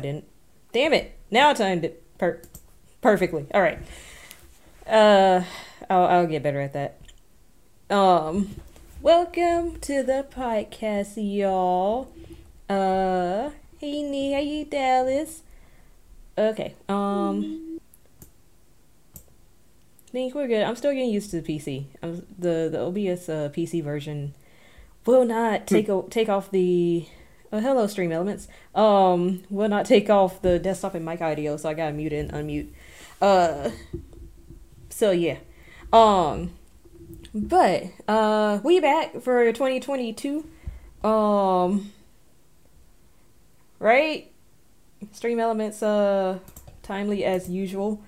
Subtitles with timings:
[0.00, 0.24] I didn't.
[0.72, 1.12] Damn it!
[1.30, 2.40] Now I timed it per-
[3.02, 3.44] perfectly.
[3.52, 3.78] All right.
[4.86, 5.44] Uh,
[5.90, 6.98] I'll I'll get better at that.
[7.94, 8.48] Um,
[9.02, 12.10] welcome to the podcast, y'all.
[12.66, 15.42] Uh, hey Nee, hey Dallas.
[16.38, 16.74] Okay.
[16.88, 17.78] Um,
[20.06, 20.62] think we're good.
[20.62, 21.88] I'm still getting used to the PC.
[22.02, 24.32] I'm, the the OBS uh, PC version
[25.04, 27.04] will not take o- take off the
[27.52, 28.48] uh, hello stream elements.
[28.74, 32.32] Um, will not take off the desktop and mic audio, so I gotta mute and
[32.32, 32.68] unmute.
[33.20, 33.70] Uh,
[34.88, 35.38] so yeah.
[35.92, 36.52] Um,
[37.34, 40.48] but uh, we back for 2022.
[41.02, 41.92] Um,
[43.80, 44.30] right?
[45.12, 46.38] Stream elements uh
[46.82, 48.00] timely as usual.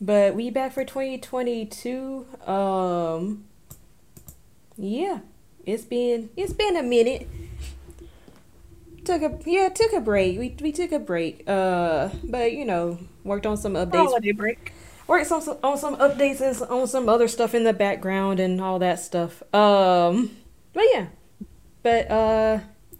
[0.00, 2.26] But we back for 2022.
[2.46, 3.44] Um
[4.76, 5.20] yeah.
[5.64, 7.26] It's been it's been a minute.
[9.06, 10.36] Took a yeah, took a break.
[10.36, 11.44] We we took a break.
[11.46, 13.94] Uh but you know, worked on some updates.
[13.94, 14.72] Holiday break.
[15.06, 18.80] Worked some, on some updates and on some other stuff in the background and all
[18.80, 19.44] that stuff.
[19.54, 20.36] Um
[20.72, 21.06] but yeah.
[21.84, 22.58] But uh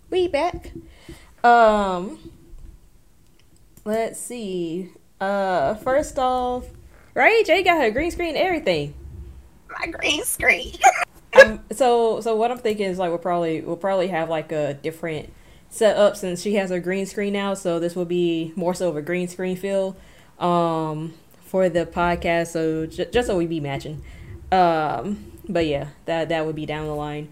[0.09, 0.71] we back.
[1.43, 2.31] Um
[3.85, 4.93] let's see.
[5.21, 6.67] Uh first off,
[7.15, 7.45] right?
[7.45, 8.95] Jay got her green screen and everything.
[9.69, 10.75] My green screen.
[11.45, 14.75] um, so so what I'm thinking is like we'll probably we'll probably have like a
[14.75, 15.33] different
[15.69, 17.55] setup since she has her green screen now.
[17.55, 19.97] So this will be more so of a green screen feel
[20.39, 22.49] um for the podcast.
[22.49, 24.03] So j- just so we be matching.
[24.53, 27.29] Um, but yeah, that that would be down the line.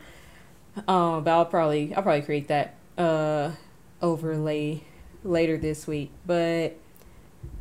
[0.88, 3.52] Um, but I'll probably I'll probably create that uh
[4.02, 4.82] overlay
[5.24, 6.10] later this week.
[6.26, 6.76] But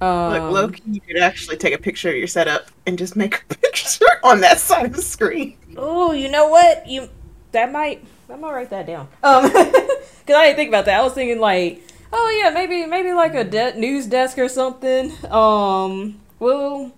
[0.02, 3.44] um, Look, Loki, you could actually take a picture of your setup and just make
[3.50, 5.58] a picture on that side of the screen.
[5.78, 6.88] Oh, you know what?
[6.88, 7.10] You
[7.52, 9.08] that might I might write that down.
[9.22, 11.00] Um, because I didn't think about that.
[11.00, 15.14] I was thinking like, oh yeah, maybe maybe like a de- news desk or something.
[15.32, 16.92] Um, we'll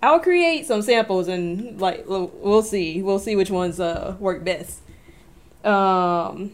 [0.00, 4.44] I'll create some samples and like we'll, we'll see we'll see which ones uh work
[4.44, 4.80] best.
[5.64, 6.52] Um,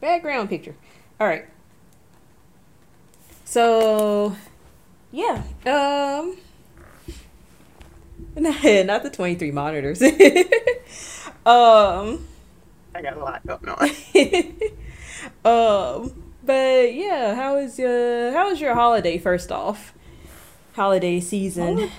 [0.00, 0.76] background picture.
[1.18, 1.46] All right.
[3.44, 4.36] So,
[5.10, 5.42] yeah.
[5.66, 6.36] Um,
[8.36, 10.00] not the twenty three monitors.
[11.46, 12.26] um,
[12.94, 13.68] I got a lot going
[15.44, 16.04] on.
[16.04, 19.18] um, but yeah, how is your how was your holiday?
[19.18, 19.94] First off,
[20.74, 21.78] holiday season.
[21.80, 21.90] Oh.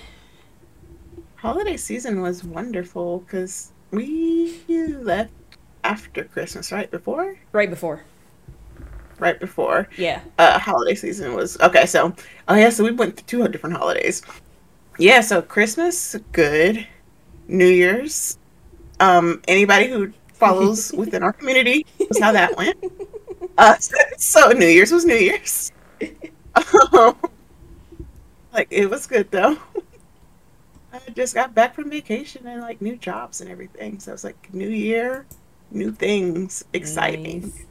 [1.36, 5.30] Holiday season was wonderful because we left
[5.84, 8.02] after Christmas, right before, Right before.
[9.20, 9.88] right before.
[9.96, 10.20] Yeah.
[10.38, 11.86] uh, holiday season was okay.
[11.86, 12.12] So,
[12.48, 14.22] oh yeah, so we went through two different holidays.
[14.98, 16.86] Yeah, so Christmas, good.
[17.46, 18.36] New Year's,
[19.00, 22.76] um, anybody who follows within our community was how that went.
[23.56, 23.76] Uh,
[24.18, 25.72] so New Year's was New Year's.
[26.92, 27.16] Um,
[28.52, 29.58] like it was good though.
[30.92, 34.00] I just got back from vacation and like new jobs and everything.
[34.00, 35.26] So it's like new year,
[35.70, 37.42] new things, exciting.
[37.42, 37.66] Nice.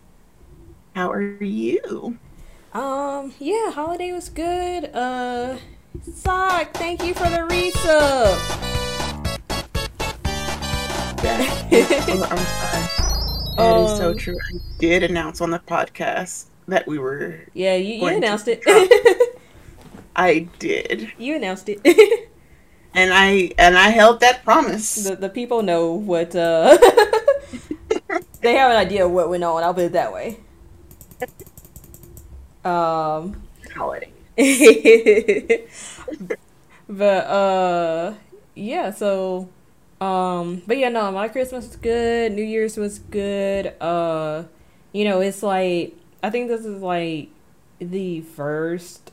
[0.96, 2.18] How are you?
[2.74, 4.86] Um, yeah, holiday was good.
[4.94, 5.58] Uh,
[6.14, 8.97] Sock, thank you for the resub.
[11.30, 12.90] Oh, I'm sorry.
[13.58, 14.38] That is so Um, true.
[14.54, 17.42] I did announce on the podcast that we were.
[17.54, 18.62] Yeah, you, you announced it.
[20.16, 21.80] I did, you announced it.
[22.94, 24.96] and I and I held that promise.
[24.96, 26.78] the the people know what uh
[28.42, 30.38] they have an idea of what went on, I'll put it that way.
[32.64, 33.42] Um
[33.76, 34.12] Holiday.
[36.90, 38.14] but uh
[38.56, 39.50] yeah, so
[40.00, 43.74] um but yeah, no, my Christmas was good, New Year's was good.
[43.82, 44.44] Uh
[44.94, 47.30] you know, it's like I think this is like
[47.80, 49.12] the first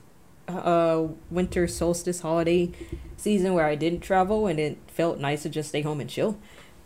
[0.48, 2.70] uh winter solstice holiday
[3.16, 6.38] season where I didn't travel and it felt nice to just stay home and chill.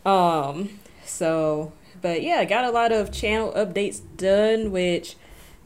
[0.04, 5.16] Um so but yeah, I got a lot of channel updates done which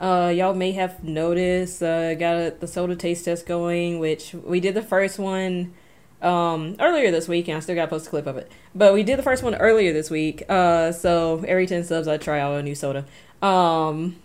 [0.00, 4.58] uh y'all may have noticed uh got a, the soda taste test going which we
[4.58, 5.74] did the first one
[6.22, 8.50] um earlier this week and I still got to post a clip of it.
[8.74, 10.42] But we did the first one earlier this week.
[10.48, 13.04] Uh so every 10 subs I try out a new soda.
[13.40, 14.16] Um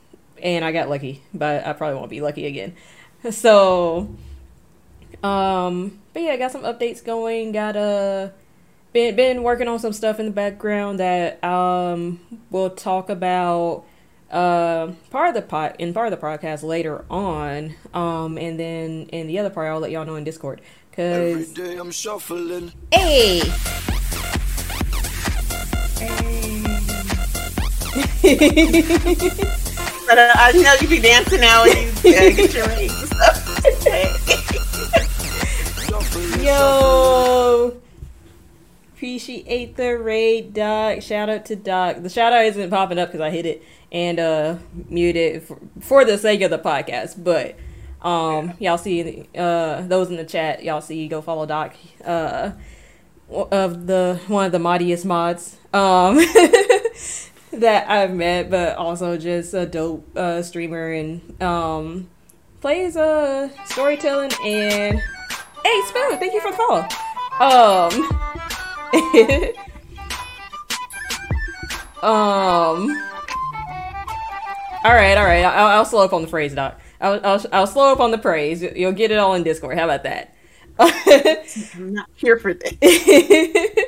[0.41, 2.75] and I got lucky, but I probably won't be lucky again.
[3.31, 4.15] So
[5.23, 8.31] um but yeah, I got some updates going, got a
[8.93, 13.83] been been working on some stuff in the background that um we'll talk about
[14.31, 19.03] uh part of the pot in part of the podcast later on um and then
[19.09, 20.61] in the other part I'll let y'all know in Discord
[20.97, 22.71] Every cuz day I'm shuffling.
[22.91, 23.41] hey
[30.07, 33.11] But uh, I know you be dancing now and you uh, get your rings.
[36.43, 37.77] Yo,
[38.95, 41.01] appreciate the raid, Doc.
[41.01, 41.97] Shout out to Doc.
[42.01, 44.55] The shout out isn't popping up because I hit it and uh
[44.89, 47.55] muted for, for the sake of the podcast, but.
[48.01, 50.63] Um, y'all see uh those in the chat.
[50.63, 51.75] Y'all see go follow Doc.
[52.03, 52.51] Uh,
[53.29, 55.57] of the one of the mightiest mods.
[55.73, 56.17] Um,
[57.53, 62.09] that I've met, but also just a dope uh, streamer and um,
[62.61, 64.99] plays uh, storytelling and
[65.63, 66.87] hey Spoon, thank you for the follow.
[67.39, 67.93] Um,
[72.01, 73.03] um.
[74.83, 75.43] All right, all right.
[75.43, 76.79] I'll, I'll slow up on the phrase, Doc.
[76.99, 78.61] I'll, I'll, I'll slow up on the praise.
[78.61, 79.77] You'll get it all in Discord.
[79.77, 80.33] How about that?
[80.79, 82.73] I'm not here for this.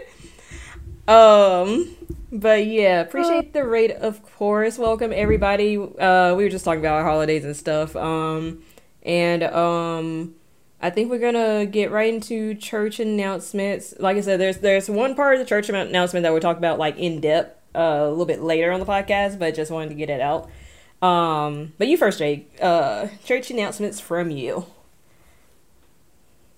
[1.07, 1.95] um,
[2.31, 4.77] but yeah, appreciate the rate, of course.
[4.77, 5.77] Welcome everybody.
[5.77, 7.95] Uh, we were just talking about our holidays and stuff.
[7.95, 8.63] Um,
[9.03, 10.35] and um,
[10.81, 13.93] I think we're gonna get right into church announcements.
[13.99, 16.79] Like I said, there's there's one part of the church announcement that we'll talk about
[16.79, 19.95] like in depth uh, a little bit later on the podcast, but just wanted to
[19.95, 20.49] get it out.
[21.01, 22.51] Um, but you first, Jake.
[22.61, 24.65] Uh, church announcements from you.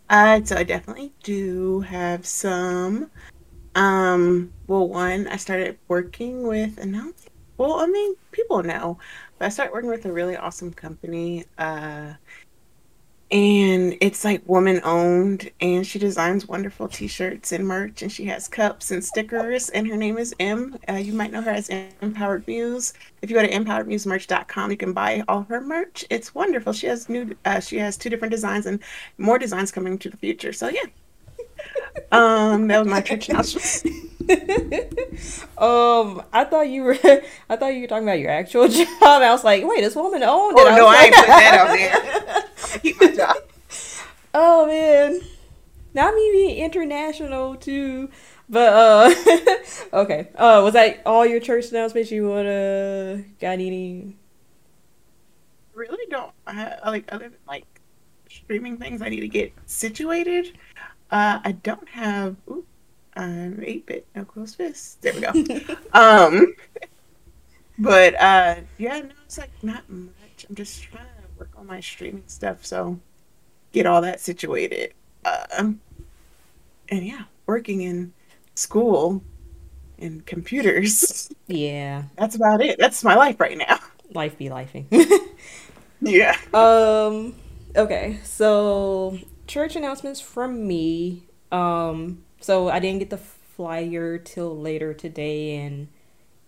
[0.09, 3.09] Uh, so I definitely do have some.
[3.75, 7.31] Um, well, one, I started working with announcing.
[7.57, 8.97] Well, I mean, people know,
[9.37, 11.45] but I started working with a really awesome company.
[11.57, 12.13] Uh,
[13.31, 18.47] and it's like woman owned and she designs wonderful t-shirts and merch and she has
[18.49, 21.69] cups and stickers and her name is m uh, you might know her as
[22.01, 22.93] empowered muse.
[23.21, 26.03] If you go to empoweredmusemerch.com you can buy all her merch.
[26.09, 26.73] It's wonderful.
[26.73, 28.79] She has new uh, she has two different designs and
[29.17, 30.51] more designs coming to the future.
[30.51, 30.83] So yeah
[32.11, 33.85] um that was my church announcement
[35.57, 36.97] um, I thought you were,
[37.49, 38.87] I thought you were talking about your actual job.
[39.01, 40.71] I was like, wait, this woman owned oh it.
[40.71, 43.35] I no was i ain't put that out there keep my job
[44.33, 45.19] Oh man,
[45.93, 48.09] now I'm even international too.
[48.47, 49.13] But uh,
[49.93, 50.29] okay.
[50.35, 52.11] Uh, was that all your church announcements?
[52.11, 54.15] You wanna got any?
[55.73, 57.65] really don't I, like other than like
[58.29, 60.57] streaming things I need to get situated.
[61.11, 62.65] Uh, I don't have ooh,
[63.15, 64.95] I'm eight bit no close fists.
[65.01, 65.75] There we go.
[65.93, 66.53] um,
[67.77, 70.45] but uh, yeah, no, it's like not much.
[70.49, 72.99] I'm just trying to work on my streaming stuff, so
[73.73, 74.93] get all that situated.
[75.25, 75.81] Um,
[76.89, 78.13] and yeah, working in
[78.55, 79.23] school
[79.99, 81.29] and computers.
[81.47, 82.79] Yeah, That's about it.
[82.79, 83.77] That's my life right now.
[84.13, 84.85] life be lifing.
[86.01, 86.35] Yeah.
[86.53, 87.35] Um.
[87.75, 88.19] Okay.
[88.23, 89.19] So
[89.51, 91.23] church announcements from me.
[91.51, 92.23] Um.
[92.39, 95.89] So I didn't get the flyer till later today, and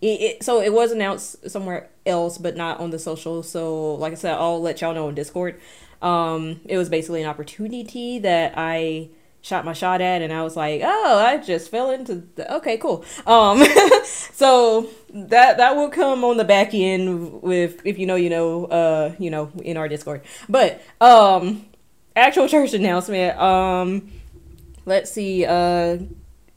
[0.00, 3.42] it, it so it was announced somewhere else, but not on the social.
[3.42, 5.60] So like I said, I'll let y'all know on Discord.
[6.00, 6.60] Um.
[6.64, 9.10] It was basically an opportunity that I
[9.42, 12.78] shot my shot at and I was like, "Oh, I just fell into the okay,
[12.78, 13.62] cool." Um
[14.04, 18.64] so that that will come on the back end with if you know you know
[18.64, 20.22] uh you know in our Discord.
[20.48, 21.66] But um
[22.16, 24.10] actual church announcement um
[24.86, 25.98] let's see uh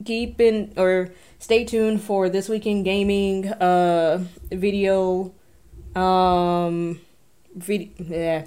[0.06, 1.10] keep in or
[1.40, 5.34] stay tuned for this weekend gaming uh video
[5.96, 7.00] um
[7.56, 8.46] video yeah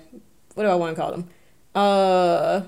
[0.55, 1.29] what do I want to call them?
[1.75, 2.63] Uh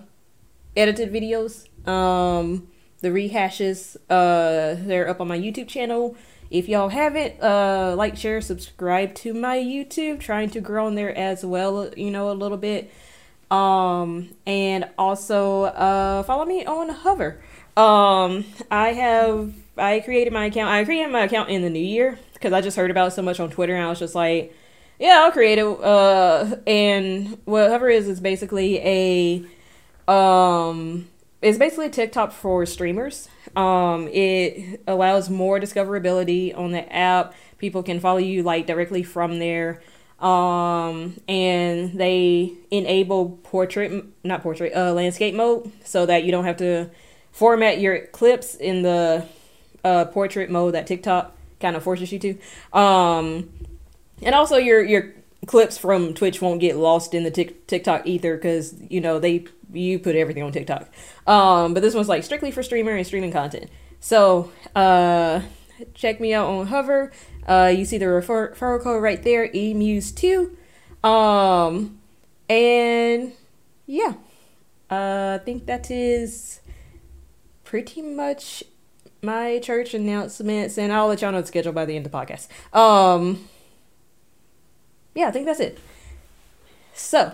[0.77, 2.69] edited videos um
[3.01, 6.17] the rehashes uh they're up on my youtube channel.
[6.51, 11.17] If y'all haven't uh like share subscribe to my youtube trying to grow on there
[11.17, 12.91] as well you know a little bit
[13.53, 17.39] um and also uh follow me on hover
[17.77, 22.19] um i have i created my account i created my account in the new year
[22.33, 24.55] because i just heard about it so much on twitter and i was just like
[24.99, 29.45] yeah i'll create it uh and what hover is is basically a
[30.11, 31.07] um
[31.43, 33.29] it's basically TikTok for streamers.
[33.57, 37.35] Um, it allows more discoverability on the app.
[37.59, 39.83] People can follow you like directly from there.
[40.23, 46.59] Um, and they enable portrait, not portrait, uh, landscape mode, so that you don't have
[46.59, 46.91] to
[47.33, 49.27] format your clips in the
[49.85, 52.79] uh, portrait mode that TikTok kind of forces you to.
[52.79, 53.51] Um,
[54.23, 55.13] and also your your
[55.47, 59.47] clips from Twitch won't get lost in the tic- TikTok ether because you know they
[59.73, 60.89] you put everything on TikTok.
[61.27, 63.71] Um, but this one's like strictly for streamer and streaming content.
[64.01, 65.41] So uh,
[65.95, 67.13] check me out on Hover.
[67.47, 70.57] Uh, you see the refer- referral code right there, emuse2.
[71.05, 71.99] Um,
[72.49, 73.33] and
[73.87, 74.15] yeah,
[74.91, 76.61] uh, I think that is
[77.65, 78.63] pretty much
[79.23, 82.19] my church announcements, and I'll let y'all know the schedule by the end of the
[82.19, 82.49] podcast.
[82.77, 83.49] Um,
[85.15, 85.79] yeah, I think that's it.
[86.95, 87.33] So,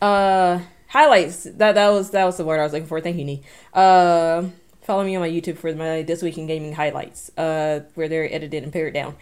[0.00, 1.44] uh, highlights.
[1.44, 3.00] That that was that was the word I was looking for.
[3.00, 3.42] Thank you, Nee.
[3.72, 4.44] Uh,
[4.82, 7.30] follow me on my YouTube for my this week in gaming highlights.
[7.36, 9.16] Uh, where they're edited and pared down.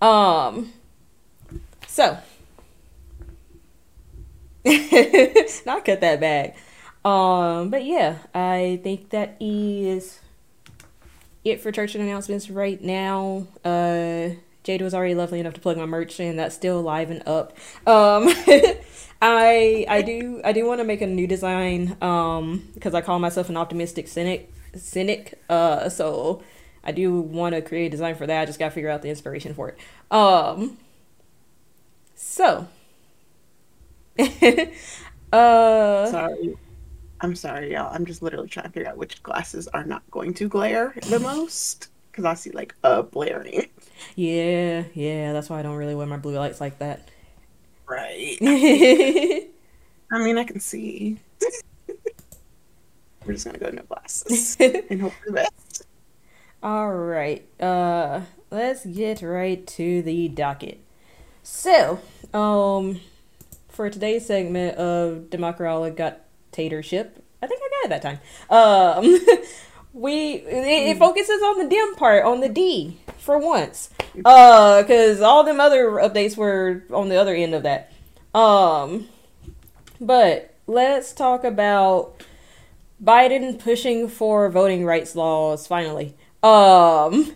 [0.00, 0.72] Um,
[1.86, 2.18] so.
[5.66, 6.54] not cut that bag.
[7.04, 10.20] Um, but yeah, I think that is
[11.44, 13.46] it for church and announcements right now.
[13.64, 14.30] Uh,
[14.64, 17.56] Jada was already lovely enough to plug my merch, and that's still alive and up.
[17.86, 18.28] Um,
[19.22, 21.96] I I do I do want to make a new design.
[22.00, 24.51] Um, because I call myself an optimistic cynic.
[24.74, 25.40] Cynic.
[25.48, 26.42] Uh, so
[26.84, 28.42] I do want to create a design for that.
[28.42, 29.78] I just gotta figure out the inspiration for it.
[30.10, 30.78] Um.
[32.14, 32.68] So.
[35.32, 36.06] uh.
[36.06, 36.56] Sorry.
[37.20, 37.94] I'm sorry, y'all.
[37.94, 41.18] I'm just literally trying to figure out which glasses are not going to glare the
[41.20, 43.68] most because I see like a blaring.
[44.16, 45.32] Yeah, yeah.
[45.32, 47.08] That's why I don't really wear my blue lights like that.
[47.88, 48.38] Right.
[48.42, 51.18] I mean, I can see.
[53.24, 55.86] We're just gonna go no glasses and hope for the best.
[56.62, 57.44] All right.
[57.60, 60.80] Uh, let's get right to the docket.
[61.42, 62.00] So,
[62.32, 63.00] um,
[63.68, 67.24] for today's segment of Democratic dictatorship.
[67.42, 68.20] I think I got it that time.
[68.48, 69.18] Um,
[69.92, 73.90] we it, it, focuses on the dim part, on the D for once.
[74.24, 77.92] Uh, because all them other updates were on the other end of that.
[78.34, 79.08] Um,
[80.00, 82.22] but let's talk about
[83.02, 86.14] Biden pushing for voting rights laws finally.
[86.42, 87.32] Um.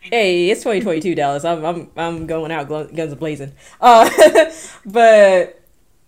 [0.00, 1.44] Hey, it's 2022, Dallas.
[1.44, 3.52] I'm I'm I'm going out guns blazing.
[3.80, 4.08] Uh,
[4.86, 5.60] but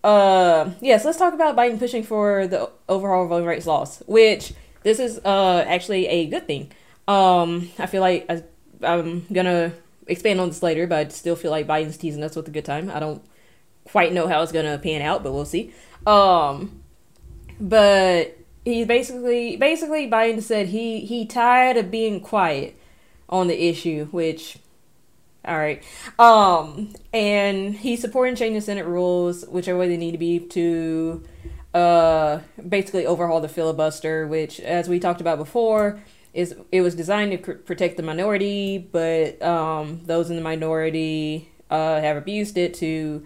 [0.02, 4.98] uh, yes, let's talk about Biden pushing for the overall voting rights laws, which this
[4.98, 6.72] is uh actually a good thing.
[7.06, 8.42] Um, I feel like I,
[8.82, 9.72] I'm gonna
[10.06, 12.64] expand on this later, but I still feel like Biden's teasing us with a good
[12.64, 12.90] time.
[12.90, 13.22] I don't
[13.84, 15.74] quite know how it's gonna pan out, but we'll see.
[16.06, 16.79] Um,
[17.60, 22.76] but he basically basically Biden said he he tired of being quiet
[23.28, 24.58] on the issue, which
[25.44, 25.82] all right.
[26.18, 31.22] Um, and he's supporting changing Senate rules, whichever way they need to be to
[31.72, 36.00] uh basically overhaul the filibuster, which, as we talked about before,
[36.34, 42.00] is it was designed to protect the minority, but um those in the minority uh
[42.00, 43.24] have abused it to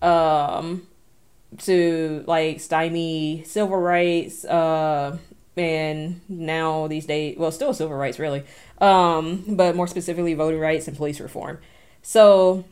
[0.00, 0.86] um
[1.58, 5.16] to like stymie civil rights uh
[5.56, 8.42] and now these days well still civil rights really
[8.82, 11.58] um, but more specifically voting rights and police reform.
[12.02, 12.64] So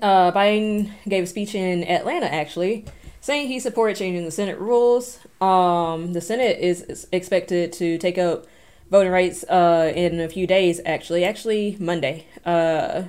[0.00, 2.86] uh, Biden gave a speech in Atlanta actually,
[3.20, 5.20] saying he supported changing the Senate rules.
[5.40, 8.46] Um, the Senate is expected to take up
[8.90, 10.80] voting rights uh, in a few days.
[10.86, 12.26] Actually, actually Monday.
[12.44, 13.02] Uh,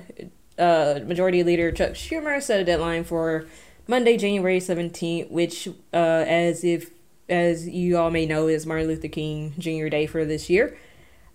[0.58, 3.46] uh, Majority Leader Chuck Schumer set a deadline for
[3.88, 6.90] Monday, January seventeenth, which, uh, as if
[7.28, 9.88] as you all may know, is Martin Luther King Jr.
[9.88, 10.76] Day for this year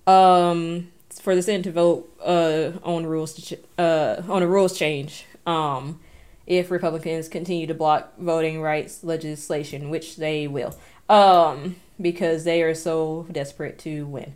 [0.07, 0.91] um,
[1.21, 5.99] for the Senate to vote uh, on rules ch- uh, on a rules change um,
[6.45, 10.77] if Republicans continue to block voting rights legislation, which they will,
[11.09, 14.35] um, because they are so desperate to win.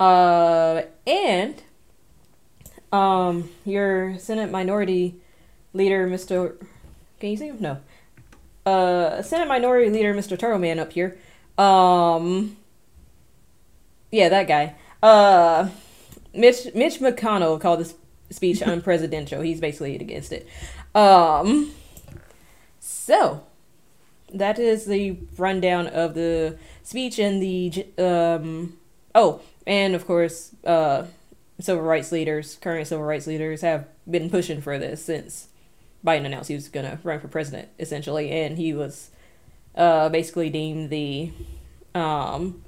[0.00, 1.62] Uh, and
[2.92, 5.16] um, your Senate Minority
[5.72, 6.56] Leader, Mr.
[7.20, 7.58] Can you see him?
[7.60, 7.78] No.
[8.64, 10.38] Uh, Senate Minority Leader, Mr.
[10.38, 11.18] Turtle Man, up here.
[11.56, 12.56] Um,
[14.10, 14.74] yeah, that guy.
[15.02, 15.70] Uh,
[16.34, 17.94] Mitch Mitch McConnell called this
[18.30, 19.44] speech unpresidential.
[19.44, 20.48] He's basically against it.
[20.94, 21.72] Um,
[22.78, 23.44] so
[24.32, 28.78] that is the rundown of the speech and the um.
[29.14, 31.06] Oh, and of course, uh,
[31.58, 35.48] civil rights leaders, current civil rights leaders, have been pushing for this since
[36.04, 39.10] Biden announced he was going to run for president, essentially, and he was
[39.74, 41.32] uh, basically deemed the
[41.94, 42.62] um,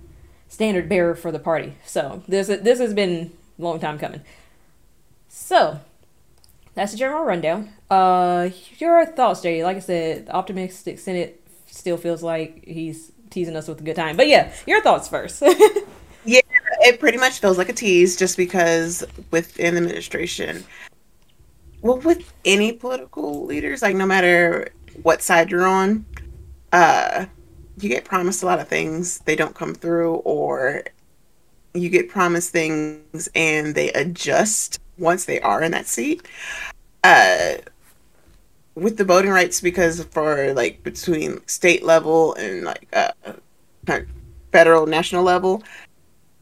[0.49, 1.75] standard bearer for the party.
[1.87, 4.23] So this this has been a long time coming.
[5.29, 5.81] So
[6.75, 7.71] that's the general rundown.
[7.89, 9.65] Uh, your thoughts, Jay?
[9.65, 13.97] Like I said, the optimistic Senate still feels like he's teasing us with a good
[13.97, 14.17] time.
[14.17, 15.43] But yeah, your thoughts first.
[16.25, 16.41] yeah,
[16.81, 20.65] it pretty much feels like a tease, just because within the administration,
[21.83, 24.69] well, with any political leaders, like no matter
[25.03, 26.05] what side you're on,
[26.73, 27.27] uh,
[27.79, 30.85] you get promised a lot of things, they don't come through, or
[31.75, 36.27] you get promised things and they adjust once they are in that seat.
[37.03, 37.55] Uh,
[38.75, 43.11] with the voting rights, because for like between state level and like uh,
[44.53, 45.63] federal national level,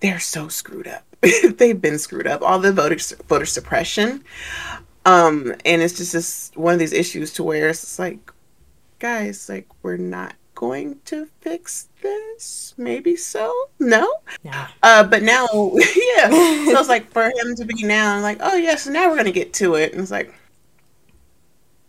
[0.00, 1.04] they're so screwed up.
[1.56, 2.42] They've been screwed up.
[2.42, 2.96] All the voter
[3.28, 4.24] voter suppression,
[5.04, 8.32] Um, and it's just this one of these issues to where it's like,
[8.98, 12.74] guys, like we're not going to fix this.
[12.76, 13.54] Maybe so.
[13.78, 14.12] No.
[14.42, 14.68] Yeah.
[14.82, 16.28] Uh, but now, yeah.
[16.28, 19.30] so it's like for him to be now like, oh yeah, so now we're gonna
[19.30, 20.34] get to it, and it's like,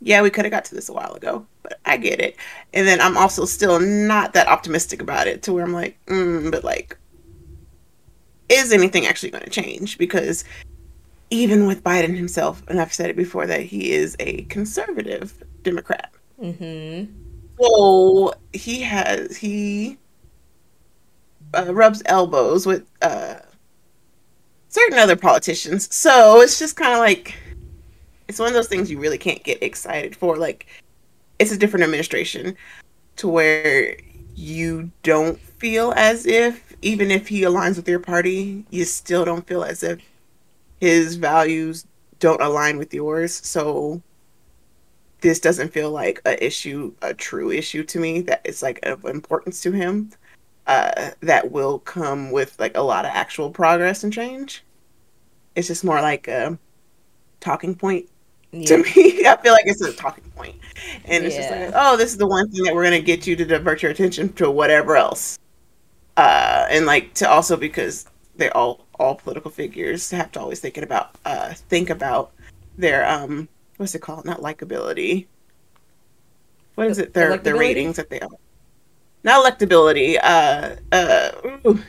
[0.02, 2.38] yeah, we could have got to this a while ago, but I get it.
[2.74, 6.52] And then I'm also still not that optimistic about it to where I'm like, mm,
[6.52, 6.98] but like,
[8.48, 9.98] is anything actually going to change?
[9.98, 10.46] Because
[11.30, 15.34] even with Biden himself, and I've said it before that he is a conservative
[15.64, 16.12] Democrat.
[16.42, 17.12] Mm-hmm.
[17.60, 19.98] So he has he
[21.54, 23.36] uh, rubs elbows with uh,
[24.70, 25.94] certain other politicians.
[25.94, 27.36] So it's just kind of like
[28.28, 30.38] it's one of those things you really can't get excited for.
[30.38, 30.68] Like
[31.38, 32.56] it's a different administration
[33.18, 33.98] to where
[34.36, 39.46] you don't feel as if even if he aligns with your party, you still don't
[39.46, 40.00] feel as if
[40.80, 41.86] his values
[42.20, 43.34] don't align with yours.
[43.34, 44.02] So
[45.22, 49.06] this doesn't feel like a issue, a true issue to me that is like of
[49.06, 50.12] importance to him.
[50.68, 54.64] Uh, that will come with like a lot of actual progress and change.
[55.56, 56.60] It's just more like a
[57.40, 58.08] talking point
[58.52, 58.68] yeah.
[58.68, 59.26] to me.
[59.26, 60.56] I feel like it's a talking point,
[61.06, 61.42] and it's yeah.
[61.42, 63.82] just like, oh, this is the one thing that we're gonna get you to divert
[63.82, 65.40] your attention to whatever else,
[66.18, 70.84] uh, and like to also because they're all all political figures have to always thinking
[70.84, 72.32] about uh think about
[72.78, 74.26] their um what's it called?
[74.26, 75.26] Not likability.
[76.76, 77.14] What is it?
[77.14, 78.30] Their their ratings that they are.
[79.24, 81.32] Not electability uh uh
[81.66, 81.82] ooh,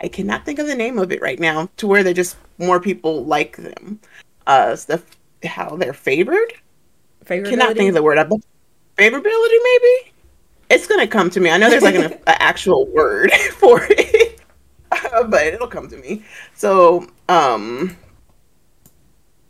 [0.00, 2.80] i cannot think of the name of it right now to where they just more
[2.80, 4.00] people like them.
[4.46, 5.02] Uh the
[5.44, 6.52] how they're favored?
[7.26, 8.18] Cannot think of the word.
[8.96, 10.12] Favorability maybe?
[10.70, 11.50] It's gonna come to me.
[11.50, 14.21] I know there's like an, an actual word for it
[15.28, 16.24] but it'll come to me.
[16.54, 17.96] So, um,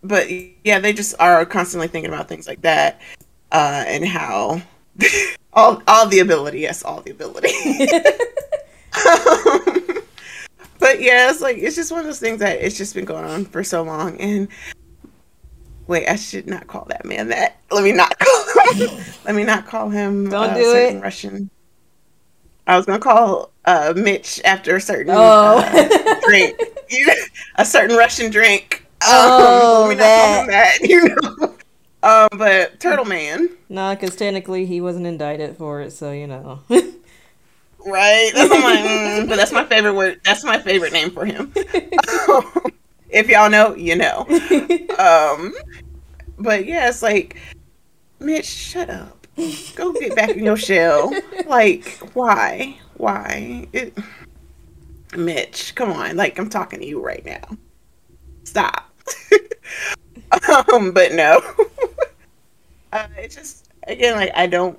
[0.02, 0.28] but
[0.64, 3.00] yeah, they just are constantly thinking about things like that,
[3.50, 4.62] uh, and how
[5.52, 7.52] all all the ability, yes, all the ability.
[9.06, 10.02] um,
[10.78, 13.24] but yeah, it's like it's just one of those things that it's just been going
[13.24, 14.48] on for so long, and
[15.86, 17.58] wait, I should not call that man that.
[17.70, 19.04] Let me not call him.
[19.24, 20.28] let me not call him.
[20.28, 21.00] Don't uh, do it.
[21.02, 21.50] Russian.
[22.66, 25.58] I was gonna call uh, Mitch after a certain oh.
[25.58, 26.58] uh, drink,
[27.56, 28.80] a certain Russian drink.
[29.02, 30.46] Um, oh, that.
[30.46, 30.78] that.
[30.88, 31.56] you know.
[32.04, 33.48] Um, but Turtle Man.
[33.68, 36.60] Nah, because technically he wasn't indicted for it, so you know.
[36.68, 38.30] right.
[38.32, 40.20] That's my, mm, but that's my favorite word.
[40.24, 41.52] That's my favorite name for him.
[42.28, 42.52] Um,
[43.10, 44.20] if y'all know, you know.
[45.00, 45.52] Um,
[46.38, 47.36] but yeah, it's like,
[48.20, 49.21] Mitch, shut up.
[49.76, 51.12] Go get back in your shell.
[51.46, 52.78] Like, why?
[52.94, 53.66] Why?
[53.72, 53.96] It...
[55.16, 56.16] Mitch, come on.
[56.16, 57.56] Like, I'm talking to you right now.
[58.44, 58.90] Stop.
[60.72, 61.40] um, but no.
[62.92, 64.78] uh, it's just again like I don't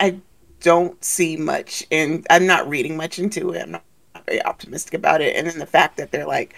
[0.00, 0.18] I
[0.60, 3.62] don't see much and I'm not reading much into it.
[3.62, 3.84] I'm not
[4.26, 5.36] very optimistic about it.
[5.36, 6.54] And then the fact that they're like,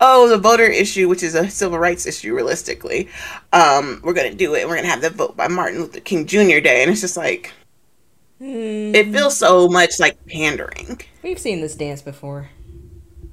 [0.00, 3.08] oh, the voter issue, which is a civil rights issue, realistically,
[3.52, 4.66] um, we're gonna do it.
[4.66, 6.60] We're gonna have the vote by Martin Luther King Jr.
[6.60, 7.52] Day, and it's just like,
[8.40, 8.94] mm.
[8.94, 11.00] it feels so much like pandering.
[11.22, 12.50] We've seen this dance before.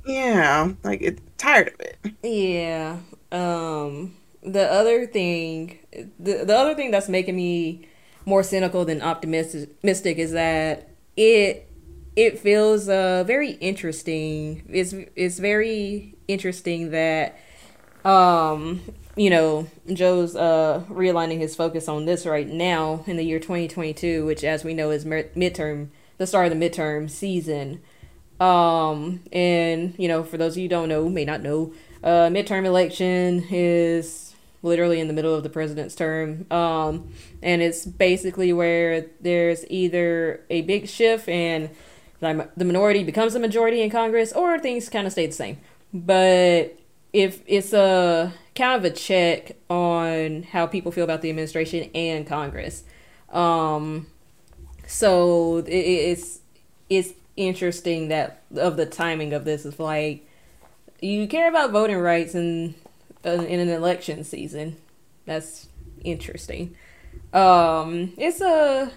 [0.05, 1.97] Yeah, like it's tired of it.
[2.23, 2.97] Yeah.
[3.31, 4.15] Um.
[4.43, 5.79] The other thing,
[6.19, 7.87] the the other thing that's making me
[8.25, 11.66] more cynical than optimistic is that it
[12.17, 14.63] it feels uh, very interesting.
[14.67, 17.39] It's it's very interesting that
[18.03, 18.81] um
[19.15, 24.25] you know Joe's uh realigning his focus on this right now in the year 2022,
[24.25, 27.81] which as we know is midterm, the start of the midterm season.
[28.39, 31.71] Um and you know for those of you don't know, may not know,
[32.03, 36.47] uh midterm election is literally in the middle of the president's term.
[36.49, 41.69] Um and it's basically where there's either a big shift and
[42.19, 45.57] the minority becomes a majority in Congress, or things kind of stay the same.
[45.93, 46.77] But
[47.13, 52.25] if it's a kind of a check on how people feel about the administration and
[52.25, 52.83] Congress,
[53.29, 54.07] um,
[54.87, 56.39] so it, it's
[56.89, 60.27] it's interesting that of the timing of this is like
[61.01, 62.73] you care about voting rights in
[63.25, 64.77] uh, in an election season.
[65.25, 65.67] That's
[66.03, 66.75] interesting.
[67.33, 68.91] Um, it's a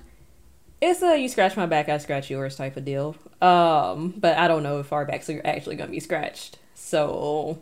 [0.81, 3.16] it's a you scratch my back, I scratch yours type of deal.
[3.40, 6.59] Um, but I don't know if our backs are actually gonna be scratched.
[6.75, 7.59] So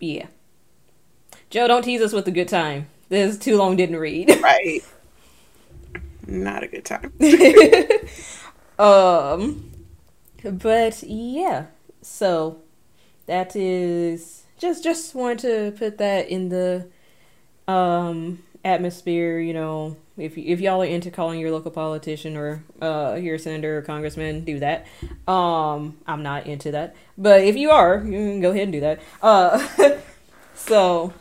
[0.00, 0.26] yeah.
[1.50, 2.88] Joe, don't tease us with a good time.
[3.08, 4.30] This is too long didn't read.
[4.42, 4.82] Right.
[6.26, 7.12] Not a good time.
[8.78, 9.70] um
[10.42, 11.66] but yeah.
[12.02, 12.60] So
[13.26, 16.88] that is just just wanted to put that in the
[17.68, 19.38] um atmosphere.
[19.38, 23.78] You know, if if y'all are into calling your local politician or uh your senator
[23.78, 24.86] or congressman, do that.
[25.28, 28.80] Um, I'm not into that, but if you are, you can go ahead and do
[28.80, 29.00] that.
[29.22, 29.66] Uh,
[30.54, 31.12] so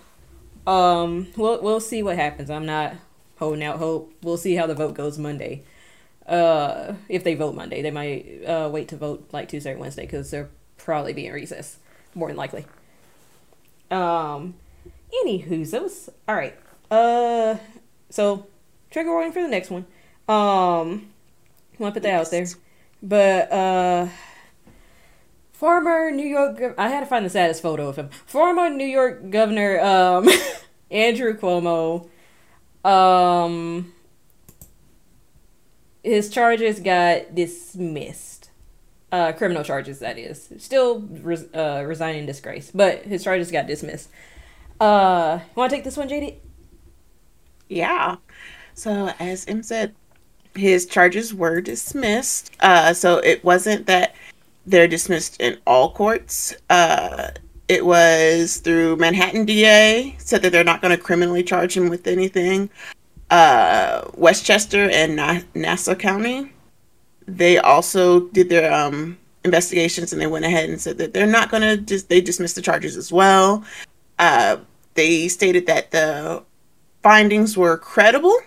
[0.65, 2.49] um, we'll we'll see what happens.
[2.49, 2.95] I'm not
[3.37, 4.13] holding out hope.
[4.21, 5.63] We'll see how the vote goes Monday.
[6.27, 10.03] Uh, if they vote Monday, they might uh wait to vote like Tuesday or Wednesday
[10.03, 11.77] because they're probably be in recess,
[12.15, 12.65] more than likely.
[13.91, 14.55] Um,
[15.23, 16.55] anywho, those all right.
[16.89, 17.57] Uh,
[18.09, 18.47] so
[18.91, 19.85] trigger warning for the next one.
[20.27, 21.09] Um,
[21.79, 22.45] want to put that out there,
[23.01, 24.07] but uh,
[25.51, 26.75] former New York.
[26.77, 28.09] I had to find the saddest photo of him.
[28.25, 30.29] Former New York Governor um
[30.91, 32.09] Andrew Cuomo.
[32.85, 33.93] Um,
[36.03, 38.49] his charges got dismissed.
[39.11, 40.49] Uh, criminal charges, that is.
[40.57, 44.09] Still res- uh, resigning in disgrace, but his charges got dismissed.
[44.79, 46.35] Uh, want to take this one, JD?
[47.73, 48.17] Yeah.
[48.75, 49.95] So as M said,
[50.55, 52.55] his charges were dismissed.
[52.59, 54.15] Uh, so it wasn't that
[54.65, 56.55] they're dismissed in all courts.
[56.69, 57.29] Uh,
[57.67, 62.07] it was through Manhattan DA said that they're not going to criminally charge him with
[62.07, 62.69] anything.
[63.29, 66.51] Uh, Westchester and Na- Nassau County,
[67.25, 71.49] they also did their um, investigations and they went ahead and said that they're not
[71.49, 73.63] going to just they dismissed the charges as well.
[74.19, 74.57] Uh,
[74.93, 76.43] they stated that the
[77.03, 78.37] findings were credible,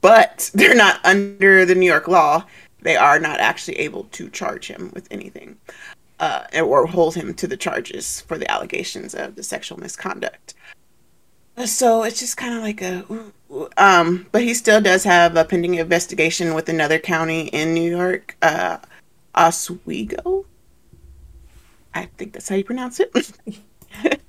[0.00, 2.44] but they're not under the New York law.
[2.82, 5.58] They are not actually able to charge him with anything
[6.20, 10.54] uh, or hold him to the charges for the allegations of the sexual misconduct.
[11.66, 13.04] So it's just kind of like a,
[13.76, 18.36] um, but he still does have a pending investigation with another county in New York,
[18.40, 18.78] uh,
[19.34, 20.46] Oswego.
[21.92, 23.12] I think that's how you pronounce it.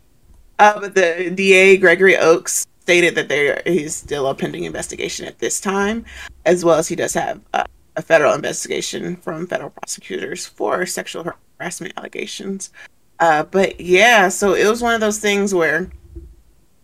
[0.62, 5.40] uh, but the DA Gregory Oakes stated that there he's still a pending investigation at
[5.40, 6.06] this time,
[6.46, 7.64] as well as he does have uh,
[7.96, 11.26] a federal investigation from federal prosecutors for sexual
[11.60, 12.72] harassment allegations.
[13.20, 15.90] Uh, but yeah, so it was one of those things where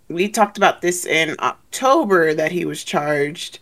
[0.08, 3.60] we talked about this in October that he was charged.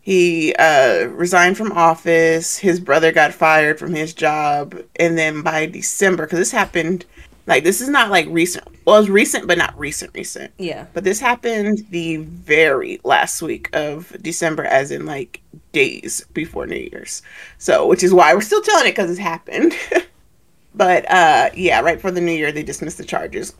[0.00, 2.56] He uh, resigned from office.
[2.56, 7.04] His brother got fired from his job, and then by December, because this happened,
[7.48, 8.68] like this is not like recent.
[8.84, 10.52] Well, it was recent, but not recent, recent.
[10.58, 10.86] Yeah.
[10.92, 15.40] But this happened the very last week of December, as in like
[15.72, 17.22] days before New Year's.
[17.56, 19.74] So, which is why we're still telling it because it's happened.
[20.74, 23.54] but uh, yeah, right for the New Year, they dismissed the charges,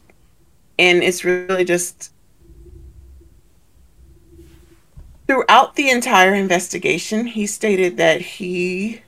[0.78, 2.12] and it's really just
[5.26, 9.00] throughout the entire investigation, he stated that he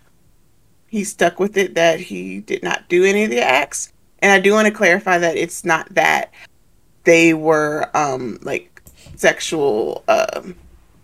[0.88, 3.93] he stuck with it that he did not do any of the acts.
[4.22, 6.33] And I do want to clarify that it's not that
[7.04, 8.83] they were um like
[9.16, 10.54] sexual um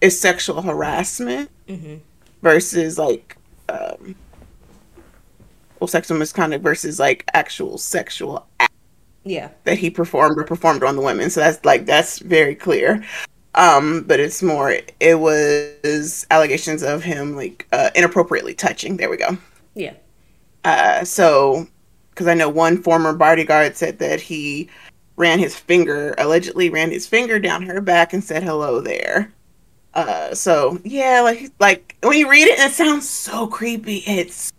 [0.01, 1.97] is sexual harassment Mm-hmm.
[2.43, 3.37] versus like
[3.69, 4.15] um
[5.81, 8.73] well sexual misconduct versus like actual sexual act
[9.25, 9.49] Yeah.
[9.65, 11.29] that he performed or performed on the women.
[11.31, 13.05] So that's like that's very clear.
[13.57, 18.97] Um, but it's more it was allegations of him like uh, inappropriately touching.
[18.99, 19.37] There we go.
[19.75, 19.95] Yeah.
[20.65, 21.67] Uh, so
[22.17, 24.71] because I know one former bodyguard said that he
[25.17, 29.33] ran his finger allegedly ran his finger down her back and said hello there.
[29.93, 33.99] Uh, so yeah, like like when you read it, it sounds so creepy.
[34.07, 34.51] It's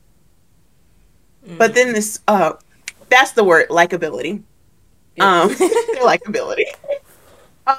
[1.58, 2.54] but then this uh,
[3.10, 4.44] that's the word likability.
[5.20, 5.58] Um their
[6.02, 6.66] likability.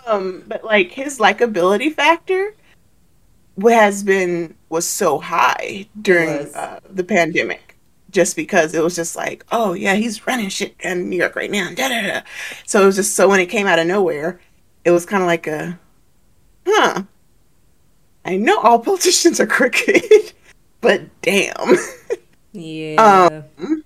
[0.07, 2.53] Um but like his likability factor
[3.63, 7.68] has been was so high during uh, the pandemic
[8.11, 11.51] just because it was just like oh yeah he's running shit in new york right
[11.51, 12.21] now da, da, da.
[12.67, 14.41] so it was just so when it came out of nowhere
[14.85, 15.79] it was kind of like a
[16.67, 17.03] huh
[18.25, 20.33] i know all politicians are crooked
[20.81, 21.77] but damn
[22.53, 23.43] yeah.
[23.59, 23.85] Um,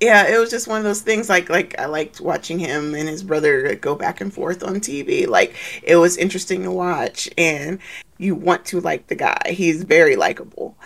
[0.00, 1.28] yeah, it was just one of those things.
[1.28, 5.28] Like, like I liked watching him and his brother go back and forth on TV.
[5.28, 7.78] Like, it was interesting to watch, and
[8.18, 9.40] you want to like the guy.
[9.50, 10.76] He's very likable.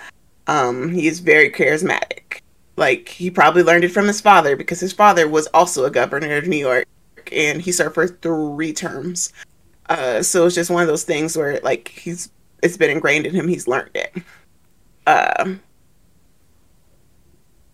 [0.47, 2.41] Um, he is very charismatic.
[2.77, 6.37] Like, he probably learned it from his father because his father was also a governor
[6.37, 6.87] of New York,
[7.33, 9.33] and he served for three terms.
[9.89, 12.31] Uh, so it's just one of those things where like he's
[12.63, 13.49] it's been ingrained in him.
[13.49, 14.15] He's learned it.
[15.07, 15.61] Um,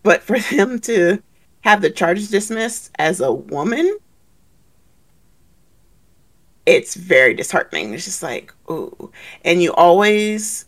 [0.02, 1.22] but for them to
[1.62, 3.98] have the charges dismissed as a woman,
[6.66, 7.94] it's very disheartening.
[7.94, 9.10] It's just like, ooh.
[9.44, 10.66] And you always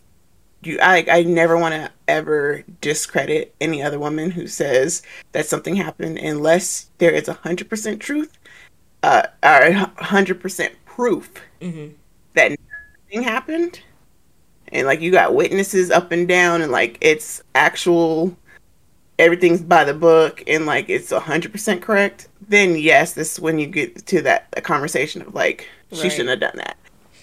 [0.63, 5.75] you I I never want to ever discredit any other woman who says that something
[5.75, 8.37] happened unless there is a hundred percent truth,
[9.03, 11.87] uh, or hundred percent proof hmm
[12.33, 12.51] that
[13.09, 13.79] nothing happened,
[14.69, 18.35] and like you got witnesses up and down, and like it's actual,
[19.17, 22.27] everything's by the book, and like it's a hundred percent correct.
[22.47, 26.39] Then yes, this is when you get to that, conversation of like she shouldn't have
[26.39, 26.77] done that.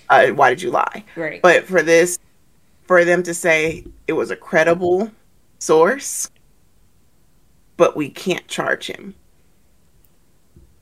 [0.09, 1.05] Uh, why did you lie?
[1.17, 1.41] Right.
[1.43, 2.19] But for this,
[2.93, 5.11] for them to say it was a credible
[5.59, 6.31] source,
[7.79, 9.15] but we can't charge him.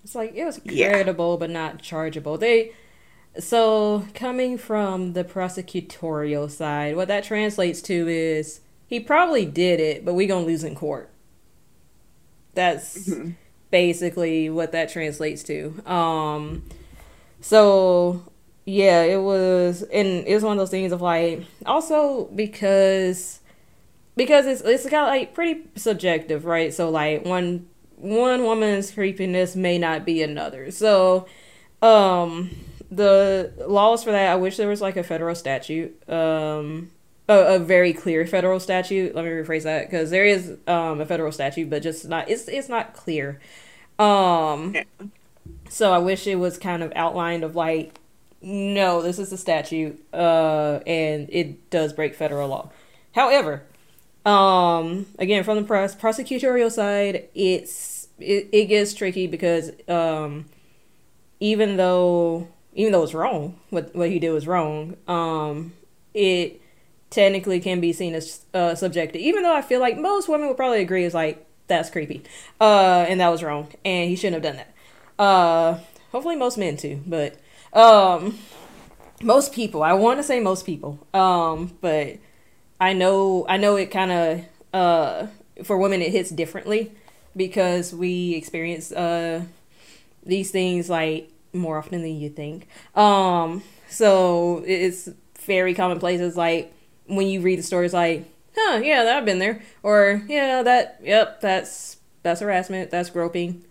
[0.03, 0.88] It's like it was Yeah.
[0.90, 2.37] credible but not chargeable.
[2.37, 2.73] They
[3.38, 10.05] so coming from the prosecutorial side, what that translates to is he probably did it,
[10.05, 11.11] but we gonna lose in court.
[12.55, 13.35] That's Mhm.
[13.70, 15.81] basically what that translates to.
[15.87, 16.64] Um
[17.40, 18.25] so
[18.70, 23.40] yeah, it was and it was one of those things of like also because
[24.16, 26.72] because it's it's got like pretty subjective, right?
[26.72, 30.70] So like one one woman's creepiness may not be another.
[30.70, 31.26] So
[31.83, 32.50] um
[32.92, 36.09] the laws for that I wish there was like a federal statute.
[36.09, 36.92] Um
[37.28, 39.16] a, a very clear federal statute.
[39.16, 42.46] Let me rephrase that because there is um a federal statute but just not it's
[42.46, 43.40] it's not clear.
[43.98, 44.76] Um
[45.68, 48.00] so I wish it was kind of outlined of like
[48.42, 52.70] no, this is a statute uh and it does break federal law.
[53.14, 53.62] However,
[54.26, 60.44] um again from the press prosecutorial side it's it, it gets tricky because um
[61.40, 65.72] even though even though it's wrong what what he did was wrong um
[66.12, 66.61] it
[67.09, 69.20] technically can be seen as uh subjective.
[69.20, 72.22] Even though i feel like most women would probably agree is like that's creepy.
[72.61, 74.74] Uh and that was wrong and he shouldn't have done that.
[75.22, 75.79] Uh
[76.12, 77.37] hopefully most men too but
[77.72, 78.38] um
[79.22, 82.18] most people i want to say most people um but
[82.80, 85.26] I know I know it kind of uh
[85.62, 86.92] for women it hits differently
[87.37, 89.44] because we experience uh
[90.24, 92.66] these things like more often than you think.
[92.96, 95.09] Um so it's
[95.44, 96.72] very commonplace it's like
[97.06, 98.24] when you read the stories like,
[98.56, 103.64] "Huh, yeah, that I've been there." Or, "Yeah, that yep, that's that's harassment, that's groping."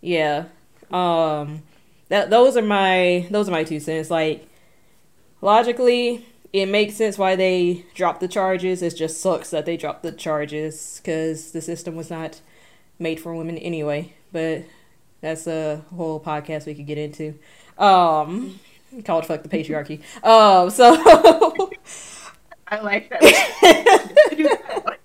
[0.00, 0.46] Yeah.
[0.90, 1.62] Um
[2.08, 4.46] that those are my those are my two cents like
[5.40, 8.80] logically it makes sense why they dropped the charges.
[8.80, 12.40] It just sucks that they dropped the charges because the system was not
[12.98, 14.14] made for women anyway.
[14.32, 14.64] But
[15.20, 17.38] that's a whole podcast we could get into.
[17.76, 18.58] Um,
[19.04, 20.96] called "Fuck the Patriarchy." Um, so
[22.68, 23.20] I like that.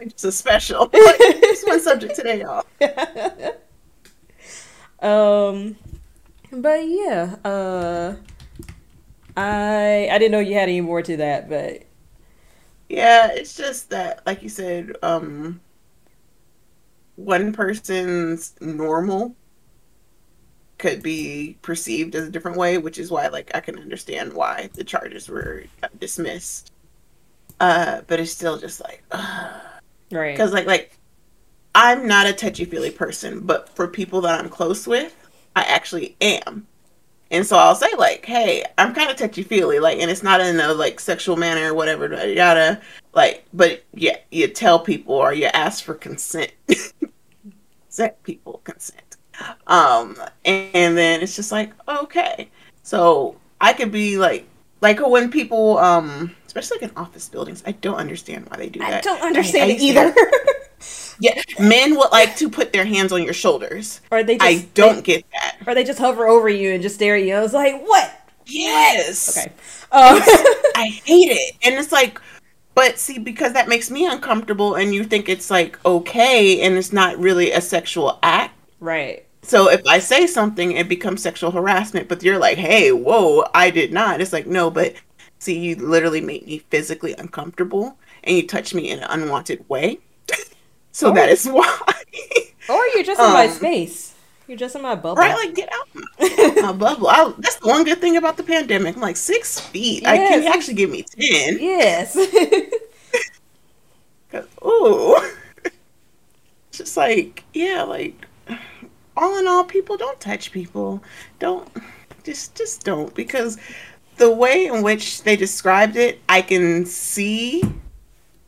[0.00, 0.88] it's a special.
[0.88, 2.64] Just one subject today, y'all.
[5.02, 5.76] um,
[6.52, 8.16] but yeah, uh,
[9.36, 11.82] I I didn't know you had any more to that, but
[12.88, 15.60] Yeah, it's just that, like you said, um,
[17.16, 19.36] one person's normal
[20.78, 24.70] could be perceived as a different way, which is why, like, I can understand why
[24.74, 25.64] the charges were
[25.98, 26.72] dismissed.
[27.60, 29.04] Uh, but it's still just like,
[30.10, 30.99] right, because, like, like
[31.74, 35.14] I'm not a touchy feely person, but for people that I'm close with,
[35.54, 36.66] I actually am.
[37.30, 40.40] And so I'll say like, "Hey, I'm kind of touchy feely," like, and it's not
[40.40, 42.80] in a like sexual manner or whatever, yada, yada.
[43.12, 46.52] Like, but yeah, you tell people or you ask for consent.
[47.88, 49.16] Set people consent.
[49.66, 52.50] Um, and, and then it's just like, okay,
[52.82, 54.46] so I could be like,
[54.80, 58.80] like when people, um, especially like in office buildings, I don't understand why they do
[58.80, 58.92] that.
[58.92, 60.14] I don't understand I it either.
[61.18, 64.00] Yeah, men would like to put their hands on your shoulders.
[64.10, 65.56] or they just I don't they- get that.
[65.66, 67.34] or they just hover over you and just stare at you.
[67.34, 68.16] I was like, what?
[68.46, 69.36] Yes.
[69.36, 69.48] Okay.
[69.92, 70.20] Um,
[70.76, 71.56] I hate it.
[71.62, 72.20] And it's like,
[72.74, 76.92] but see, because that makes me uncomfortable and you think it's like okay and it's
[76.92, 78.54] not really a sexual act.
[78.80, 79.26] right.
[79.42, 83.70] So if I say something, it becomes sexual harassment, but you're like, hey, whoa, I
[83.70, 84.20] did not.
[84.20, 84.94] It's like, no, but
[85.38, 89.98] see, you literally make me physically uncomfortable and you touch me in an unwanted way.
[90.92, 91.78] So Or- that is why.
[92.68, 94.14] Or you're just in my Um, space.
[94.46, 95.16] You're just in my bubble.
[95.16, 95.34] right?
[95.34, 97.08] Like, get out my, my bubble.
[97.08, 98.94] I, that's the one good thing about the pandemic.
[98.94, 100.06] I'm like, six feet.
[100.06, 100.54] I can Yes.
[100.54, 101.58] actually give me 10.
[101.58, 102.16] Yes.
[104.64, 105.16] Ooh.
[105.64, 108.26] It's just like, yeah, like
[109.16, 111.02] all in all, people don't touch people.
[111.40, 111.68] Don't
[112.22, 113.58] just just don't because
[114.16, 117.62] the way in which they described it, I can see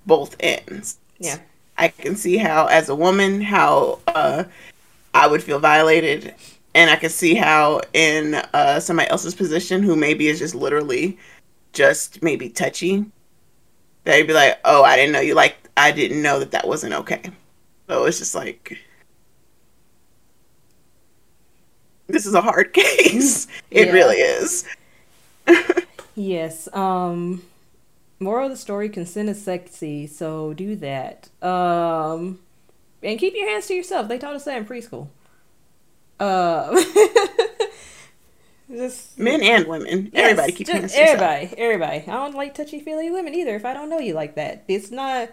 [0.06, 0.98] both ends.
[1.18, 1.38] Yeah.
[1.82, 4.44] I can see how as a woman how uh
[5.14, 6.34] I would feel violated
[6.74, 11.18] and I can see how in uh somebody else's position who maybe is just literally
[11.72, 13.04] just maybe touchy,
[14.04, 15.56] they'd be like, "Oh, I didn't know you like.
[15.76, 17.22] I didn't know that that wasn't okay."
[17.88, 18.78] So it's just like
[22.06, 23.48] this is a hard case.
[23.70, 23.92] It Yeah.
[23.92, 24.64] really is.
[26.14, 26.68] Yes.
[26.74, 27.42] Um
[28.22, 31.28] moral of the story, consent is sexy, so do that.
[31.42, 32.40] Um
[33.02, 34.08] and keep your hands to yourself.
[34.08, 35.08] They taught us that in preschool.
[36.20, 36.70] Uh
[38.70, 41.20] just Men and women, Yes, everybody keep hands to yourself.
[41.20, 41.98] everybody, everybody.
[42.00, 44.64] I don't like touchy feely women either if I don't know you like that.
[44.68, 45.30] It's not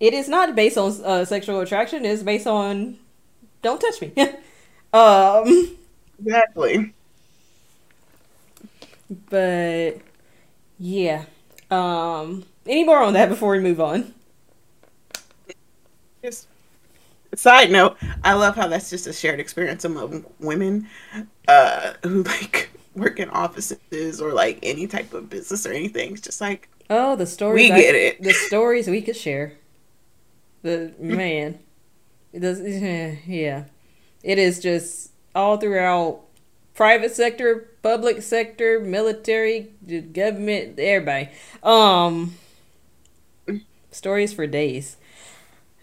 [0.00, 2.98] it is not based on uh, sexual attraction, it's based on
[3.62, 4.12] don't touch me.
[4.92, 5.76] um
[6.18, 6.92] Exactly.
[9.30, 9.98] but
[10.78, 11.24] yeah.
[11.72, 14.14] Um any more on that before we move on?
[16.22, 16.46] Just
[17.34, 20.88] side note, I love how that's just a shared experience among women
[21.48, 26.12] uh, who like work in offices or like any type of business or anything.
[26.12, 28.22] It's just like Oh, the stories We I- get it.
[28.22, 29.54] The stories we could share.
[30.62, 31.58] The man.
[32.32, 32.60] It does
[33.26, 33.64] yeah.
[34.22, 36.20] It is just all throughout
[36.74, 39.72] private sector, public sector, military,
[40.12, 41.28] government, everybody.
[41.62, 42.34] Um
[43.90, 44.96] stories for days.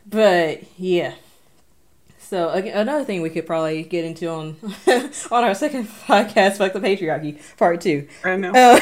[0.06, 1.14] But yeah.
[2.18, 4.56] So again, another thing we could probably get into on
[5.32, 8.08] on our second podcast, fuck the patriarchy, part two.
[8.24, 8.52] I know.
[8.52, 8.80] Uh,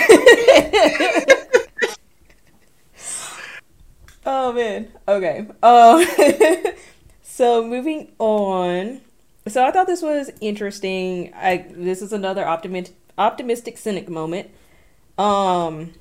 [4.25, 4.89] oh man.
[5.07, 5.47] Okay.
[5.63, 6.05] Um.
[7.23, 9.01] so moving on.
[9.47, 11.33] So I thought this was interesting.
[11.33, 14.49] I this is another optimistic optimistic cynic moment.
[15.17, 15.93] Um.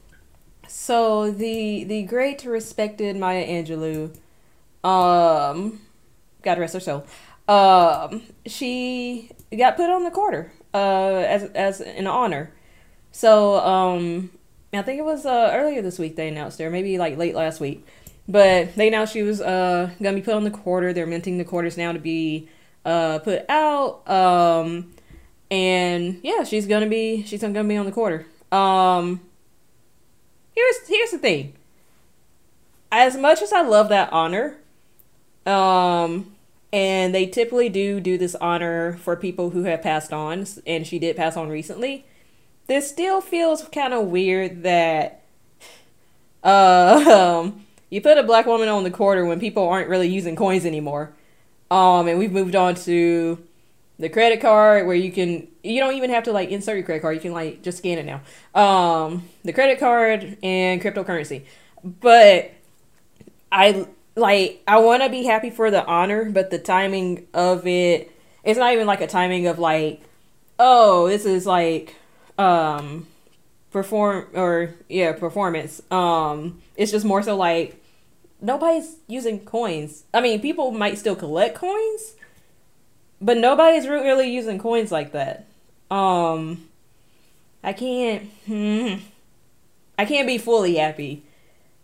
[0.68, 4.16] So the the great respected Maya Angelou,
[4.82, 5.80] um,
[6.42, 7.06] God rest her soul.
[7.48, 10.52] Um, she got put on the quarter.
[10.76, 12.52] Uh, as as an honor.
[13.10, 14.30] So, um,
[14.74, 17.60] I think it was uh, earlier this week they announced her, maybe like late last
[17.60, 17.86] week.
[18.28, 20.92] But they announced she was uh, gonna be put on the quarter.
[20.92, 22.50] They're minting the quarters now to be
[22.84, 24.06] uh, put out.
[24.06, 24.92] Um,
[25.50, 28.26] and yeah, she's gonna be she's gonna be on the quarter.
[28.52, 29.20] Um,
[30.54, 31.54] here's here's the thing.
[32.92, 34.56] As much as I love that honor,
[35.44, 36.34] um,
[36.72, 40.98] and they typically do do this honor for people who have passed on, and she
[40.98, 42.04] did pass on recently
[42.66, 45.22] this still feels kind of weird that
[46.42, 50.36] uh, um, you put a black woman on the quarter when people aren't really using
[50.36, 51.12] coins anymore.
[51.70, 53.44] Um, and we've moved on to
[53.98, 57.02] the credit card where you can you don't even have to like insert your credit
[57.02, 57.14] card.
[57.16, 58.20] You can like just scan it now.
[58.60, 61.44] Um, the credit card and cryptocurrency.
[61.82, 62.52] But
[63.50, 68.12] I like I want to be happy for the honor, but the timing of it
[68.44, 70.02] it's not even like a timing of like
[70.58, 71.96] oh, this is like
[72.38, 73.06] um
[73.70, 77.82] perform or yeah performance um it's just more so like
[78.40, 82.14] nobody's using coins i mean people might still collect coins
[83.20, 85.46] but nobody's really using coins like that.
[85.90, 86.68] Um
[87.62, 88.94] i can't hmm,
[89.98, 91.22] i can't be fully happy.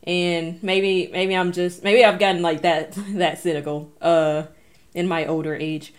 [0.05, 4.45] And maybe maybe i'm just maybe i've gotten like that that cynical uh
[4.95, 5.95] in my older age.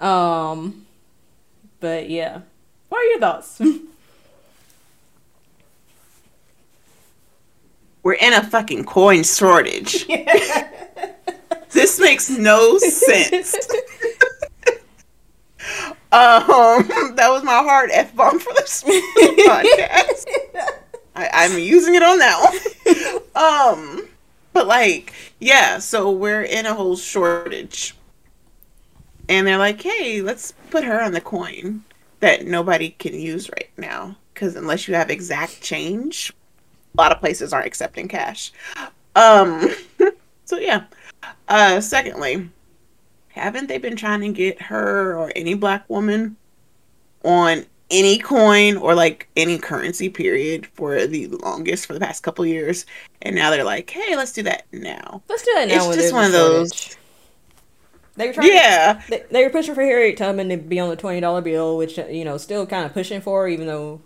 [0.00, 0.86] Um
[1.80, 2.40] but yeah.
[2.88, 3.60] What are your thoughts?
[8.02, 10.06] We're in a fucking coin shortage.
[11.70, 13.56] this makes no sense.
[16.14, 16.86] Um,
[17.16, 18.84] that was my hard f bomb for this
[19.48, 20.26] podcast.
[21.16, 23.98] I, I'm using it on that one.
[23.98, 24.08] um,
[24.52, 25.78] but like, yeah.
[25.78, 27.96] So we're in a whole shortage,
[29.28, 31.82] and they're like, "Hey, let's put her on the coin
[32.20, 36.32] that nobody can use right now, because unless you have exact change,
[36.96, 38.52] a lot of places aren't accepting cash."
[39.16, 39.70] Um,
[40.44, 40.84] so yeah.
[41.48, 42.48] Uh, secondly,
[43.34, 46.36] haven't they been trying to get her or any black woman
[47.24, 52.44] on any coin or like any currency period for the longest for the past couple
[52.46, 52.86] years
[53.22, 55.88] and now they're like hey let's do that now Let's do that now.
[55.90, 56.96] It's just one of those-.
[58.16, 58.48] They were trying.
[58.48, 61.76] yeah They, they were pushing for Harriet Tubman to be on the twenty dollar bill,
[61.76, 64.00] which you know still kind of pushing for, even though,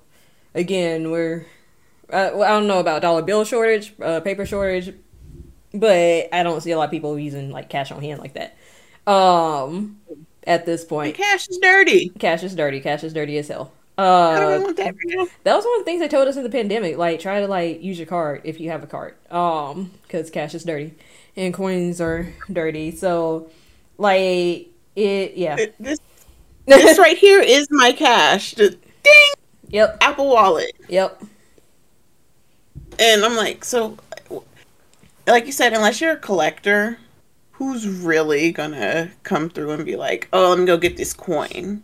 [0.55, 1.47] again, we're.
[2.11, 4.95] Uh, well, I don't know about dollar bill shortage, uh, paper shortage,
[5.75, 8.57] but I don't see a lot of people using like cash on hand like that.
[9.09, 10.01] Um,
[10.47, 12.81] at this point, cash is dirty cash is dirty.
[12.81, 13.73] Cash is dirty as hell.
[13.97, 14.95] Uh, that
[15.43, 16.97] that was one of the things they told us in the pandemic.
[16.97, 20.55] Like, try to like use your card if you have a card, um, because cash
[20.55, 20.95] is dirty
[21.37, 22.91] and coins are dirty.
[22.93, 23.51] So,
[23.97, 25.99] like, it, yeah, this,
[26.67, 29.33] this right here is my cash Just ding
[29.69, 31.23] yep, apple wallet yep.
[33.01, 33.97] And I'm like, so,
[35.27, 36.99] like you said, unless you're a collector,
[37.59, 41.83] who's really gonna come through and be like, oh, let me go get this coin?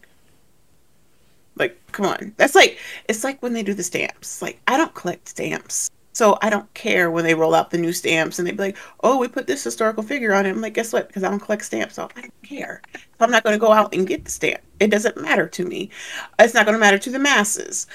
[1.56, 2.32] Like, come on.
[2.36, 4.40] That's like, it's like when they do the stamps.
[4.40, 5.90] Like, I don't collect stamps.
[6.12, 8.76] So I don't care when they roll out the new stamps and they be like,
[9.02, 10.50] oh, we put this historical figure on it.
[10.50, 11.08] I'm like, guess what?
[11.08, 12.80] Because I don't collect stamps, so I don't care.
[12.94, 14.60] So I'm not going to go out and get the stamp.
[14.78, 15.90] It doesn't matter to me.
[16.38, 17.88] It's not going to matter to the masses.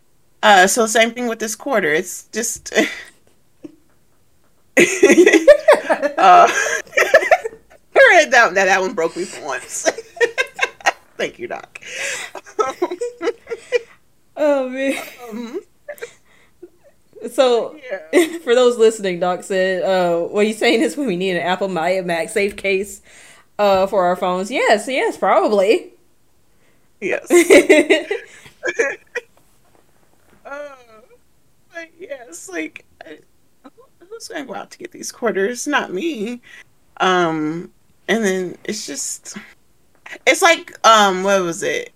[0.43, 1.93] Uh, so same thing with this quarter.
[1.93, 2.73] It's just.
[6.17, 6.51] uh,
[8.29, 9.89] that, that, that one broke me for once.
[11.17, 11.81] Thank you, Doc.
[14.37, 15.03] oh, man.
[15.29, 15.59] Um,
[17.31, 17.77] so,
[18.13, 18.37] yeah.
[18.43, 21.67] for those listening, Doc said, uh, what he's saying is when we need an Apple
[21.67, 23.01] Maya MagSafe case
[23.57, 24.49] uh, for our phones.
[24.49, 25.91] Yes, yes, probably.
[27.01, 27.29] Yes.
[30.45, 30.61] uh,
[31.73, 32.85] but yes, like,
[33.99, 35.67] who's going to go out to get these quarters?
[35.67, 36.41] Not me.
[36.97, 37.71] Um,
[38.09, 39.37] and then it's just,
[40.27, 41.93] it's like, um, what was it?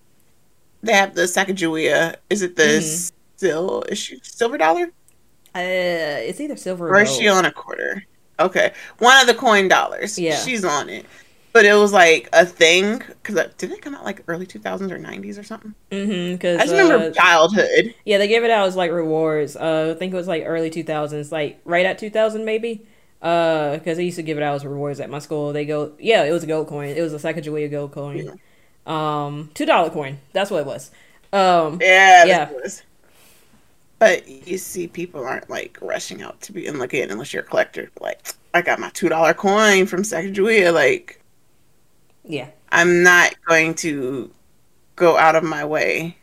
[0.82, 2.16] They have the Sacagawea.
[2.30, 3.14] Is it the mm-hmm.
[3.36, 4.84] still issue silver dollar?
[5.54, 8.04] Uh, it's either silver or, or is she on a quarter?
[8.40, 10.18] Okay, one of the coin dollars.
[10.18, 11.06] Yeah, she's on it.
[11.52, 14.58] But it was like a thing because uh, did it come out like early two
[14.58, 15.72] thousands or nineties or something?
[15.92, 16.32] Mm-hmm.
[16.32, 17.94] Because I just remember uh, childhood.
[18.04, 19.54] Yeah, they gave it out as like rewards.
[19.54, 22.84] Uh, I think it was like early two thousands, like right at two thousand maybe.
[23.24, 25.54] Uh, because they used to give it out as rewards at my school.
[25.54, 26.90] They go, yeah, it was a gold coin.
[26.90, 28.26] It was a Sacagawea gold coin.
[28.26, 28.34] Yeah.
[29.24, 30.18] Um, two dollar coin.
[30.34, 30.90] That's what it was.
[31.32, 32.50] Um, yeah, yeah.
[33.98, 37.42] But you see, people aren't like rushing out to be and look at unless you're
[37.42, 37.90] a collector.
[37.98, 40.74] Like, I got my two dollar coin from Sacagawea.
[40.74, 41.22] Like,
[42.24, 44.30] yeah, I'm not going to
[44.96, 46.18] go out of my way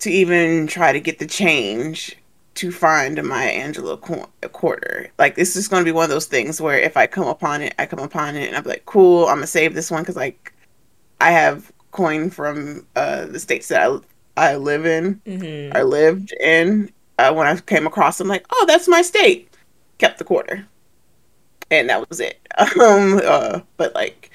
[0.00, 2.18] to even try to get the change
[2.56, 5.08] to find a Maya Angelou qu- quarter.
[5.18, 7.62] Like, this is going to be one of those things where if I come upon
[7.62, 10.16] it, I come upon it, and I'm like, cool, I'm gonna save this one because
[10.16, 10.52] like
[11.20, 13.98] I have coin from uh, the states that I
[14.36, 15.76] I live in, mm-hmm.
[15.76, 16.92] I lived in.
[17.18, 19.48] Uh, when I came across them, like, oh, that's my state.
[19.96, 20.66] Kept the quarter,
[21.70, 22.40] and that was it.
[22.80, 24.30] Um, uh, but like,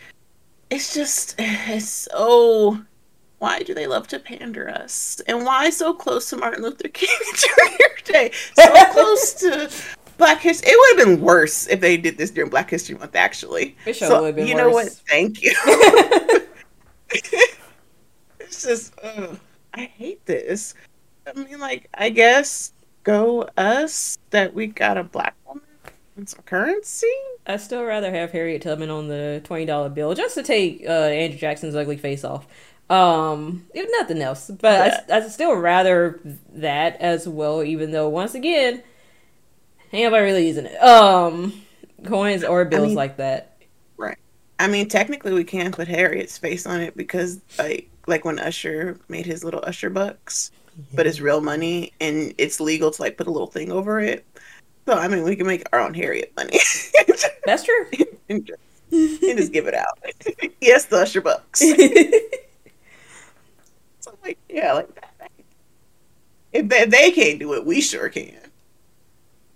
[0.69, 2.79] it's just it's so.
[3.41, 5.19] Why do they love to pander us?
[5.25, 8.11] And why so close to Martin Luther King Jr.
[8.11, 8.31] Day?
[8.53, 9.71] So close to
[10.19, 10.71] Black History.
[10.71, 13.15] It would have been worse if they did this during Black History Month.
[13.15, 14.47] Actually, it sure so, would have been.
[14.47, 14.63] You worse.
[14.63, 14.89] know what?
[15.09, 15.55] Thank you.
[18.39, 18.93] it's just.
[18.99, 19.33] Uh,
[19.73, 20.75] I hate this.
[21.25, 25.63] I mean, like, I guess go us that we got a black woman
[26.15, 27.07] and some currency.
[27.47, 30.91] I still rather have Harriet Tubman on the twenty dollar bill just to take uh,
[30.91, 32.45] Andrew Jackson's ugly face off.
[32.91, 35.15] Um, if nothing else, but yeah.
[35.15, 36.19] I, I still rather
[36.55, 37.63] that as well.
[37.63, 38.83] Even though once again,
[39.93, 40.75] ain't nobody really using it.
[40.83, 41.53] Um,
[42.05, 43.57] coins or bills I mean, like that.
[43.95, 44.17] Right.
[44.59, 48.99] I mean, technically, we can put Harriet's face on it because like like when Usher
[49.07, 50.51] made his little Usher bucks,
[50.93, 54.25] but it's real money and it's legal to like put a little thing over it.
[54.85, 56.59] So I mean, we can make our own Harriet money.
[57.45, 57.85] That's true.
[58.29, 58.59] and, just,
[58.91, 59.97] and just give it out.
[60.59, 61.63] yes, the Usher bucks.
[64.23, 65.31] like, yeah, like that.
[66.53, 68.37] if they, if they can't do it, we sure can.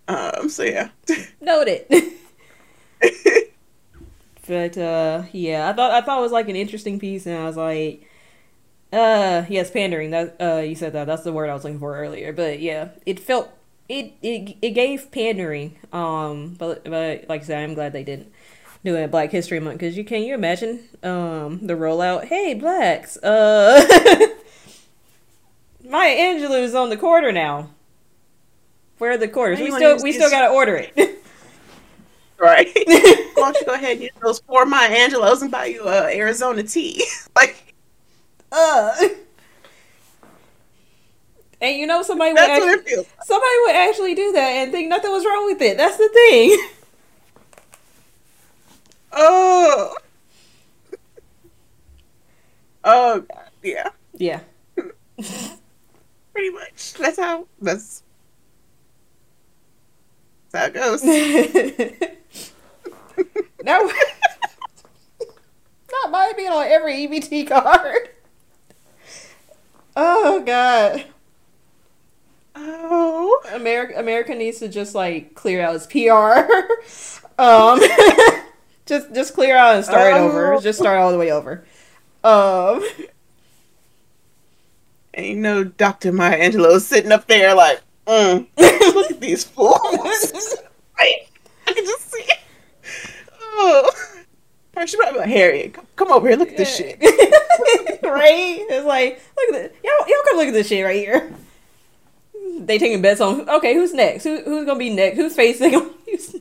[0.07, 0.49] Um.
[0.49, 0.89] So yeah.
[1.41, 1.85] Noted.
[4.47, 7.45] but uh, yeah, I thought I thought it was like an interesting piece, and I
[7.45, 8.07] was like,
[8.93, 10.11] uh, yes, pandering.
[10.11, 11.05] That uh, you said that.
[11.05, 12.33] That's the word I was looking for earlier.
[12.33, 13.49] But yeah, it felt
[13.89, 15.77] it it it gave pandering.
[15.91, 18.31] Um, but but like I said, I'm glad they didn't
[18.83, 22.25] do it at Black History Month because you can you imagine um the rollout.
[22.25, 23.17] Hey, blacks.
[23.17, 23.85] Uh,
[25.89, 27.69] Maya Angelou's on the quarter now.
[28.97, 29.59] Where are the quarters?
[29.59, 30.93] We still we still gotta order it.
[32.39, 32.69] right.
[32.85, 36.15] Why don't you go ahead and use those four Maya Angelos and buy you a
[36.15, 37.05] Arizona tea?
[37.35, 37.73] like
[38.51, 38.93] uh.
[41.61, 45.25] And you know somebody would actually, somebody would actually do that and think nothing was
[45.25, 45.77] wrong with it.
[45.77, 46.69] That's the thing.
[49.11, 49.95] Oh.
[52.83, 53.49] Oh God.
[53.63, 53.89] Yeah.
[54.13, 54.39] Yeah.
[56.35, 56.93] Pretty much.
[56.95, 57.47] That's how.
[57.61, 58.03] That's.
[60.51, 61.01] That's how it goes.
[63.63, 63.89] no.
[65.91, 68.09] Not my being on every EBT card.
[69.95, 71.05] Oh god.
[72.53, 73.41] Oh.
[73.53, 76.51] America America needs to just like clear out its PR.
[77.41, 77.79] um
[78.85, 80.27] just just clear out and start oh.
[80.27, 80.61] over.
[80.61, 81.63] Just start all the way over.
[82.25, 82.85] Um
[85.15, 86.11] Ain't no Dr.
[86.11, 88.47] Maya Angelou sitting up there like Mm.
[88.57, 89.73] Look at these fools.
[90.97, 91.25] I,
[91.67, 92.39] I can just see it.
[93.41, 93.91] Oh.
[94.85, 96.37] She probably like, Harriet, come, over here.
[96.37, 96.99] Look at this shit.
[98.03, 98.65] right?
[98.69, 99.71] It's like, look at this.
[99.83, 101.33] Y'all, y'all come look at this shit right here.
[102.59, 104.23] They taking bets on, okay, who's next?
[104.23, 105.17] Who, who's going to be next?
[105.17, 105.71] Who's facing?
[105.71, 105.91] going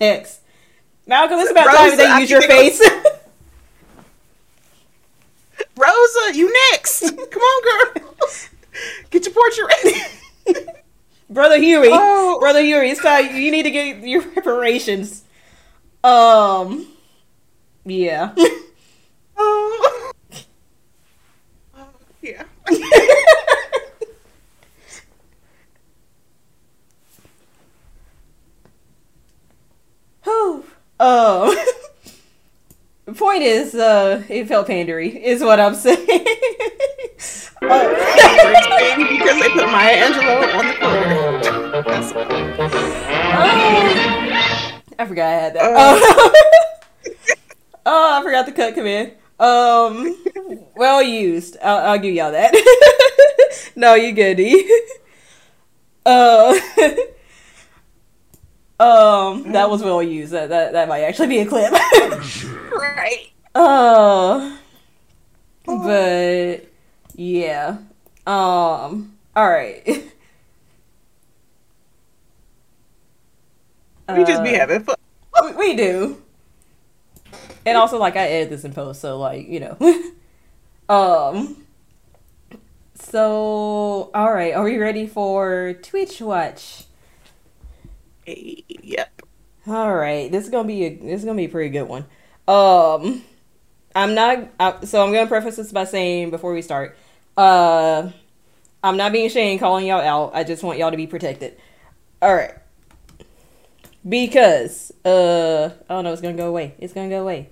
[0.00, 0.40] next?
[1.06, 2.80] Malcolm, it's about time they use your face.
[5.76, 7.00] Rosa, you next.
[7.00, 8.28] Come on, girl.
[9.10, 10.00] Get your portrait ready.
[11.30, 11.88] Brother Huey.
[11.90, 12.38] Oh.
[12.40, 15.24] Brother Huey, it's time you need to get your reparations.
[16.02, 16.86] Um
[17.84, 18.34] Yeah.
[19.36, 20.10] Oh.
[21.76, 21.84] Uh,
[22.22, 22.44] yeah.
[30.24, 30.64] Whew.
[31.00, 31.56] Um
[33.14, 36.18] point is, uh, it felt pandery, is what I'm saying.
[37.70, 37.88] Uh,
[38.96, 41.82] because they put Maya Angelou on the cover.
[41.82, 42.24] That's oh,
[44.98, 45.62] I forgot I had that.
[45.62, 45.98] Uh,
[47.86, 49.12] oh, I forgot the cut command.
[49.40, 50.16] Um,
[50.76, 51.56] well used.
[51.62, 52.54] I'll, I'll give y'all that.
[53.76, 54.82] no, you good, D.
[56.06, 56.52] Uh,
[58.78, 60.34] um, that was well used.
[60.34, 61.72] That that that might actually be a clip.
[61.72, 63.30] right.
[63.54, 64.54] Uh,
[65.64, 66.66] but
[67.14, 67.78] yeah.
[68.26, 69.16] Um.
[69.36, 69.82] All right.
[74.08, 74.96] we just be uh, having fun.
[75.42, 76.22] we, we do.
[77.66, 79.76] And also, like, I edit this in post, so like, you know.
[80.88, 81.64] um.
[82.94, 86.84] So, all right, are we ready for Twitch Watch?
[88.26, 89.22] Yep.
[89.66, 92.04] All right, this is gonna be a this is gonna be a pretty good one.
[92.46, 93.22] Um,
[93.94, 94.48] I'm not.
[94.60, 96.96] I, so I'm gonna preface this by saying before we start,
[97.36, 98.10] uh,
[98.82, 100.34] I'm not being ashamed calling y'all out.
[100.34, 101.56] I just want y'all to be protected.
[102.20, 102.54] All right.
[104.06, 106.74] Because uh, oh no, it's gonna go away.
[106.78, 107.50] It's gonna go away.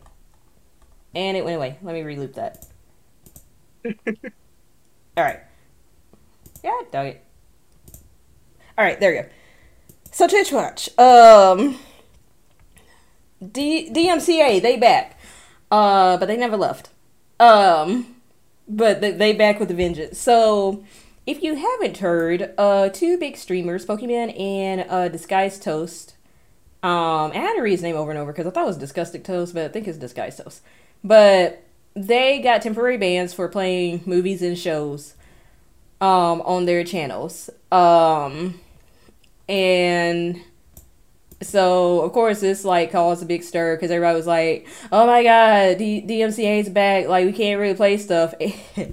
[1.15, 1.79] And it went away.
[1.83, 2.67] Let me reloop that.
[5.17, 5.41] All right.
[6.63, 7.25] Yeah, dog it.
[8.79, 9.29] All right, there we go.
[10.13, 11.79] So Twitch Watch, um,
[13.41, 15.19] D- DMCA, they back,
[15.71, 16.91] uh, but they never left.
[17.41, 18.12] Um,
[18.73, 20.19] but they, back with a vengeance.
[20.19, 20.85] So
[21.27, 26.15] if you haven't heard, uh, two big streamers, Pokimane and uh, Disguised Toast.
[26.83, 28.79] Um, I had to read his name over and over because I thought it was
[28.79, 30.63] Disgusting Toast, but I think it's Disguised Toast.
[31.05, 31.63] But
[31.95, 35.15] they got temporary bans for playing movies and shows
[36.01, 37.51] um, on their channels.
[37.71, 38.59] Um,
[39.49, 40.41] and
[41.43, 45.23] so of course this like caused a big stir because everybody was like, "Oh my
[45.23, 47.09] god, D- DMCA's back!
[47.09, 48.35] Like we can't really play stuff."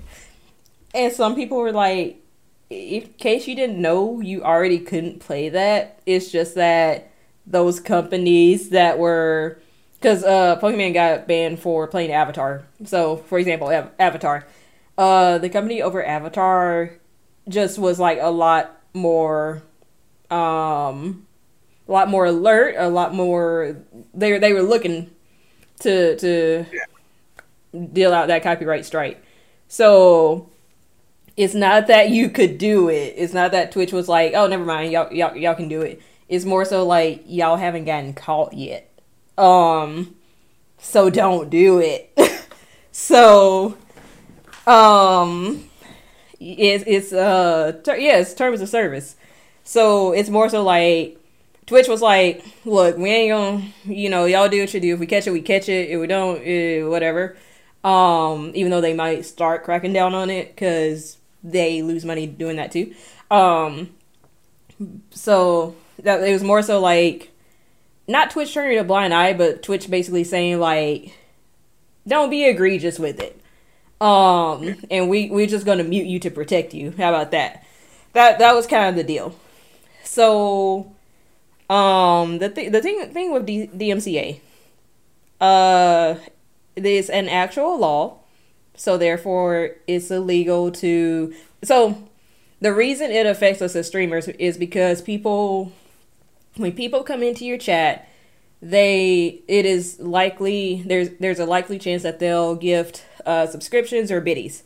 [0.93, 2.21] and some people were like,
[2.69, 5.99] "In case you didn't know, you already couldn't play that.
[6.05, 7.11] It's just that
[7.45, 9.59] those companies that were."
[9.99, 12.63] Because uh, Pokimane got banned for playing Avatar.
[12.85, 14.47] So, for example, Av- Avatar.
[14.97, 16.91] Uh, the company over Avatar
[17.49, 19.61] just was like a lot more
[20.31, 21.25] um
[21.89, 23.75] a lot more alert, a lot more
[24.13, 25.09] they they were looking
[25.79, 27.77] to to yeah.
[27.91, 29.23] deal out that copyright strike.
[29.67, 30.49] So
[31.35, 33.15] it's not that you could do it.
[33.17, 36.01] It's not that Twitch was like, "Oh, never mind, y'all y'all y'all can do it."
[36.27, 38.91] It's more so like y'all haven't gotten caught yet.
[39.37, 40.15] Um
[40.77, 42.15] so don't do it.
[42.91, 43.75] so
[44.67, 45.67] um
[46.39, 49.15] it's it's uh ter- yeah, it's terms of service.
[49.63, 51.18] So it's more so like
[51.70, 54.95] Twitch was like, look, we ain't gonna, you know, y'all do what you do.
[54.95, 55.91] If we catch it, we catch it.
[55.91, 57.38] If we don't, eh, whatever.
[57.84, 62.55] Um, even though they might start cracking down on it because they lose money doing
[62.55, 62.95] that too.
[63.30, 63.91] Um,
[65.11, 67.30] so that it was more so like
[68.07, 71.13] not Twitch turning a blind eye, but Twitch basically saying like,
[72.07, 73.39] don't be egregious with it.
[74.01, 76.95] Um, and we we're just gonna mute you to protect you.
[76.97, 77.63] How about that?
[78.13, 79.36] That that was kind of the deal.
[80.03, 80.95] So,
[81.70, 84.39] um, the th- the thing thing with D- DMCA,
[85.39, 86.15] uh,
[86.76, 88.20] there's an actual law,
[88.76, 91.34] so therefore it's illegal to.
[91.63, 92.09] So,
[92.59, 95.72] the reason it affects us as streamers is because people,
[96.55, 98.09] when people come into your chat,
[98.61, 104.22] they it is likely there's there's a likely chance that they'll gift uh, subscriptions or
[104.22, 104.63] biddies.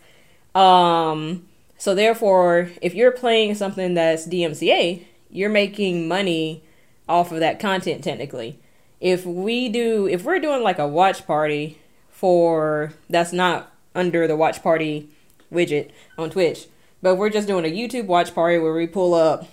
[0.55, 1.47] Um,
[1.77, 6.63] so therefore, if you're playing something that's DMCA, you're making money
[7.07, 8.59] off of that content technically.
[8.99, 11.77] If we do if we're doing like a watch party
[12.09, 15.09] for that's not under the watch party
[15.51, 16.67] widget on Twitch,
[17.01, 19.47] but we're just doing a YouTube watch party where we pull up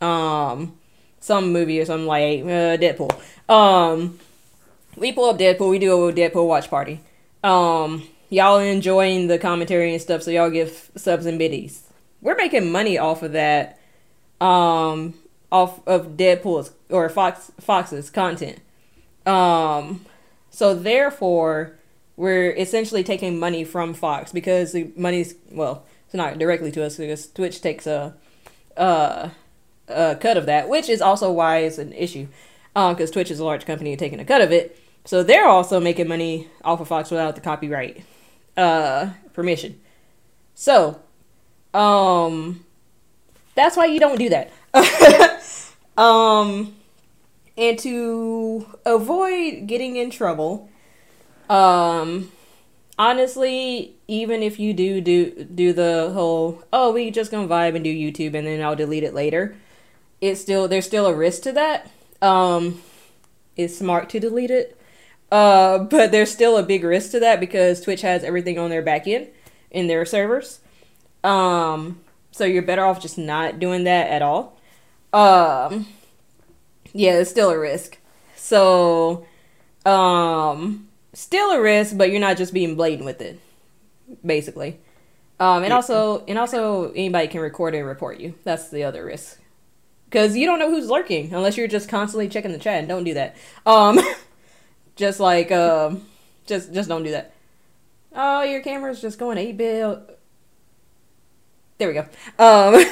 [0.00, 0.76] um
[1.22, 3.12] some movie or something like uh, Deadpool.
[3.48, 4.18] Um,
[4.96, 5.70] we pull up Deadpool.
[5.70, 7.00] We do a Deadpool watch party.
[7.44, 11.84] Um, y'all enjoying the commentary and stuff, so y'all give subs and biddies.
[12.20, 13.78] We're making money off of that.
[14.40, 15.14] Um,
[15.52, 18.58] off of Deadpool's or Fox Fox's content.
[19.26, 20.04] Um,
[20.50, 21.78] so therefore,
[22.16, 26.96] we're essentially taking money from Fox because the money's well, it's not directly to us
[26.96, 28.14] because Twitch takes a
[28.76, 29.28] uh
[29.88, 32.26] a cut of that, which is also why it's an issue.
[32.74, 35.78] Um, because Twitch is a large company taking a cut of it, so they're also
[35.78, 38.02] making money off of Fox without the copyright
[38.56, 39.78] uh permission.
[40.54, 41.00] So,
[41.74, 42.64] um,
[43.54, 44.50] that's why you don't do that.
[45.98, 46.74] um,
[47.56, 50.70] and to avoid getting in trouble,
[51.50, 52.30] um,
[52.98, 57.84] honestly, even if you do do do the whole oh we just gonna vibe and
[57.84, 59.56] do YouTube and then I'll delete it later,
[60.20, 61.90] it's still there's still a risk to that.
[62.22, 62.80] Um,
[63.56, 64.78] it's smart to delete it,
[65.30, 68.82] uh, but there's still a big risk to that because Twitch has everything on their
[68.82, 69.28] back end
[69.70, 70.60] in their servers.
[71.22, 72.00] Um,
[72.30, 74.58] so you're better off just not doing that at all.
[75.12, 75.86] Um,
[76.92, 77.98] yeah, it's still a risk.
[78.36, 79.26] So,
[79.84, 83.40] um, still a risk, but you're not just being blatant with it,
[84.24, 84.80] basically.
[85.38, 88.34] Um, and also, and also, anybody can record and report you.
[88.44, 89.40] That's the other risk,
[90.04, 92.78] because you don't know who's lurking unless you're just constantly checking the chat.
[92.78, 93.36] And don't do that.
[93.66, 93.98] Um,
[94.96, 96.06] just like, um,
[96.46, 97.34] just just don't do that.
[98.14, 100.20] Oh, your camera's just going eight bit.
[101.78, 102.06] There we go.
[102.38, 102.84] Um,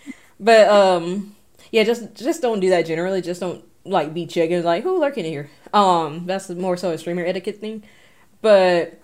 [0.40, 1.34] but um,
[1.70, 3.22] yeah, just just don't do that generally.
[3.22, 5.50] Just don't like be checking like who lurking in here.
[5.72, 7.84] Um, that's more so a streamer etiquette thing.
[8.40, 9.00] But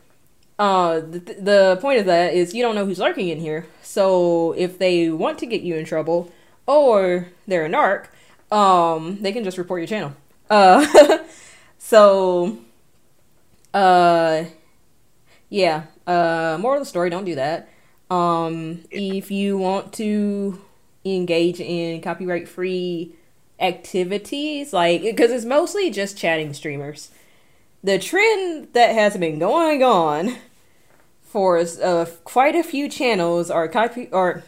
[0.59, 3.67] uh, the the point of that is you don't know who's lurking in here.
[3.83, 6.33] So if they want to get you in trouble
[6.67, 8.07] or they're a narc,
[8.55, 10.15] um, they can just report your channel.
[10.49, 11.19] Uh,
[11.79, 12.59] so
[13.75, 14.45] uh,
[15.49, 15.85] yeah.
[16.07, 17.69] Uh, moral of the story: don't do that.
[18.11, 20.61] Um, if you want to
[21.05, 23.15] engage in copyright free
[23.61, 27.11] activities like because it's mostly just chatting streamers.
[27.83, 30.37] The trend that has been going on
[31.23, 34.45] for uh, quite a few channels are copy or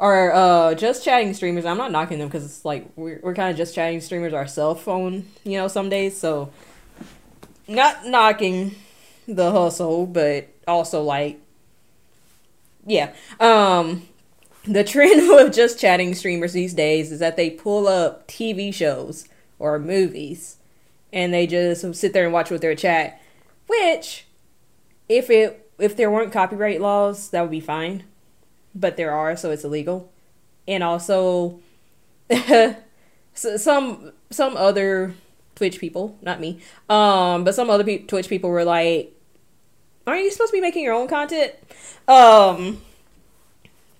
[0.00, 1.64] are uh, just chatting streamers.
[1.64, 4.46] I'm not knocking them because it's like we're, we're kind of just chatting streamers our
[4.46, 6.50] cell phone you know some days so
[7.68, 8.74] not knocking
[9.28, 11.40] the hustle but also like
[12.86, 14.02] yeah um
[14.66, 19.28] the trend with just chatting streamers these days is that they pull up TV shows
[19.58, 20.56] or movies
[21.12, 23.20] and they just sit there and watch with their chat.
[23.66, 24.26] Which,
[25.08, 28.04] if it if there weren't copyright laws, that would be fine.
[28.74, 30.12] But there are, so it's illegal.
[30.68, 31.60] And also,
[33.34, 35.14] some some other
[35.54, 39.14] Twitch people, not me, um, but some other pe- Twitch people were like,
[40.06, 41.54] "Aren't you supposed to be making your own content?"
[42.08, 42.82] Um,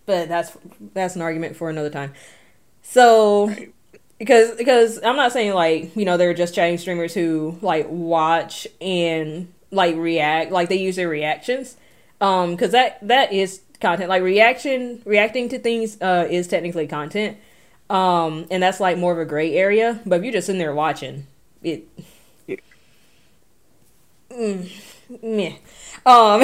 [0.07, 0.57] but that's
[0.95, 2.15] that's an argument for another time.
[2.83, 3.55] So
[4.19, 8.67] because because I'm not saying like you know they're just chatting streamers who like watch
[8.81, 11.77] and like react like they use their reactions
[12.21, 17.37] um because that that is content like reaction reacting to things uh is technically content
[17.91, 20.75] um and that's like more of a gray area but if you're just in there
[20.75, 21.27] watching
[21.63, 21.87] it
[22.47, 22.57] yeah.
[24.31, 24.71] mm,
[25.23, 25.57] meh.
[26.07, 26.43] um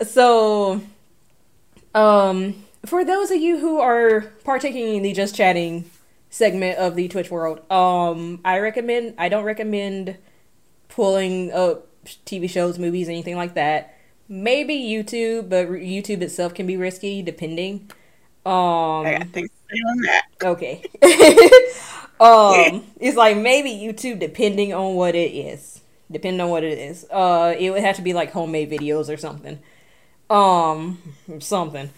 [0.06, 0.80] so
[1.98, 5.90] um, for those of you who are partaking in the just chatting
[6.30, 9.14] segment of the Twitch world, um, I recommend.
[9.18, 10.16] I don't recommend
[10.88, 13.96] pulling up TV shows, movies, anything like that.
[14.28, 17.90] Maybe YouTube, but YouTube itself can be risky depending.
[18.46, 19.50] Um, I think
[19.90, 20.26] on that.
[20.42, 20.82] Okay.
[22.20, 25.80] um, it's like maybe YouTube depending on what it is.
[26.10, 27.06] Depending on what it is.
[27.10, 29.58] Uh, it would have to be like homemade videos or something
[30.30, 30.98] um
[31.40, 31.90] something.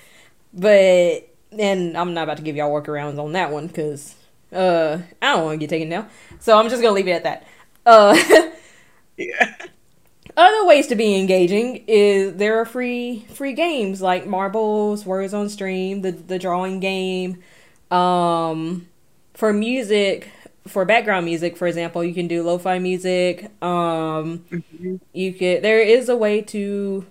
[0.53, 4.14] But and i'm not about to give y'all workarounds on that one because
[4.53, 6.09] uh i don't want to get taken down.
[6.39, 7.47] So i'm just gonna leave it at that.
[7.87, 8.16] Uh
[9.16, 9.55] yeah.
[10.37, 15.49] other ways to be engaging is there are free free games like marbles words on
[15.49, 17.43] stream the the drawing game.
[17.91, 18.89] Um
[19.35, 20.31] for music
[20.68, 23.45] for background music for example you can do lo-fi music.
[23.62, 24.97] Um mm-hmm.
[25.12, 27.07] you could there is a way to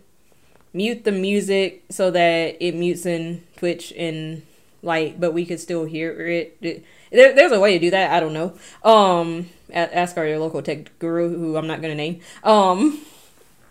[0.73, 4.43] mute the music so that it mutes in Twitch and
[4.81, 6.57] like, but we could still hear it.
[6.61, 8.11] it there, there's a way to do that.
[8.11, 8.53] I don't know.
[8.83, 12.21] Um, ask our local tech guru, who I'm not gonna name.
[12.43, 13.01] Um,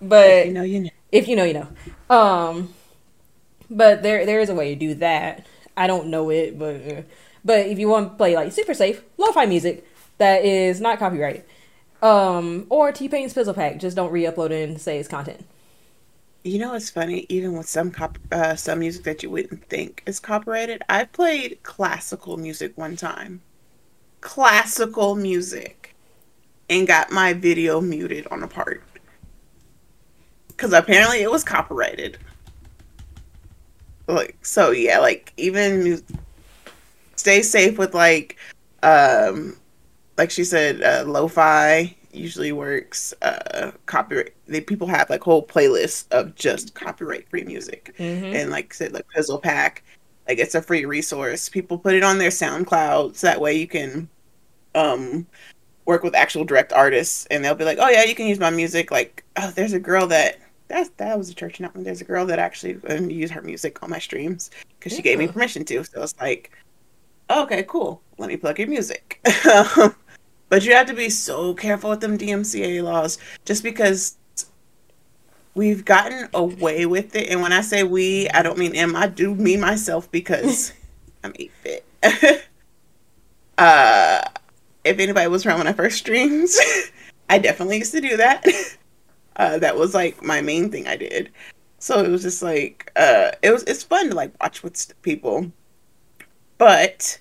[0.01, 0.91] but if you know, you know.
[1.11, 2.15] If you know, you know.
[2.15, 2.75] Um,
[3.71, 5.47] but there there is a way to do that.
[5.77, 7.03] I don't know it, but uh,
[7.45, 9.87] but if you want to play like super safe lo-fi music
[10.19, 11.45] that is not copyrighted,
[12.03, 15.45] um, or T Pain's Pizzle Pack, just don't re-upload it and say it's content.
[16.49, 17.27] You know it's funny?
[17.29, 21.59] Even with some cop- uh, some music that you wouldn't think is copyrighted, I played
[21.63, 23.43] classical music one time.
[24.23, 25.95] Classical music,
[26.71, 28.83] and got my video muted on a part
[30.49, 32.17] because apparently it was copyrighted.
[34.07, 35.01] Like so, yeah.
[35.01, 36.03] Like even
[37.17, 38.39] stay safe with like,
[38.83, 39.55] um,
[40.17, 43.15] like she said, uh, lo-fi usually works.
[43.23, 44.35] Uh, copyright.
[44.47, 48.35] They people have like whole playlists of just copyright free music, mm-hmm.
[48.37, 49.85] and like said, like puzzle Pack,
[50.29, 51.49] like it's a free resource.
[51.49, 54.09] People put it on their SoundCloud, so that way you can,
[54.75, 55.27] um,
[55.85, 58.51] work with actual direct artists, and they'll be like, oh yeah, you can use my
[58.51, 58.91] music.
[58.91, 60.39] Like, oh, there's a girl that
[60.69, 63.83] that that was a church not there's a girl that actually um, used her music
[63.83, 66.53] on my streams because she gave me permission to so it's like
[67.31, 69.21] okay cool let me plug your music
[70.49, 74.17] but you have to be so careful with them dmca laws just because
[75.55, 77.29] we've gotten away with it.
[77.29, 80.73] And when i say we i don't mean em i do mean myself because
[81.25, 81.85] i'm 8-bit
[83.59, 84.23] uh
[84.85, 86.49] if anybody was around when i first streamed
[87.31, 88.45] i definitely used to do that.
[89.39, 91.31] Uh, that was like my main thing I did.
[91.79, 95.53] So it was just like uh, it was it's fun to like watch with people,
[96.59, 97.21] but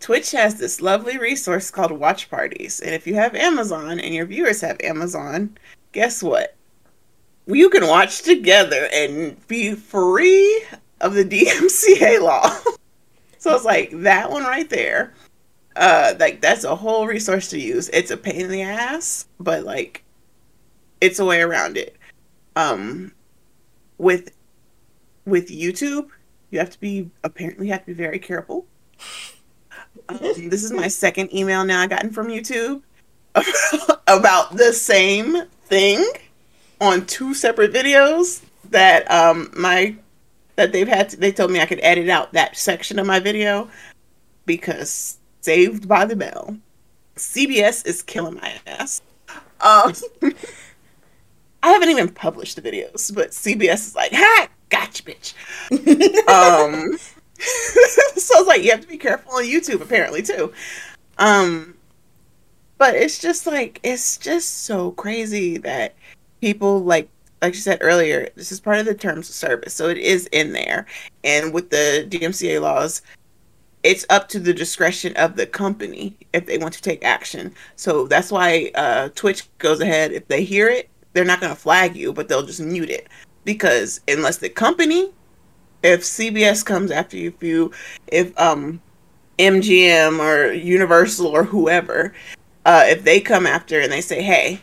[0.00, 4.24] Twitch has this lovely resource called Watch Parties, and if you have Amazon and your
[4.24, 5.56] viewers have Amazon,
[5.92, 6.56] guess what?
[7.46, 10.64] You can watch together and be free
[11.02, 12.48] of the DMCA law.
[13.38, 15.12] so it's like that one right there.
[15.76, 17.90] Uh, like that's a whole resource to use.
[17.92, 20.02] It's a pain in the ass, but like
[21.00, 21.96] it's a way around it.
[22.56, 23.12] Um,
[23.98, 24.32] with
[25.26, 26.08] with YouTube,
[26.50, 28.66] you have to be apparently you have to be very careful.
[30.10, 32.82] Um, this is my second email now I've gotten from YouTube
[34.06, 36.04] about the same thing
[36.80, 39.94] on two separate videos that um my
[40.56, 43.20] that they've had to, they told me I could edit out that section of my
[43.20, 43.68] video
[44.46, 46.56] because saved by the bell.
[47.16, 49.00] CBS is killing my ass.
[49.60, 49.92] Um
[51.62, 55.34] I haven't even published the videos, but CBS is like, "Ha, gotcha, bitch."
[56.26, 56.98] um,
[58.16, 60.52] so I was like, you have to be careful on YouTube, apparently too.
[61.18, 61.74] Um,
[62.78, 65.94] but it's just like it's just so crazy that
[66.40, 67.08] people like
[67.42, 70.26] like you said earlier, this is part of the terms of service, so it is
[70.32, 70.86] in there.
[71.24, 73.02] And with the DMCA laws,
[73.82, 77.54] it's up to the discretion of the company if they want to take action.
[77.76, 81.60] So that's why uh, Twitch goes ahead if they hear it, they're not going to
[81.60, 83.08] flag you, but they'll just mute it
[83.44, 85.10] because unless the company,
[85.82, 87.72] if CBS comes after you, if you,
[88.08, 88.80] if um,
[89.38, 92.12] MGM or Universal or whoever,
[92.66, 94.60] uh, if they come after and they say, hey,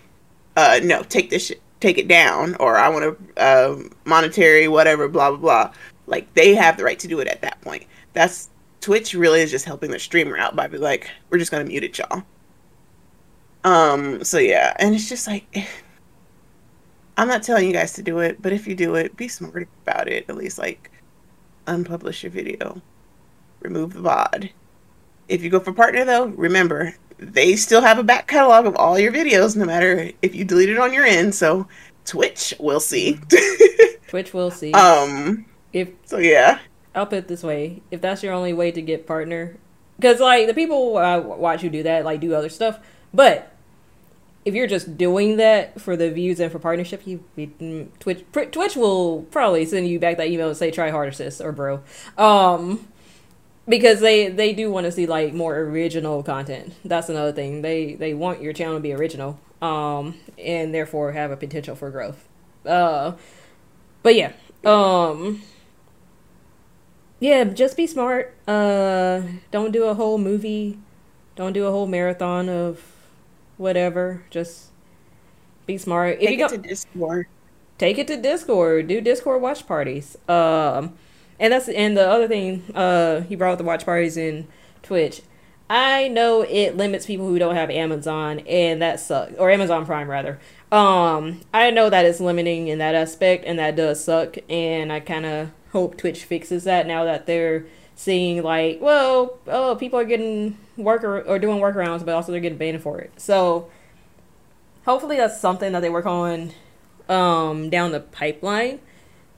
[0.55, 5.07] uh, no, take this, sh- take it down, or I want to uh, monetary whatever,
[5.07, 5.73] blah blah blah.
[6.05, 7.85] Like they have the right to do it at that point.
[8.13, 8.49] That's
[8.81, 11.83] Twitch really is just helping the streamer out by be like, we're just gonna mute
[11.83, 12.23] it, y'all.
[13.63, 14.23] Um.
[14.23, 15.67] So yeah, and it's just like
[17.17, 19.67] I'm not telling you guys to do it, but if you do it, be smart
[19.83, 20.25] about it.
[20.29, 20.91] At least like
[21.67, 22.81] unpublish your video,
[23.61, 24.51] remove the VOD.
[25.27, 28.97] If you go for partner though, remember they still have a back catalog of all
[28.97, 31.35] your videos, no matter if you delete it on your end.
[31.35, 31.67] So
[32.05, 33.19] Twitch we'll see.
[34.07, 34.71] Twitch we'll see.
[34.73, 35.45] Um.
[35.73, 36.59] If so, yeah.
[36.95, 39.57] I'll put it this way: if that's your only way to get partner,
[39.99, 42.79] because like the people I watch who do that, like do other stuff,
[43.13, 43.51] but
[44.47, 48.77] if you're just doing that for the views and for partnership, you mm, Twitch Twitch
[48.77, 51.81] will probably send you back that email and say try harder, sis or bro,
[52.17, 52.87] um,
[53.67, 56.73] because they they do want to see like more original content.
[56.85, 57.61] That's another thing.
[57.61, 61.89] They they want your channel to be original, um, and therefore have a potential for
[61.91, 62.25] growth.
[62.65, 63.13] Uh,
[64.01, 64.31] but yeah,
[64.63, 65.41] um.
[67.19, 68.35] Yeah, just be smart.
[68.47, 70.77] Uh, don't do a whole movie.
[71.35, 72.79] Don't do a whole marathon of
[73.57, 74.23] whatever.
[74.29, 74.71] Just
[75.65, 76.19] be smart.
[76.19, 77.27] Take if you go, to Discord.
[77.77, 78.87] Take it to Discord.
[78.87, 80.17] Do Discord watch parties.
[80.27, 80.95] Um,
[81.39, 82.63] and that's and the other thing.
[82.73, 84.47] Uh, he brought up the watch parties in
[84.81, 85.21] Twitch.
[85.69, 90.09] I know it limits people who don't have Amazon, and that sucks, or Amazon Prime
[90.09, 90.39] rather.
[90.71, 94.37] Um, I know that it's limiting in that aspect, and that does suck.
[94.49, 97.65] And I kind of hope Twitch fixes that now that they're
[97.97, 102.39] seeing like, well, oh, people are getting work or, or doing workarounds, but also they're
[102.39, 103.11] getting banned for it.
[103.17, 103.69] So
[104.85, 106.53] hopefully that's something that they work on
[107.09, 108.79] um, down the pipeline.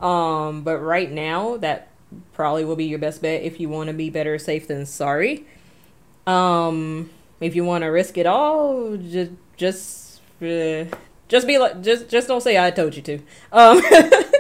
[0.02, 1.88] Um, but right now, that
[2.34, 5.46] probably will be your best bet if you want to be better safe than sorry.
[6.28, 10.86] Um, if you want to risk it all, just just uh,
[11.30, 13.20] just be like just just don't say I told you to.
[13.52, 13.82] Um,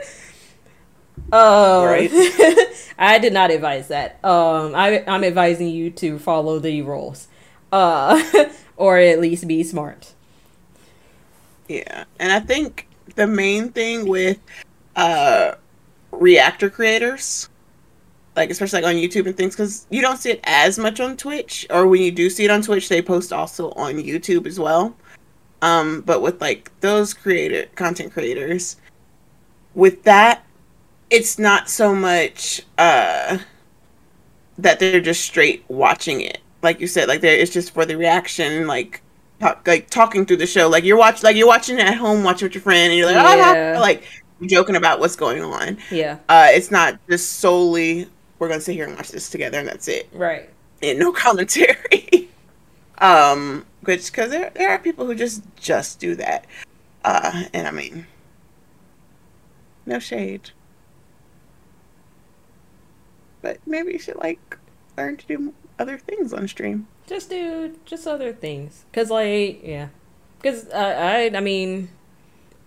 [1.31, 2.11] uh, Right.
[2.97, 4.23] I did not advise that.
[4.23, 7.27] Um, I I'm advising you to follow the rules,
[7.71, 8.21] uh,
[8.77, 10.13] or at least be smart.
[11.67, 14.39] Yeah, and I think the main thing with
[14.95, 15.53] uh
[16.11, 17.47] reactor creators,
[18.35, 21.15] like especially like on YouTube and things, because you don't see it as much on
[21.15, 24.59] Twitch, or when you do see it on Twitch, they post also on YouTube as
[24.59, 24.95] well.
[25.61, 28.77] Um, but with like those creator content creators,
[29.75, 30.43] with that,
[31.09, 33.37] it's not so much uh
[34.57, 37.95] that they're just straight watching it, like you said, like there it's just for the
[37.97, 39.01] reaction, like
[39.39, 40.67] talk, like talking through the show.
[40.67, 43.05] Like you're watching, like you're watching it at home, watching with your friend, and you're
[43.11, 44.03] like, oh, like
[44.45, 45.77] joking about what's going on.
[45.91, 46.17] Yeah.
[46.27, 48.07] Uh, it's not just solely
[48.37, 50.49] we're gonna sit here and watch this together, and that's it, Right.
[50.81, 52.29] and no commentary.
[52.99, 56.45] um, which because there there are people who just just do that,
[57.05, 58.05] uh, and I mean,
[59.85, 60.51] no shade,
[63.41, 64.57] but maybe you should like
[64.97, 66.87] learn to do other things on stream.
[67.07, 68.85] just do just other things.
[68.91, 69.89] Because like yeah.
[70.37, 71.89] Because uh, i i mean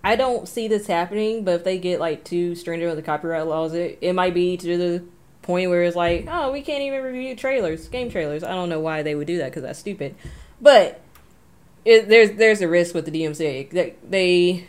[0.05, 3.47] i don't see this happening but if they get like too stringent with the copyright
[3.47, 5.05] laws it, it might be to the
[5.41, 8.45] point where it's like oh we can't even review trailers game trailers.
[8.45, 10.15] I don't know why they would do that because that's stupid.
[10.61, 11.01] But
[11.85, 14.69] it, there's there's a risk with the dmca they they,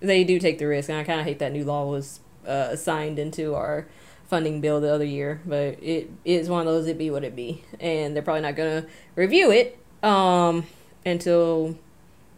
[0.00, 2.68] they do take the risk and i kind of hate that new law was uh,
[2.70, 3.86] assigned into our
[4.34, 7.36] funding bill the other year, but it is one of those it be what it
[7.36, 10.66] be, and they're probably not gonna review it um
[11.06, 11.78] until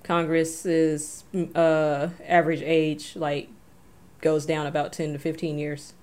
[0.03, 1.25] Congress's
[1.55, 3.49] uh average age like
[4.21, 5.95] goes down about ten to fifteen years.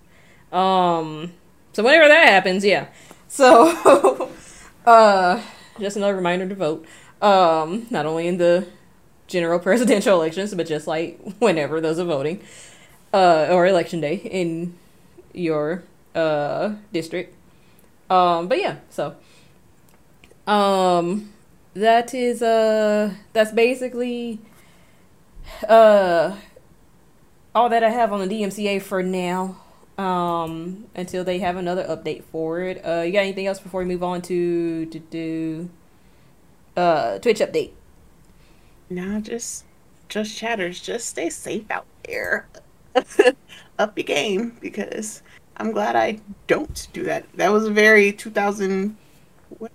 [0.52, 1.34] Um,
[1.74, 2.88] so whenever that happens, yeah.
[3.28, 4.32] So,
[4.88, 5.44] uh,
[5.80, 6.88] just another reminder to vote.
[7.22, 8.66] Um, not only in the
[9.28, 12.42] general presidential elections, but just like whenever those are voting,
[13.14, 14.74] uh, or election day in
[15.34, 15.84] your
[16.16, 17.36] uh district.
[18.10, 19.16] Um, but yeah, so
[20.48, 21.32] um
[21.74, 24.40] that is uh that's basically
[25.68, 26.36] uh
[27.56, 29.58] all that I have on the DMCA for now.
[29.98, 32.84] Um until they have another update for it.
[32.86, 35.70] Uh you got anything else before we move on to to do
[36.76, 37.72] uh Twitch update?
[38.90, 39.66] Nah, just
[40.10, 40.80] just chatters.
[40.82, 42.48] Just stay safe out there.
[43.80, 45.24] Up your game because
[45.58, 47.26] I'm glad I don't do that.
[47.36, 48.96] That was a very 2000.
[49.58, 49.72] What?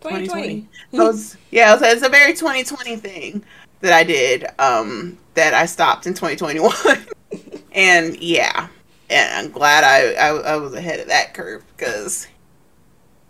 [0.00, 0.68] 2020.
[0.92, 1.72] That was yeah.
[1.72, 3.44] It was, it's a very 2020 thing
[3.80, 4.46] that I did.
[4.58, 7.06] Um, that I stopped in 2021,
[7.72, 8.68] and yeah,
[9.10, 12.26] and I'm glad I, I I was ahead of that curve because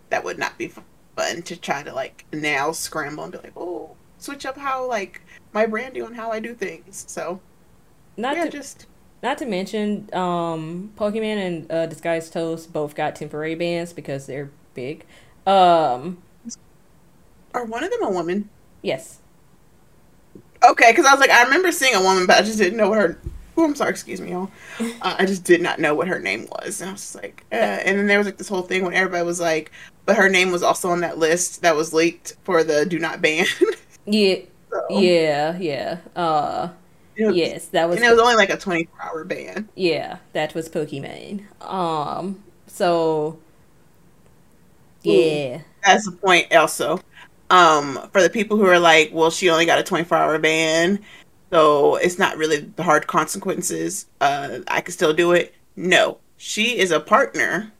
[0.09, 0.71] that would not be
[1.15, 5.21] fun to try to like now scramble and be like, oh, switch up how like
[5.53, 7.05] my branding on how I do things.
[7.07, 7.41] So
[8.15, 8.87] Not yeah, to just
[9.23, 14.51] Not to mention, um, Pokimane and uh, Disguised Toast both got temporary bans because they're
[14.73, 15.05] big.
[15.47, 16.21] Um,
[17.53, 18.49] are one of them a woman?
[18.83, 19.19] yes.
[20.63, 22.89] Okay, because I was like, I remember seeing a woman, but I just didn't know
[22.89, 23.19] what her.
[23.55, 24.51] Oh, I'm sorry, excuse me, y'all.
[25.01, 27.43] Uh, I just did not know what her name was, and I was just like,
[27.51, 29.71] uh, and then there was like this whole thing when everybody was like,
[30.05, 33.21] but her name was also on that list that was leaked for the do not
[33.21, 33.45] ban.
[34.09, 34.37] Yeah,
[34.71, 35.97] so, yeah, yeah.
[36.15, 36.69] Uh,
[37.25, 37.97] was- yes, that was.
[37.97, 39.67] and it was only like a 24 hour ban.
[39.75, 41.43] yeah, that was Pokimane.
[41.61, 43.39] Um, so.
[45.03, 45.61] Yeah.
[45.85, 46.99] That's the point, also.
[47.49, 50.99] Um, for the people who are like, well, she only got a 24 hour ban,
[51.49, 54.07] so it's not really the hard consequences.
[54.19, 55.55] Uh, I can still do it.
[55.77, 57.71] No, she is a partner.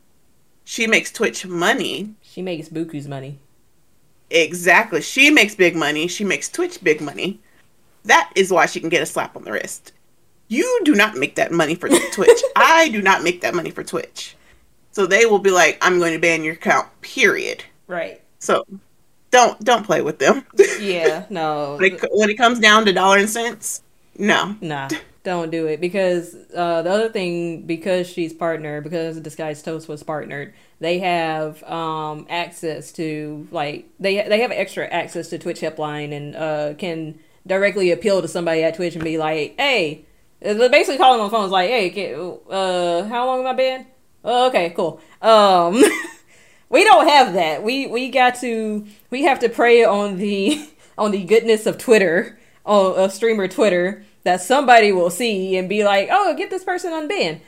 [0.64, 2.14] She makes Twitch money.
[2.22, 3.38] She makes Buku's money.
[4.30, 5.00] Exactly.
[5.02, 6.06] She makes big money.
[6.06, 7.40] She makes Twitch big money.
[8.04, 9.92] That is why she can get a slap on the wrist.
[10.48, 12.42] You do not make that money for Twitch.
[12.56, 14.36] I do not make that money for Twitch.
[14.92, 17.64] So they will be like, I'm going to ban your account, period.
[17.86, 18.22] Right.
[18.38, 18.64] So
[19.30, 20.44] don't don't play with them.
[20.80, 21.76] Yeah, no.
[21.76, 23.82] when, it, when it comes down to dollar and cents,
[24.16, 24.56] no.
[24.60, 24.88] Nah,
[25.22, 30.02] don't do it because uh, the other thing, because she's partnered, because Disguised Toast was
[30.02, 36.12] partnered, they have um, access to like they they have extra access to Twitch helpline
[36.12, 40.04] and uh, can directly appeal to somebody at Twitch and be like, hey,
[40.40, 43.86] basically calling on phones like, hey, can, uh, how long am I banned?
[44.24, 45.00] Oh, okay, cool.
[45.22, 45.82] Um,
[46.68, 47.62] we don't have that.
[47.62, 50.68] We we got to we have to prey on the
[50.98, 55.84] on the goodness of Twitter, on of streamer Twitter, that somebody will see and be
[55.84, 57.40] like, oh, get this person unbanned.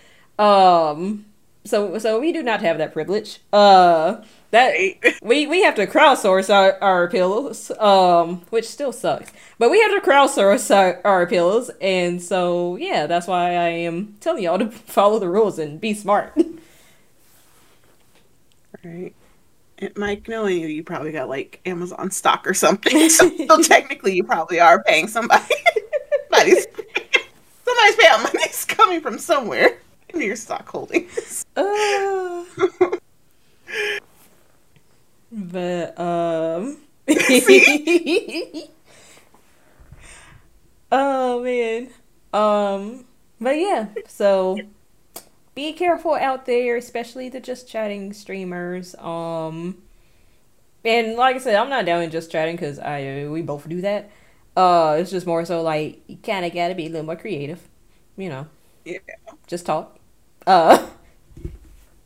[0.43, 1.27] Um,
[1.65, 3.41] so so we do not have that privilege.
[3.53, 4.75] Uh, that
[5.23, 9.33] we we have to crowdsource our, our appeals, um, which still sucks.
[9.59, 14.17] But we have to crowdsource our, our appeals, and so yeah, that's why I am
[14.21, 16.37] telling y'all to follow the rules and be smart.
[18.83, 19.15] Right.
[19.97, 23.11] Mike, knowing you, you probably got like Amazon stock or something.
[23.11, 25.55] so, so technically, you probably are paying somebody.
[26.31, 26.67] somebody's,
[27.65, 29.79] somebody's payout money is coming from somewhere
[30.11, 31.45] in your stock holdings.
[31.57, 32.45] Uh,
[35.33, 36.79] but um.
[40.93, 41.91] oh man.
[42.33, 43.05] Um.
[43.41, 43.89] But yeah.
[44.07, 44.59] So
[45.55, 48.95] be careful out there, especially the just chatting streamers.
[48.97, 49.79] Um,
[50.85, 53.81] and like I said, I'm not down in just chatting because I we both do
[53.83, 54.11] that.
[54.57, 57.69] Uh, it's just more so like you kind of gotta be a little more creative,
[58.17, 58.47] you know.
[58.85, 58.99] Yeah.
[59.47, 59.99] Just talk.
[60.47, 60.87] Uh.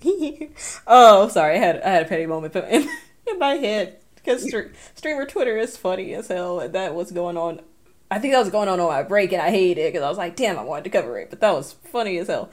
[0.86, 1.54] oh, sorry.
[1.56, 2.54] I had I had a petty moment
[3.26, 4.42] in, my head because
[4.94, 7.60] streamer Twitter is funny as hell, and that was going on.
[8.10, 10.08] I think that was going on on my break, and I hated it because I
[10.08, 12.50] was like, "Damn, I wanted to cover it," but that was funny as hell.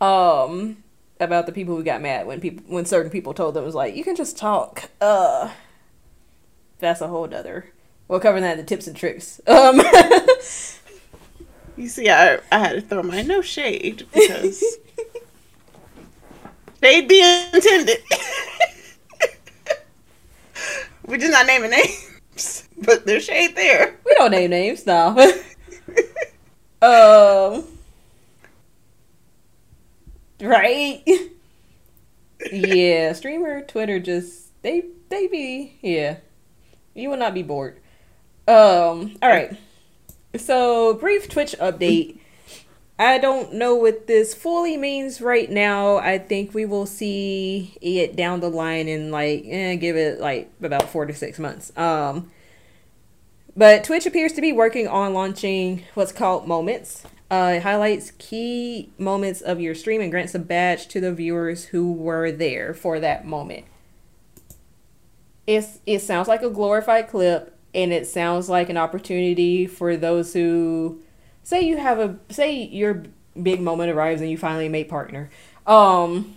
[0.00, 0.82] Um
[1.18, 3.74] about the people who got mad when people when certain people told them it was
[3.74, 4.90] like you can just talk.
[5.00, 5.50] Uh
[6.78, 7.72] that's a whole nother
[8.08, 9.40] we'll cover that in the tips and tricks.
[9.48, 9.80] Um
[11.76, 14.78] you see i i had to throw my no shade because
[16.80, 17.20] they'd be
[17.52, 17.98] intended
[21.06, 25.16] we did not name a names but there's shade there we don't name names now
[26.82, 27.64] um
[30.40, 31.02] Right?
[32.52, 36.18] yeah, streamer Twitter just they they be yeah.
[36.94, 37.78] You will not be bored.
[38.48, 39.56] Um, all right.
[40.36, 42.18] So, brief Twitch update.
[42.98, 45.98] I don't know what this fully means right now.
[45.98, 50.50] I think we will see it down the line in like eh, give it like
[50.62, 51.76] about 4 to 6 months.
[51.76, 52.30] Um
[53.56, 57.04] but Twitch appears to be working on launching what's called Moments.
[57.30, 61.64] Uh, it highlights key moments of your stream and grants a badge to the viewers
[61.66, 63.64] who were there for that moment.
[65.46, 70.34] It's, it sounds like a glorified clip, and it sounds like an opportunity for those
[70.34, 71.00] who
[71.46, 73.04] say you have a say your
[73.40, 75.30] big moment arrives and you finally make partner,
[75.66, 76.36] um,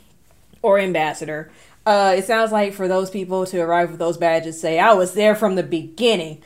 [0.62, 1.52] or ambassador.
[1.84, 5.16] Uh, it sounds like for those people to arrive with those badges, say I was
[5.16, 6.44] there from the beginning.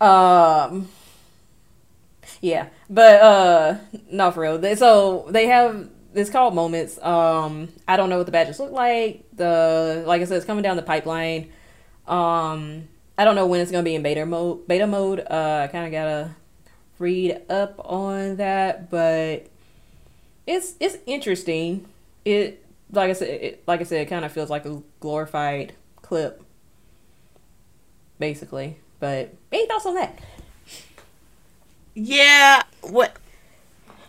[0.00, 0.88] Um,
[2.40, 3.78] yeah, but uh,
[4.10, 4.76] no, for real.
[4.76, 7.00] So they have it's called moments.
[7.00, 9.24] Um, I don't know what the badges look like.
[9.34, 11.52] The like I said, it's coming down the pipeline.
[12.08, 14.66] Um, I don't know when it's gonna be in beta mode.
[14.66, 15.20] Beta mode.
[15.20, 16.34] Uh, I kind of gotta
[17.00, 19.46] read up on that, but
[20.46, 21.86] it's it's interesting.
[22.24, 25.72] It like I said, it, like I said, it kind of feels like a glorified
[26.02, 26.42] clip,
[28.18, 28.76] basically.
[29.00, 30.18] But any thoughts on that?
[31.94, 33.16] Yeah, what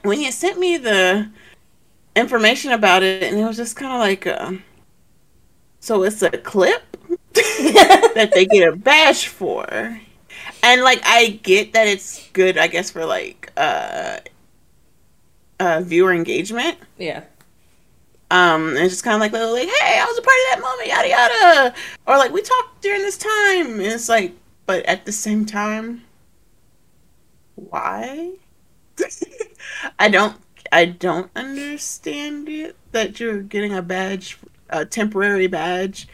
[0.03, 1.29] when you sent me the
[2.15, 4.53] information about it, and it was just kind of like, uh,
[5.79, 6.83] so it's a clip
[7.33, 9.99] that they get a bash for,
[10.63, 14.19] and like I get that it's good, I guess for like uh,
[15.59, 16.77] uh viewer engagement.
[16.97, 17.23] Yeah.
[18.29, 20.61] Um, it's just kind of like little like, hey, I was a part of that
[20.61, 21.75] moment, yada yada,
[22.07, 23.73] or like we talked during this time.
[23.73, 24.33] And it's like,
[24.65, 26.03] but at the same time,
[27.55, 28.31] why?
[29.99, 30.37] I don't
[30.71, 34.37] I don't understand it that you're getting a badge,
[34.69, 36.07] a temporary badge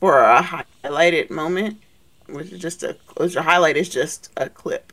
[0.00, 0.42] for a
[0.84, 1.78] highlighted moment,
[2.28, 4.92] which is just a which a highlight is just a clip.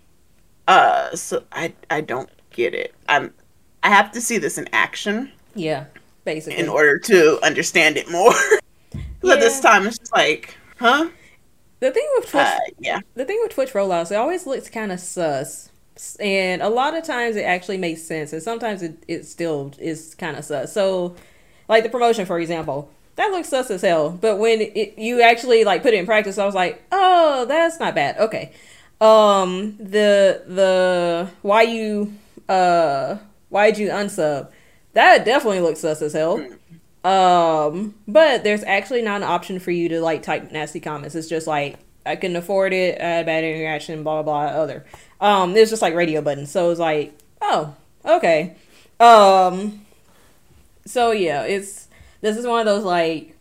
[0.68, 2.94] Uh, so I I don't get it.
[3.08, 3.34] I'm
[3.84, 5.32] I have to see this in action.
[5.54, 5.86] Yeah,
[6.24, 6.60] basically.
[6.60, 8.34] In order to understand it more.
[9.22, 9.34] yeah.
[9.34, 11.10] At this time, it's just like, huh?
[11.80, 13.00] The thing with Twitch, uh, yeah.
[13.16, 15.70] The thing with Twitch rollouts, it always looks kind of sus
[16.20, 20.14] and a lot of times it actually makes sense and sometimes it, it still is
[20.16, 21.16] kind of sus so
[21.70, 24.10] like the promotion for example that looks sus as hell.
[24.10, 27.80] But when it, you actually like put it in practice i was like oh that's
[27.80, 28.18] not bad.
[28.18, 28.52] Okay.
[29.02, 32.14] Um the the why you
[32.50, 33.18] uh
[33.50, 34.50] why'd you unsub?
[34.94, 36.46] That definitely looks sus as hell.
[37.04, 41.16] Um but there's actually not an option for you to like type nasty comments.
[41.16, 44.86] It's just like i couldn't afford it i had bad interaction blah blah blah other.
[45.20, 46.52] Um, it was just like radio buttons.
[46.52, 48.56] So it was like, oh, okay.
[49.00, 49.86] Um,
[50.86, 51.85] so yeah, it's
[52.26, 53.36] this is one of those like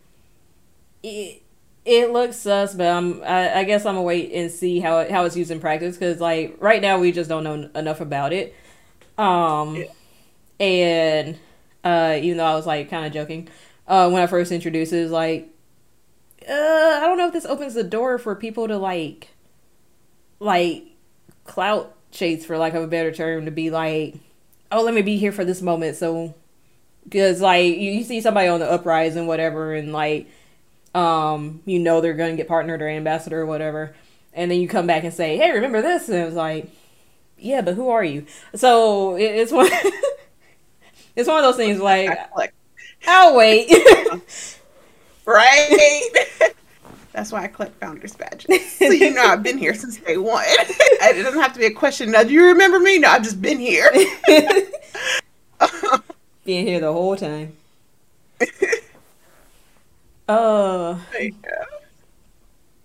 [1.01, 1.41] it,
[1.85, 5.11] it looks sus, but I'm I, I guess I'm gonna wait and see how it,
[5.11, 8.33] how it's used in practice because like right now we just don't know enough about
[8.33, 8.55] it.
[9.17, 10.65] Um, yeah.
[10.65, 11.39] and
[11.83, 13.47] uh, even though I was like kind of joking,
[13.87, 15.09] uh, when I first introduced it, it.
[15.11, 15.49] Like,
[16.47, 19.29] uh, I don't know if this opens the door for people to like,
[20.39, 20.83] like,
[21.45, 24.15] clout chase for lack of a better term to be like,
[24.71, 25.95] oh, let me be here for this moment.
[25.95, 26.33] So,
[27.05, 30.27] because like you, you see somebody on the uprising whatever, and like,
[30.93, 33.95] um, you know they're gonna get partnered or ambassador or whatever,
[34.33, 36.09] and then you come back and say, hey, remember this?
[36.09, 36.69] And it's like,
[37.37, 38.25] yeah, but who are you?
[38.55, 39.69] So it, it's one.
[41.15, 42.09] it's one of those things like,
[43.07, 43.71] I'll wait.
[45.25, 46.17] right.
[47.13, 48.73] That's why I collect founders badges.
[48.73, 50.43] So you know I've been here since day one.
[50.47, 52.11] it doesn't have to be a question.
[52.11, 52.99] Now, do you remember me?
[52.99, 53.89] No, I've just been here.
[56.45, 57.57] Being here the whole time.
[60.27, 60.97] Uh.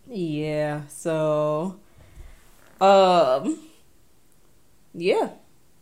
[0.06, 0.82] Yeah.
[0.88, 1.76] So.
[2.82, 3.58] Um.
[4.92, 5.30] Yeah.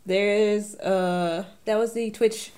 [0.07, 1.47] There's uh.
[1.64, 2.53] That was the Twitch.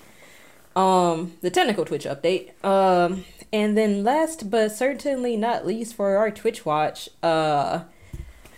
[0.75, 1.33] Um.
[1.41, 2.51] The technical Twitch update.
[2.63, 3.25] Um.
[3.53, 7.81] And then last but certainly not least for our Twitch watch, uh,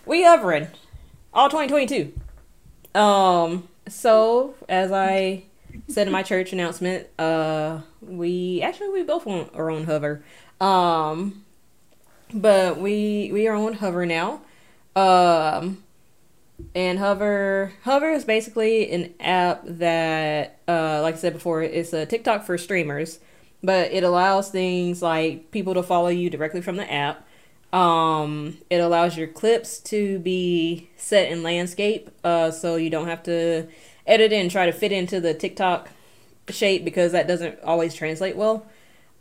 [0.06, 0.68] we hovering
[1.34, 2.14] all 2022.
[3.00, 5.46] Um, so as I
[5.88, 10.24] said in my church announcement, uh, we actually we both want, are on hover.
[10.62, 11.44] Um,
[12.34, 14.42] but we we are on hover now.
[14.96, 15.84] Um,
[16.76, 22.06] and hover hover is basically an app that, uh, like I said before, it's a
[22.06, 23.20] TikTok for streamers
[23.64, 27.26] but it allows things like people to follow you directly from the app.
[27.72, 33.24] Um, it allows your clips to be set in landscape, uh, so you don't have
[33.24, 33.68] to
[34.06, 35.90] edit and try to fit into the TikTok
[36.50, 38.66] shape because that doesn't always translate well.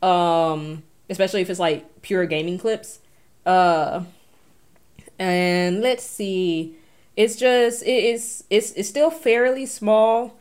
[0.02, 3.00] Um, especially if it's like pure gaming clips.
[3.46, 4.04] Uh,
[5.18, 6.76] and let's see,
[7.16, 10.36] it's just it is it's it's still fairly small.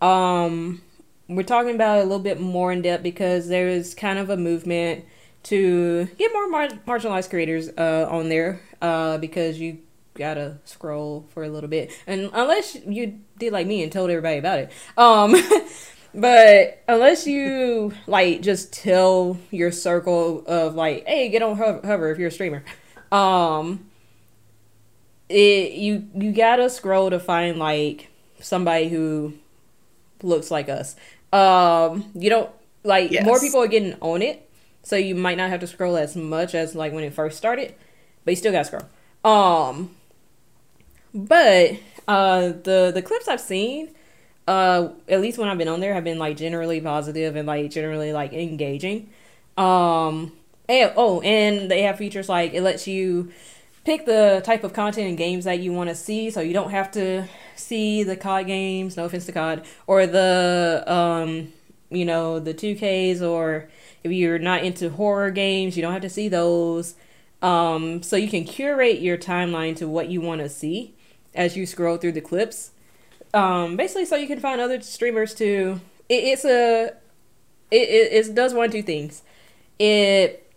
[0.00, 0.82] Um,
[1.28, 4.36] we're talking about a little bit more in depth because there is kind of a
[4.36, 5.04] movement
[5.44, 9.78] to get more mar- marginalized creators uh, on there uh, because you
[10.14, 14.38] gotta scroll for a little bit and unless you did like me and told everybody
[14.38, 15.34] about it um
[16.14, 22.18] but unless you like just tell your circle of like hey get on hover if
[22.18, 22.64] you're a streamer
[23.10, 23.84] um
[25.28, 28.08] it you you gotta scroll to find like
[28.40, 29.32] somebody who
[30.22, 30.96] looks like us
[31.34, 32.50] um, you don't
[32.84, 33.26] like yes.
[33.26, 34.48] more people are getting on it,
[34.84, 37.74] so you might not have to scroll as much as like when it first started,
[38.24, 38.84] but you still gotta scroll.
[39.24, 39.90] Um,
[41.12, 41.72] but
[42.08, 43.90] uh, the the clips I've seen,
[44.46, 47.70] uh, at least when I've been on there, have been like generally positive and like
[47.70, 49.10] generally like engaging.
[49.56, 50.32] Um,
[50.68, 53.32] and oh, and they have features like it lets you
[53.84, 56.70] pick the type of content and games that you want to see, so you don't
[56.70, 61.52] have to see the COD games, no offense to COD, or the um,
[61.90, 63.68] you know, the 2Ks or
[64.02, 66.94] if you're not into horror games, you don't have to see those.
[67.40, 70.93] Um, so you can curate your timeline to what you want to see
[71.34, 72.70] as you scroll through the clips.
[73.32, 75.80] Um, basically, so you can find other streamers to.
[76.08, 76.92] It, it's a.
[77.70, 79.22] It, it, it does one two things.
[79.78, 80.52] It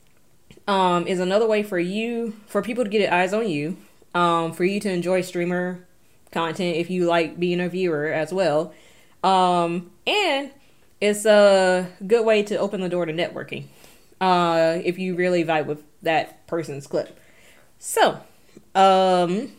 [0.67, 3.77] um, is another way for you for people to get eyes on you.
[4.13, 5.85] Um, for you to enjoy streamer
[6.31, 8.73] content if you like being a viewer as well.
[9.23, 10.51] Um, and
[11.01, 13.65] it's a good way to open the door to networking
[14.21, 17.19] uh, if you really vibe with that person's clip.
[17.79, 18.19] So,
[18.73, 19.51] um,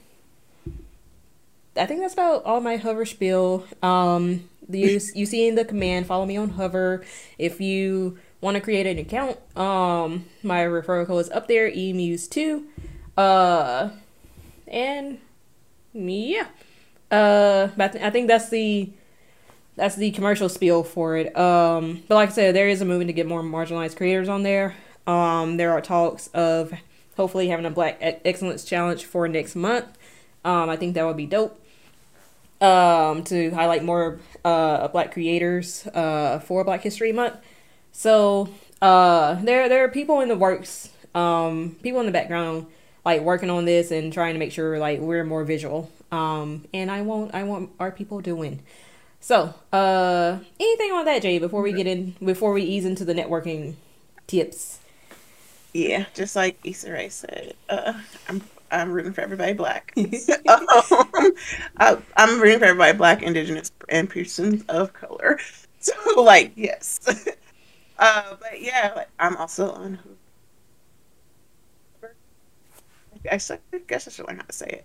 [1.78, 3.64] I think that's about all my hover spiel.
[3.82, 7.05] Um, you you see in the command, follow me on hover.
[7.38, 12.64] If you want to create an account, um, my referral code is up there, emuse2.
[13.16, 13.90] Uh,
[14.66, 15.18] and
[15.92, 16.48] yeah.
[17.10, 18.90] Uh, I, th- I think that's the
[19.76, 21.36] that's the commercial spiel for it.
[21.36, 24.42] Um, but like I said, there is a movement to get more marginalized creators on
[24.42, 24.74] there.
[25.06, 26.72] Um, there are talks of
[27.16, 29.86] hopefully having a Black Excellence Challenge for next month.
[30.44, 31.60] Um, I think that would be dope.
[32.60, 37.36] Um, to highlight more uh, Black creators uh, for Black History Month.
[37.93, 38.48] So
[38.82, 42.66] uh, there there are people in the works, um, people in the background
[43.05, 45.90] like working on this and trying to make sure like we're more visual.
[46.10, 48.60] Um, and I want I want our people to win.
[49.20, 51.39] So, uh, anything on that, Jay?
[51.39, 53.74] Before we get in, before we ease into the networking
[54.26, 54.78] tips.
[55.72, 57.94] Yeah, just like Issa Rae said, uh,
[58.28, 59.92] I'm I'm rooting for everybody black.
[59.96, 60.06] um,
[61.78, 65.38] I, am rooting for everybody black, indigenous, and persons of color.
[65.80, 66.98] So, like, yes.
[68.00, 69.96] uh, but yeah, like, I'm also on
[73.32, 73.38] I
[73.86, 74.82] guess I should learn how to say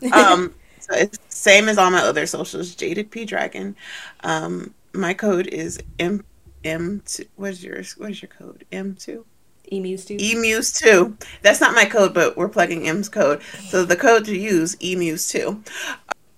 [0.00, 0.12] it.
[0.12, 2.74] Um, so it's same as all my other socials.
[2.74, 3.76] Jaded P Dragon.
[4.22, 6.24] Um, my code is M
[6.64, 7.26] M2.
[7.36, 7.96] What's yours?
[7.96, 8.64] What is your code?
[8.72, 9.24] M2?
[9.72, 10.16] Emus two.
[10.18, 11.16] Emus two.
[11.42, 13.42] That's not my code, but we're plugging M's code.
[13.68, 15.62] So the code to use Emus two.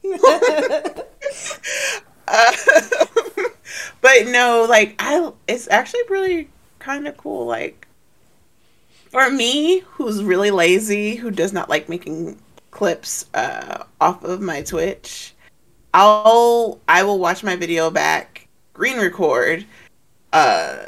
[2.28, 2.52] uh,
[4.00, 6.48] but no, like I, it's actually really
[6.78, 7.46] kind of cool.
[7.46, 7.86] Like
[9.10, 12.38] for me, who's really lazy, who does not like making
[12.70, 15.34] clips uh, off of my Twitch,
[15.94, 19.66] I'll I will watch my video back, green record,
[20.32, 20.86] uh,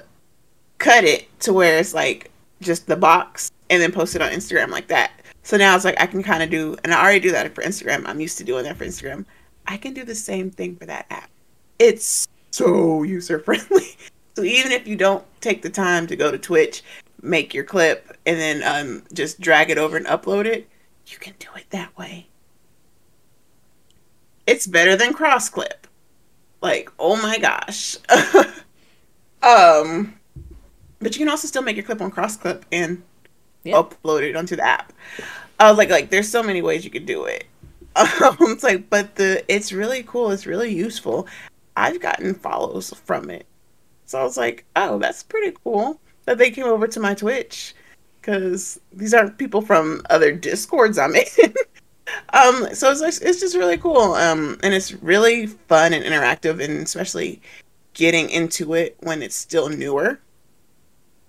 [0.79, 4.71] cut it to where it's like just the box, and then post it on Instagram
[4.71, 5.13] like that.
[5.43, 7.63] So now it's like I can kind of do, and I already do that for
[7.63, 8.07] Instagram.
[8.07, 9.25] I'm used to doing that for Instagram.
[9.67, 11.31] I can do the same thing for that app.
[11.79, 13.97] It's so user friendly.
[14.37, 16.85] So even if you don't take the time to go to Twitch,
[17.21, 20.69] make your clip, and then um, just drag it over and upload it,
[21.09, 22.29] you can do it that way.
[24.47, 25.87] It's better than CrossClip.
[26.61, 27.97] Like, oh my gosh.
[29.43, 30.18] um,
[31.01, 33.03] but you can also still make your clip on CrossClip and
[33.65, 33.77] yep.
[33.77, 34.93] upload it onto the app.
[35.61, 37.45] I was like, like, there's so many ways you could do it.
[37.99, 40.31] Um, it's like, but the it's really cool.
[40.31, 41.27] It's really useful.
[41.77, 43.45] I've gotten follows from it,
[44.07, 47.75] so I was like, oh, that's pretty cool that they came over to my Twitch
[48.21, 51.25] because these aren't people from other discords I'm in.
[52.35, 54.13] um, so it's like, it's just really cool.
[54.13, 57.41] Um, and it's really fun and interactive, and especially
[57.95, 60.21] getting into it when it's still newer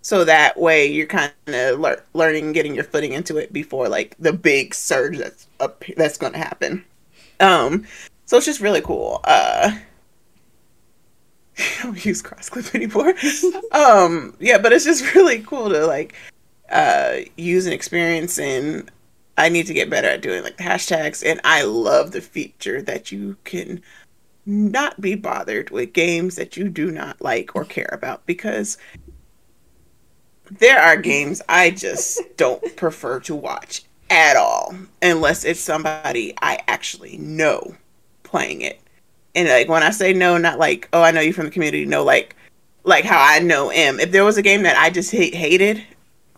[0.01, 4.15] so that way you're kind of lear- learning getting your footing into it before like
[4.19, 6.85] the big surge that's up that's going to happen.
[7.39, 7.85] Um
[8.25, 9.71] so it's just really cool uh
[11.57, 13.13] I don't use crossclip anymore.
[13.71, 16.15] Um yeah but it's just really cool to like
[16.71, 18.91] uh use an experience and
[19.37, 22.81] i need to get better at doing like the hashtags and i love the feature
[22.81, 23.81] that you can
[24.45, 28.77] not be bothered with games that you do not like or care about because
[30.51, 36.59] there are games I just don't prefer to watch at all unless it's somebody I
[36.67, 37.75] actually know
[38.23, 38.79] playing it.
[39.35, 41.85] And like when I say no, not like oh I know you from the community,
[41.85, 42.35] no like
[42.83, 43.99] like how I know M.
[43.99, 45.83] If there was a game that I just hate, hated,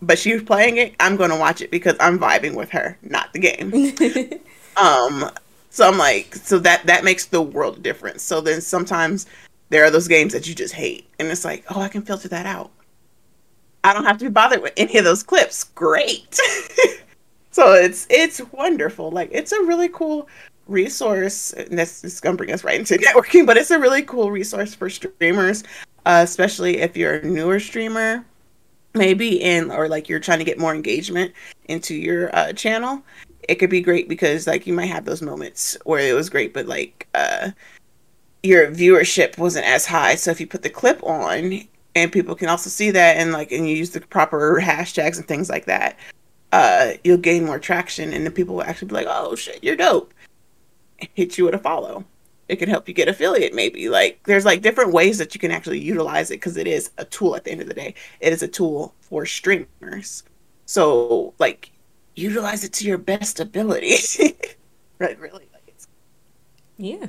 [0.02, 3.32] but she was playing it, I'm gonna watch it because I'm vibing with her, not
[3.34, 3.72] the game.
[4.78, 5.32] um,
[5.70, 8.24] so I'm like, so that that makes the world difference.
[8.24, 9.26] So then sometimes
[9.70, 12.28] there are those games that you just hate, and it's like, oh, I can filter
[12.28, 12.72] that out.
[13.84, 15.64] I don't have to be bothered with any of those clips.
[15.64, 16.36] Great.
[17.52, 19.12] so it's it's wonderful.
[19.12, 20.28] Like it's a really cool
[20.68, 21.54] resource.
[21.54, 24.74] And this is gonna bring us right into networking, but it's a really cool resource
[24.74, 25.64] for streamers,
[26.06, 28.26] uh, especially if you're a newer streamer,
[28.94, 31.34] maybe in or like you're trying to get more engagement
[31.66, 33.04] into your uh, channel.
[33.50, 36.54] It could be great because like you might have those moments where it was great,
[36.54, 37.52] but like uh,
[38.44, 40.16] your viewership wasn't as high.
[40.16, 43.52] So if you put the clip on, and people can also see that and like
[43.52, 45.98] and you use the proper hashtags and things like that
[46.52, 49.76] uh you'll gain more traction and then people will actually be like oh shit you're
[49.76, 50.14] dope.
[51.16, 52.06] Hit you with a follow.
[52.48, 53.90] It can help you get affiliate maybe.
[53.90, 57.06] Like there's like different ways that you can actually utilize it because it is a
[57.06, 57.96] tool at the end of the day.
[58.20, 60.24] It is a tool for streamers.
[60.66, 61.72] So like
[62.16, 63.96] utilize it to your best ability.
[65.00, 65.88] Right really like it's
[66.78, 67.08] yeah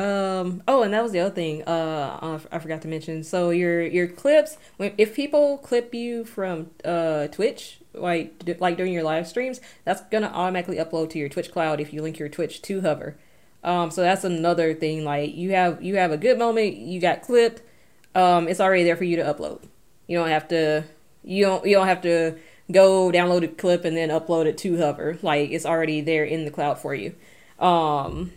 [0.00, 0.62] um.
[0.66, 1.62] Oh, and that was the other thing.
[1.64, 3.22] Uh, I forgot to mention.
[3.22, 8.92] So your your clips, when if people clip you from uh Twitch, like like during
[8.92, 12.28] your live streams, that's gonna automatically upload to your Twitch cloud if you link your
[12.28, 13.16] Twitch to Hover.
[13.62, 13.90] Um.
[13.90, 15.04] So that's another thing.
[15.04, 17.62] Like you have you have a good moment, you got clipped.
[18.14, 18.48] Um.
[18.48, 19.62] It's already there for you to upload.
[20.06, 20.84] You don't have to.
[21.22, 21.66] You don't.
[21.66, 22.36] You don't have to
[22.72, 25.18] go download a clip and then upload it to Hover.
[25.22, 27.14] Like it's already there in the cloud for you.
[27.58, 28.32] Um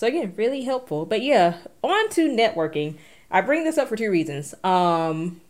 [0.00, 1.04] so again, really helpful.
[1.04, 2.96] But yeah, on to networking.
[3.30, 4.54] I bring this up for two reasons.
[4.64, 5.42] Um,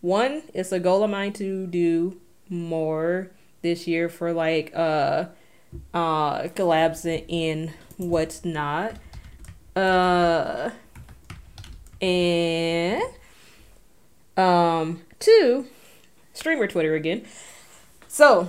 [0.00, 5.26] one, it's a goal of mine to do more this year for like uh
[5.92, 8.96] uh collabs in what's not.
[9.76, 10.70] Uh
[12.00, 13.02] and
[14.38, 15.66] um two,
[16.32, 17.26] streamer Twitter again.
[18.08, 18.48] So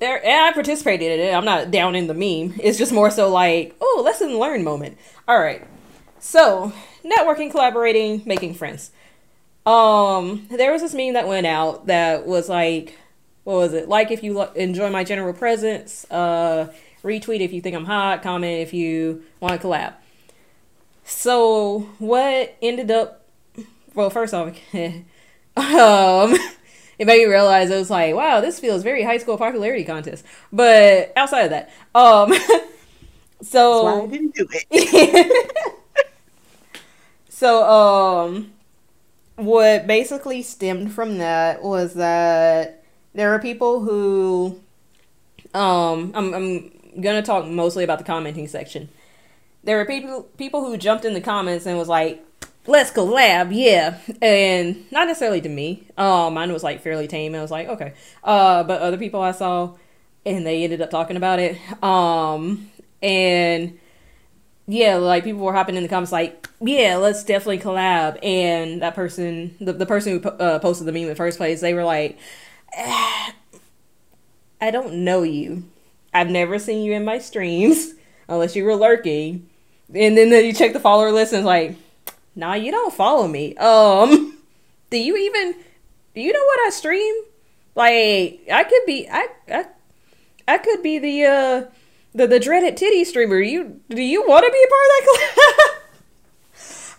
[0.00, 1.32] there and I participated in it.
[1.32, 2.58] I'm not down in the meme.
[2.62, 4.98] It's just more so like, oh, lesson learn moment.
[5.28, 5.66] All right.
[6.18, 6.72] So,
[7.04, 8.90] networking, collaborating, making friends.
[9.64, 12.98] Um, there was this meme that went out that was like,
[13.44, 13.88] what was it?
[13.88, 18.22] Like if you lo- enjoy my general presence, uh, retweet if you think I'm hot,
[18.22, 19.94] comment if you want to collab.
[21.04, 23.26] So, what ended up
[23.96, 24.48] well, first off,
[25.56, 26.36] um
[26.98, 30.24] it made me realize it was like, wow, this feels very high school popularity contest.
[30.52, 32.32] But outside of that, um,
[33.42, 35.56] so I didn't do it.
[37.28, 38.52] so um,
[39.36, 42.82] what basically stemmed from that was that
[43.14, 44.60] there are people who
[45.54, 48.88] um I'm I'm gonna talk mostly about the commenting section.
[49.64, 52.24] There were people people who jumped in the comments and was like,
[52.66, 55.86] "Let's collab, yeah," and not necessarily to me.
[55.96, 57.34] Um, mine was like fairly tame.
[57.34, 57.94] I was like, okay.
[58.24, 59.74] Uh, but other people I saw,
[60.24, 61.58] and they ended up talking about it.
[61.82, 62.70] Um,
[63.02, 63.78] and
[64.66, 68.18] yeah, like people were hopping in the comments like, yeah, let's definitely collab.
[68.24, 71.60] And that person, the, the person who uh, posted the meme in the first place,
[71.60, 72.18] they were like,
[72.76, 73.34] ah,
[74.60, 75.64] I don't know you.
[76.12, 77.92] I've never seen you in my streams
[78.28, 79.48] unless you were lurking.
[79.94, 81.76] And then you check the follower list and it's like,
[82.36, 83.56] nah, you don't follow me.
[83.56, 84.38] Um,
[84.90, 85.54] do you even,
[86.14, 87.14] do you know what I stream?
[87.74, 89.64] Like, I could be, I, I,
[90.46, 91.64] I could be the, uh,
[92.14, 93.40] the, the dreaded titty streamer.
[93.40, 95.76] You, do you want to be a part of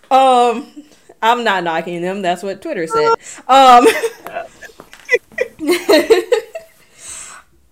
[0.10, 0.84] that um,
[1.22, 2.22] I'm not knocking them.
[2.22, 3.14] That's what Twitter said.
[3.48, 3.88] Um,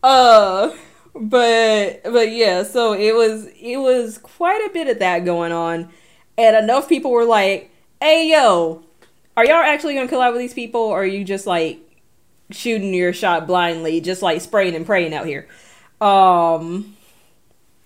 [0.04, 0.76] uh,
[1.16, 5.90] but but yeah, so it was it was quite a bit of that going on,
[6.38, 7.72] and enough people were like,
[8.02, 8.84] "Hey yo,
[9.38, 11.80] are y'all actually gonna collab with these people, or are you just like
[12.52, 15.48] shooting your shot blindly, just like spraying and praying out here?"
[16.02, 16.98] Um,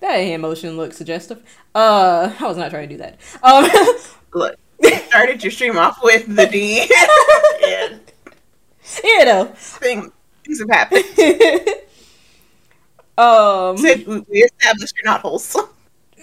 [0.01, 1.43] that hand motion looks suggestive.
[1.75, 3.19] Uh, I was not trying to do that.
[3.43, 3.69] Um,
[4.33, 6.81] look, you started your stream off with the D,
[7.65, 8.01] and
[9.03, 10.11] you know, thing,
[10.45, 11.05] things have happened.
[13.17, 15.65] Um, we we established you're not wholesome.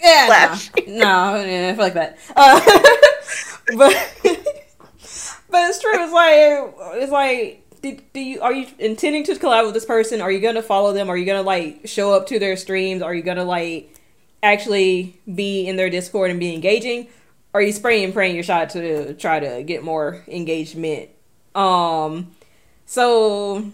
[0.02, 2.18] Yeah, no, no, yeah, I feel like that.
[2.34, 2.60] Uh,
[3.76, 4.20] but
[5.50, 5.92] but it's true.
[5.94, 7.62] It's like it's like.
[7.82, 10.22] Do, do you are you intending to collab with this person?
[10.22, 11.10] Are you gonna follow them?
[11.10, 13.02] Are you gonna like show up to their streams?
[13.02, 13.94] Are you gonna like
[14.42, 17.06] actually be in their Discord and be engaging?
[17.54, 21.10] Are you spraying and praying your shot to try to get more engagement?
[21.54, 22.32] Um,
[22.86, 23.70] so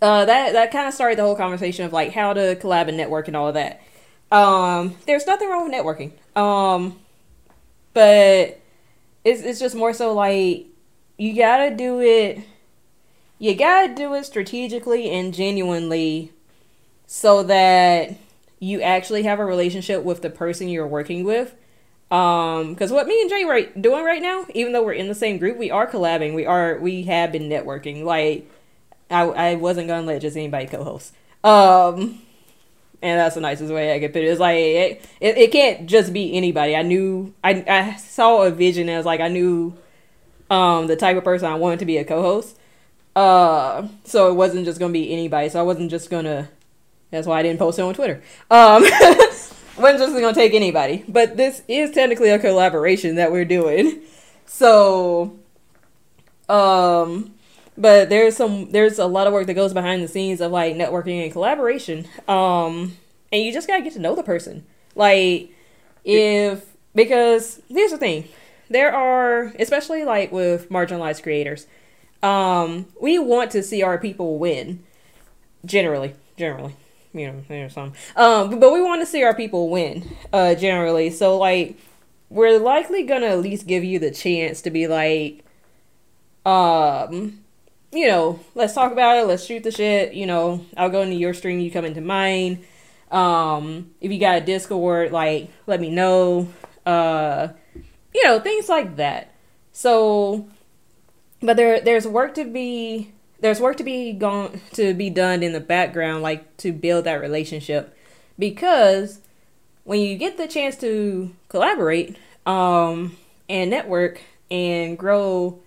[0.00, 2.96] uh, that that kind of started the whole conversation of like how to collab and
[2.96, 3.82] network and all of that.
[4.32, 6.12] Um, there's nothing wrong with networking.
[6.36, 6.98] Um,
[7.94, 8.60] but
[9.24, 10.66] it's it's just more so like
[11.18, 12.40] you gotta do it.
[13.38, 16.32] You gotta do it strategically and genuinely,
[17.06, 18.16] so that
[18.60, 21.54] you actually have a relationship with the person you're working with.
[22.10, 25.14] Um, because what me and Jay are doing right now, even though we're in the
[25.14, 26.34] same group, we are collabing.
[26.34, 28.04] We are we have been networking.
[28.04, 28.50] Like
[29.10, 31.14] I I wasn't gonna let just anybody co-host.
[31.44, 32.22] Um,
[33.02, 34.26] and that's the nicest way I could put it.
[34.26, 36.76] It's like it, it, it can't just be anybody.
[36.76, 39.74] I knew I I saw a vision as like I knew
[40.50, 42.56] um the type of person I wanted to be a co-host.
[43.14, 45.48] Uh, so it wasn't just gonna be anybody.
[45.48, 46.48] So I wasn't just gonna.
[47.10, 48.22] That's why I didn't post it on Twitter.
[48.50, 48.82] Um,
[49.76, 51.04] wasn't just gonna take anybody.
[51.08, 54.00] But this is technically a collaboration that we're doing.
[54.46, 55.38] So,
[56.48, 57.34] um,
[57.82, 60.76] but there's some there's a lot of work that goes behind the scenes of like
[60.76, 62.06] networking and collaboration.
[62.28, 62.96] Um
[63.32, 64.64] and you just gotta get to know the person.
[64.94, 65.50] Like
[66.04, 66.64] if
[66.94, 68.28] because here's the thing.
[68.70, 71.66] There are especially like with marginalized creators
[72.22, 74.84] um we want to see our people win.
[75.66, 76.76] Generally generally
[77.12, 77.94] you know there's some.
[78.14, 81.10] Um but we want to see our people win uh generally.
[81.10, 81.76] So like
[82.30, 85.44] we're likely gonna at least give you the chance to be like
[86.46, 87.41] um
[87.92, 89.26] you know, let's talk about it.
[89.26, 90.14] Let's shoot the shit.
[90.14, 91.60] You know, I'll go into your stream.
[91.60, 92.64] You come into mine.
[93.10, 96.48] Um, if you got a Discord, like, let me know.
[96.86, 97.48] Uh,
[98.14, 99.34] you know, things like that.
[99.72, 100.48] So,
[101.40, 105.52] but there, there's work to be, there's work to be gone to be done in
[105.52, 107.96] the background, like to build that relationship,
[108.38, 109.20] because
[109.84, 112.16] when you get the chance to collaborate,
[112.46, 113.16] um,
[113.48, 114.20] and network
[114.50, 115.60] and grow,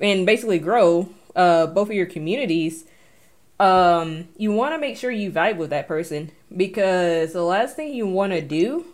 [0.00, 2.84] and basically grow uh, both of your communities,
[3.60, 7.94] um, you want to make sure you vibe with that person because the last thing
[7.94, 8.86] you want to do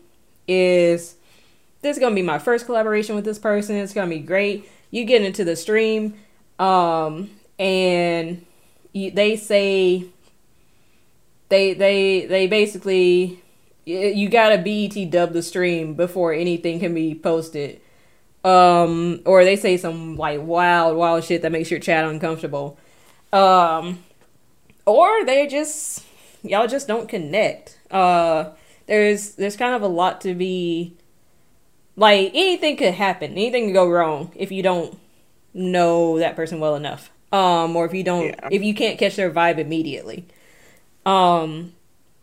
[0.47, 1.17] is
[1.81, 3.77] this is gonna be my first collaboration with this person.
[3.77, 4.69] It's gonna be great.
[4.91, 6.15] You get into the stream,
[6.59, 8.45] um, and
[8.93, 10.07] you, they say
[11.49, 13.43] they they they basically
[13.85, 17.82] you gotta BET dub the stream before anything can be posted
[18.45, 22.79] um or they say some like wild wild shit that makes your chat uncomfortable.
[23.33, 24.03] Um
[24.87, 26.05] or they just
[26.43, 27.79] y'all just don't connect.
[27.91, 28.51] Uh
[28.87, 30.97] there's there's kind of a lot to be
[31.97, 33.33] like anything could happen.
[33.33, 34.99] Anything could go wrong if you don't
[35.55, 37.11] know that person well enough.
[37.31, 38.49] Um or if you don't yeah.
[38.51, 40.25] if you can't catch their vibe immediately.
[41.07, 41.75] Um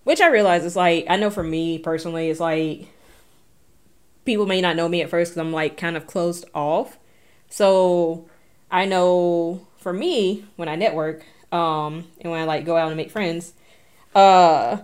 [0.10, 2.88] which i realize is like i know for me personally it's like
[4.30, 7.00] people may not know me at first because I'm like kind of closed off.
[7.50, 8.30] So
[8.70, 12.98] I know for me when I network, um, and when I like go out and
[12.98, 13.54] make friends,
[14.14, 14.78] uh,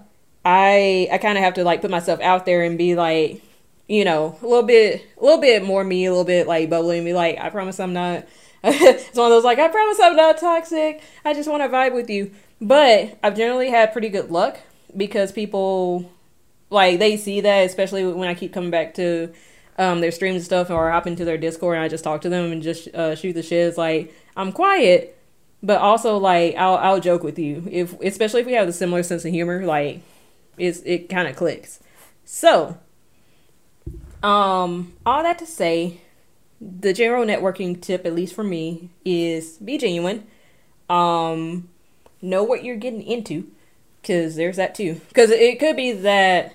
[0.44, 3.44] I I kind of have to like put myself out there and be like,
[3.88, 6.98] you know, a little bit, a little bit more me, a little bit like bubbly,
[6.98, 8.26] and be like, I promise I'm not.
[8.64, 11.04] it's one of those like, I promise I'm not toxic.
[11.24, 12.32] I just want to vibe with you.
[12.60, 14.58] But I've generally had pretty good luck
[14.98, 16.10] because people
[16.70, 19.32] like they see that, especially when I keep coming back to
[19.78, 22.30] um, their streams and stuff, or hop into their Discord and I just talk to
[22.30, 23.68] them and just uh, shoot the shit.
[23.68, 25.18] It's like I'm quiet,
[25.62, 29.04] but also like I'll I'll joke with you if especially if we have a similar
[29.04, 29.66] sense of humor.
[29.66, 30.02] Like
[30.58, 31.80] it's it kind of clicks.
[32.24, 32.78] So,
[34.24, 36.02] um, all that to say,
[36.60, 40.26] the general networking tip, at least for me, is be genuine.
[40.90, 41.70] Um,
[42.22, 43.52] know what you're getting into,
[44.02, 45.02] because there's that too.
[45.10, 46.55] Because it could be that,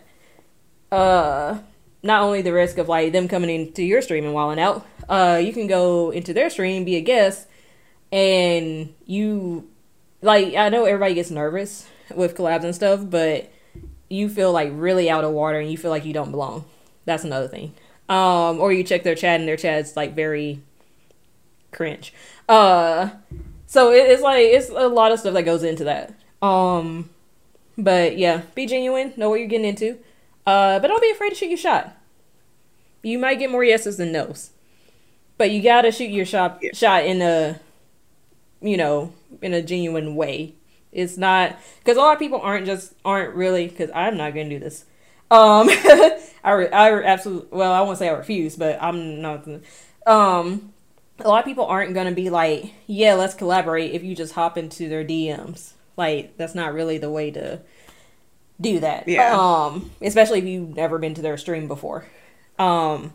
[0.93, 1.59] uh,
[2.03, 5.41] not only the risk of like them coming into your stream and walling out, uh,
[5.43, 7.47] you can go into their stream, be a guest,
[8.12, 9.69] and you,
[10.23, 13.53] like, I know everybody gets nervous with collabs and stuff, but
[14.09, 16.65] you feel like really out of water and you feel like you don't belong.
[17.05, 17.75] That's another thing.
[18.09, 20.61] Um, or you check their chat and their chat's like very
[21.71, 22.12] cringe.
[22.49, 23.11] Uh,
[23.67, 26.12] so it, it's like it's a lot of stuff that goes into that.
[26.43, 27.11] Um,
[27.79, 29.99] but yeah, be genuine, know what you're getting into.
[30.51, 31.97] Uh, but don't be afraid to shoot your shot.
[33.03, 34.51] You might get more yeses than nos,
[35.39, 36.73] but you gotta shoot your shot yeah.
[36.75, 37.61] shot in a,
[38.61, 40.55] you know, in a genuine way.
[40.91, 44.49] It's not because a lot of people aren't just aren't really because I'm not gonna
[44.49, 44.87] do this.
[45.31, 45.69] Um,
[46.43, 49.47] I re, I re- absolutely well I won't say I refuse, but I'm not.
[50.05, 50.73] Um,
[51.21, 54.59] a lot of people aren't gonna be like, yeah, let's collaborate if you just hop
[54.59, 55.75] into their DMs.
[55.97, 57.61] Like that's not really the way to
[58.61, 59.09] do that.
[59.09, 59.37] Yeah.
[59.37, 62.05] Um, especially if you've never been to their stream before.
[62.59, 63.12] Um,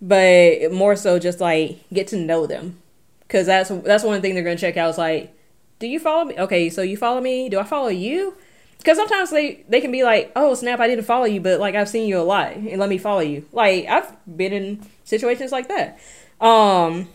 [0.00, 2.78] but more so just like get to know them,
[3.20, 4.90] because that's that's one thing they're gonna check out.
[4.90, 5.32] Is like,
[5.78, 6.34] do you follow me?
[6.38, 7.48] Okay, so you follow me.
[7.48, 8.34] Do I follow you?
[8.78, 11.74] Because sometimes they they can be like, oh snap, I didn't follow you, but like
[11.74, 13.46] I've seen you a lot, and let me follow you.
[13.52, 15.98] Like I've been in situations like that.
[16.40, 17.08] Um.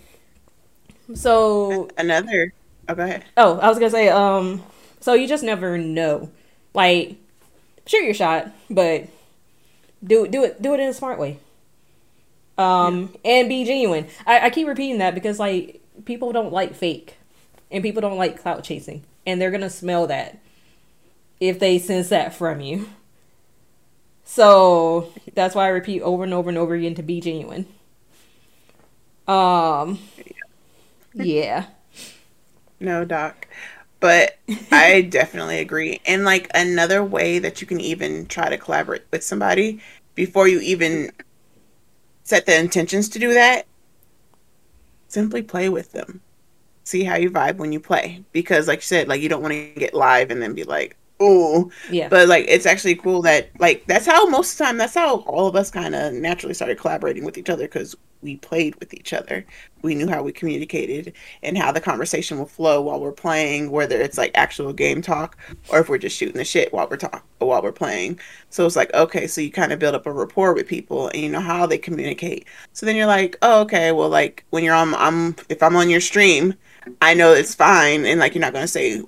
[1.14, 2.53] So another.
[2.90, 3.24] Oh, go ahead.
[3.38, 4.10] Oh, I was gonna say.
[4.10, 4.61] Um.
[4.99, 6.30] So you just never know.
[6.74, 7.18] Like,
[7.86, 9.08] shoot your shot, but
[10.04, 11.40] do do it do it in a smart way.
[12.58, 13.32] Um, yeah.
[13.32, 14.08] and be genuine.
[14.28, 17.18] I, I keep repeating that because like people don't like fake,
[17.72, 20.40] and people don't like clout chasing, and they're gonna smell that
[21.40, 22.88] if they sense that from you.
[24.24, 27.66] So that's why I repeat over and over and over again to be genuine.
[29.28, 30.00] Um,
[31.14, 31.66] yeah.
[32.80, 33.48] No, Doc.
[34.04, 34.38] But
[34.74, 36.02] I definitely agree.
[36.06, 39.80] And like another way that you can even try to collaborate with somebody
[40.14, 41.10] before you even
[42.24, 43.66] set the intentions to do that,
[45.08, 46.20] simply play with them.
[46.84, 48.26] See how you vibe when you play.
[48.34, 50.98] Because like you said, like you don't want to get live and then be like,
[51.20, 54.78] oh yeah but like it's actually cool that like that's how most of the time
[54.78, 58.38] that's how all of us kind of naturally started collaborating with each other because we
[58.38, 59.45] played with each other
[59.82, 61.14] we knew how we communicated
[61.44, 65.38] and how the conversation will flow while we're playing whether it's like actual game talk
[65.70, 68.18] or if we're just shooting the shit while we're talking while we're playing
[68.50, 71.22] so it's like okay so you kind of build up a rapport with people and
[71.22, 74.74] you know how they communicate so then you're like oh okay well like when you're
[74.74, 76.56] on i'm if i'm on your stream
[77.02, 79.02] I know it's fine, and like you're not gonna say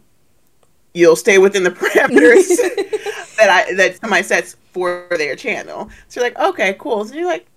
[0.93, 2.47] you'll stay within the parameters
[3.37, 5.89] that I that somebody sets for their channel.
[6.07, 7.05] So you're like, okay, cool.
[7.05, 7.47] So you're like,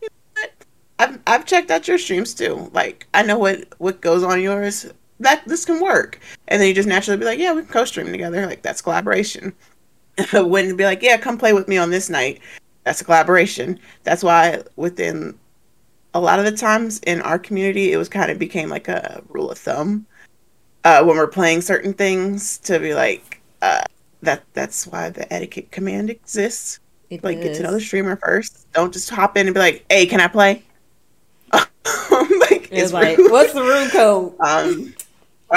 [0.98, 2.70] I've I've checked out your streams too.
[2.72, 4.86] Like I know what what goes on yours.
[5.20, 6.20] That this can work.
[6.48, 8.46] And then you just naturally be like, yeah, we can co-stream together.
[8.46, 9.52] Like that's collaboration.
[10.32, 12.40] Wouldn't be like, yeah, come play with me on this night.
[12.84, 13.78] That's a collaboration.
[14.04, 15.38] That's why within
[16.14, 19.22] a lot of the times in our community, it was kind of became like a
[19.28, 20.06] rule of thumb
[20.84, 23.82] uh, when we're playing certain things to be like uh,
[24.22, 24.44] that.
[24.54, 26.80] That's why the etiquette command exists.
[27.10, 27.44] It like is.
[27.44, 28.70] get to know the streamer first.
[28.72, 30.62] Don't just hop in and be like, "Hey, can I play?"
[32.40, 34.34] like, it's, like, what's the room code?
[34.40, 34.94] Um,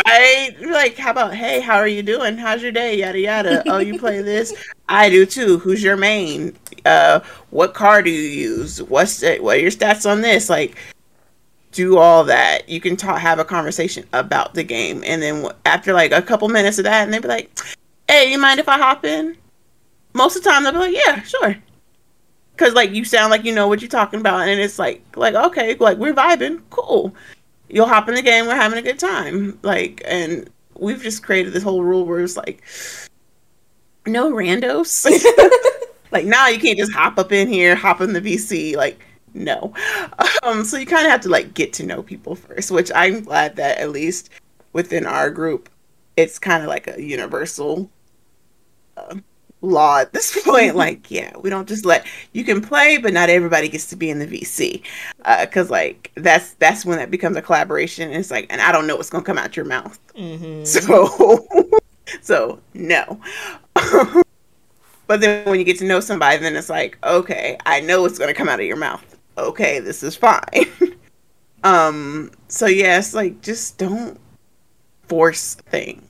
[0.06, 0.52] right?
[0.62, 2.38] Like, how about, hey, how are you doing?
[2.38, 2.98] How's your day?
[2.98, 3.64] Yada yada.
[3.68, 4.54] oh, you play this?
[4.88, 5.60] I do too.
[5.60, 6.56] Who's your main?
[6.86, 8.82] Uh, what car do you use?
[8.82, 10.50] What's the, what are your stats on this?
[10.50, 10.78] Like,
[11.72, 12.68] do all that.
[12.70, 16.48] You can talk, have a conversation about the game, and then after like a couple
[16.50, 17.50] minutes of that, and they'd be like,
[18.08, 19.38] "Hey, you mind if I hop in?"
[20.14, 21.56] Most of the time, they'll be like, "Yeah, sure,"
[22.62, 25.34] because like you sound like you know what you're talking about, and it's like, like
[25.34, 27.16] okay, like we're vibing, cool.
[27.70, 30.48] You'll hop in the game, we're having a good time, like, and
[30.78, 32.62] we've just created this whole rule where it's like,
[34.06, 35.10] no randos.
[36.12, 39.00] like now, you can't just hop up in here, hop in the VC, like
[39.34, 39.74] no.
[40.44, 43.24] Um, so you kind of have to like get to know people first, which I'm
[43.24, 44.32] glad that at least
[44.74, 45.70] within our group,
[46.18, 47.92] it's kind of like a universal
[49.62, 50.76] law at this point.
[50.76, 54.10] like, yeah, we don't just let you can play, but not everybody gets to be
[54.10, 54.84] in the VC
[55.42, 58.10] because uh, like that's that's when that becomes a collaboration.
[58.10, 60.00] And it's like, and I don't know what's gonna come out your mouth.
[60.16, 60.64] Mm-hmm.
[62.12, 63.22] So, so no.
[65.08, 68.20] but then when you get to know somebody, then it's like, okay, I know what's
[68.20, 69.06] gonna come out of your mouth.
[69.38, 70.66] Okay, this is fine.
[71.64, 72.32] um.
[72.48, 74.20] So yes, like just don't
[75.08, 76.08] force things.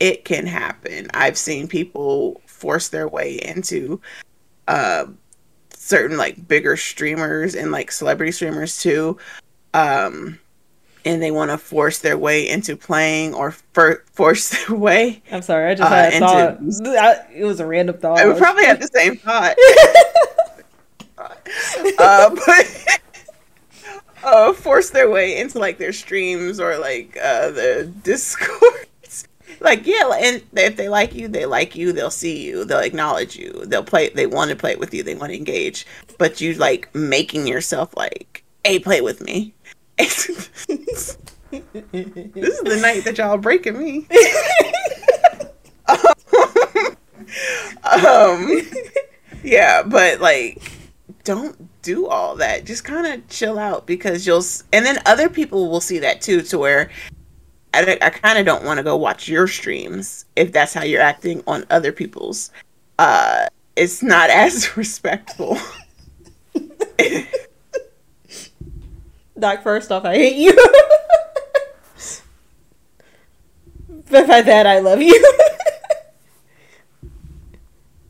[0.00, 1.08] It can happen.
[1.14, 4.00] I've seen people force their way into
[4.66, 5.06] uh,
[5.70, 9.16] certain like bigger streamers and like celebrity streamers too.
[9.74, 10.38] Um,
[11.04, 15.22] and they want to force their way into playing or for- force their way.
[15.30, 16.58] I'm sorry, I just uh, had a thought.
[16.86, 18.18] I, it was a random thought.
[18.18, 19.56] I would probably have the same thought.
[21.98, 23.00] uh, but
[24.24, 28.87] uh, force their way into like their streams or like uh, the Discord
[29.60, 33.36] like yeah and if they like you they like you they'll see you they'll acknowledge
[33.36, 35.86] you they'll play they want to play with you they want to engage
[36.18, 39.54] but you like making yourself like hey play with me.
[41.50, 44.06] This is the night that y'all breaking me.
[47.84, 48.62] Um
[49.42, 50.62] yeah but like
[51.24, 52.64] don't do all that.
[52.64, 56.42] Just kind of chill out because you'll and then other people will see that too
[56.42, 56.90] to where
[57.74, 61.02] I, I kind of don't want to go watch your streams if that's how you're
[61.02, 62.50] acting on other people's.
[62.98, 63.46] Uh,
[63.76, 65.56] it's not as respectful.
[69.38, 70.52] Doc, first off, I hate you.
[74.10, 75.36] but by that, I love you.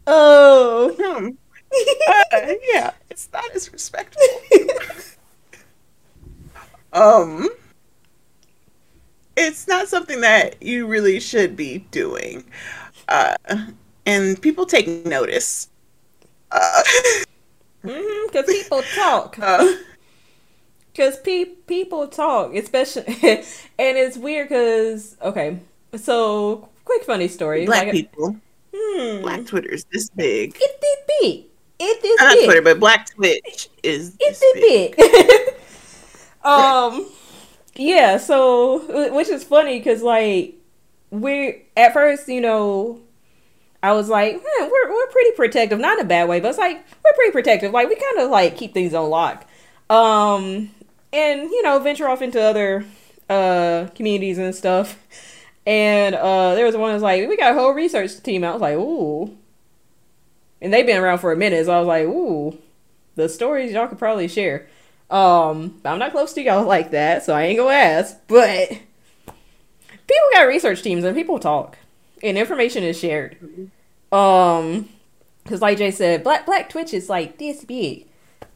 [0.06, 0.94] oh.
[0.98, 1.28] Hmm.
[2.32, 4.24] Uh, yeah, it's not as respectful.
[6.94, 7.46] um
[9.38, 12.44] it's not something that you really should be doing.
[13.08, 13.36] Uh,
[14.04, 15.68] and people take notice.
[16.50, 16.82] Uh,
[17.84, 19.36] mm-hmm, people talk.
[19.36, 23.44] Because uh, pe- people talk, especially, and
[23.78, 25.60] it's weird because okay,
[25.96, 27.64] so quick funny story.
[27.64, 28.36] Black like, people,
[28.74, 30.56] hmm, Black Twitter's this big.
[30.60, 31.44] It did big.
[31.80, 32.44] It is not big.
[32.46, 34.16] Twitter, but Black Twitch is.
[34.18, 34.96] It did big.
[34.96, 35.54] big.
[36.44, 37.06] um
[37.78, 40.56] yeah, so which is funny because like
[41.10, 43.00] we at first, you know,
[43.82, 46.58] I was like, hmm, we're we're pretty protective, not in a bad way, but it's
[46.58, 47.72] like we're pretty protective.
[47.72, 49.46] Like we kind of like keep things on lock,
[49.90, 50.70] um,
[51.12, 52.84] and you know, venture off into other
[53.30, 54.98] uh communities and stuff.
[55.66, 58.44] And uh there was one that's like, we got a whole research team.
[58.44, 59.36] I was like, ooh,
[60.60, 62.58] and they've been around for a minute, so I was like, ooh,
[63.14, 64.68] the stories y'all could probably share.
[65.10, 68.16] Um, I'm not close to y'all like that, so I ain't gonna ask.
[68.26, 71.78] But people got research teams and people talk,
[72.22, 73.36] and information is shared.
[74.12, 74.88] Um,
[75.42, 78.06] because like Jay said, Black Black Twitch is like this big.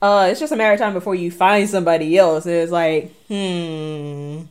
[0.03, 2.45] Uh, it's just a matter of time before you find somebody else.
[2.45, 4.43] And it's like, hmm,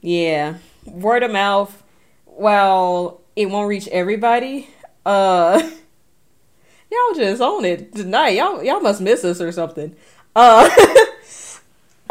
[0.00, 1.82] yeah, word of mouth.
[2.26, 4.68] While it won't reach everybody,
[5.04, 5.60] uh,
[6.90, 8.30] y'all just own it tonight.
[8.30, 9.96] Y'all y'all must miss us or something.
[10.34, 10.68] Uh,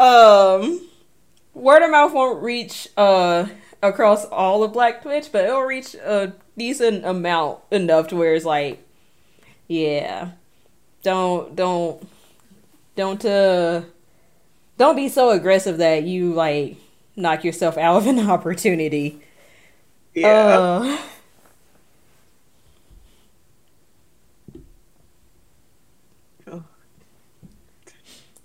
[0.00, 0.86] um,
[1.54, 3.46] word of mouth won't reach uh
[3.82, 8.44] across all of Black Twitch, but it'll reach a decent amount enough to where it's
[8.44, 8.82] like,
[9.68, 10.32] yeah,
[11.02, 12.06] don't don't
[12.96, 13.82] don't uh
[14.76, 16.76] don't be so aggressive that you like
[17.16, 19.20] knock yourself out of an opportunity.
[20.14, 20.58] Yeah.
[20.58, 20.98] Uh,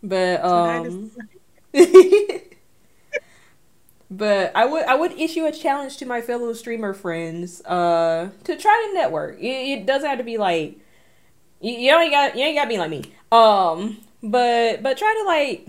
[0.06, 1.12] But um
[4.10, 8.56] But I would I would issue a challenge to my fellow streamer friends uh to
[8.56, 9.40] try to network.
[9.40, 10.80] It, it doesn't have to be like
[11.60, 13.04] you, you ain't got you ain't got to be like me.
[13.32, 15.68] Um but but try to like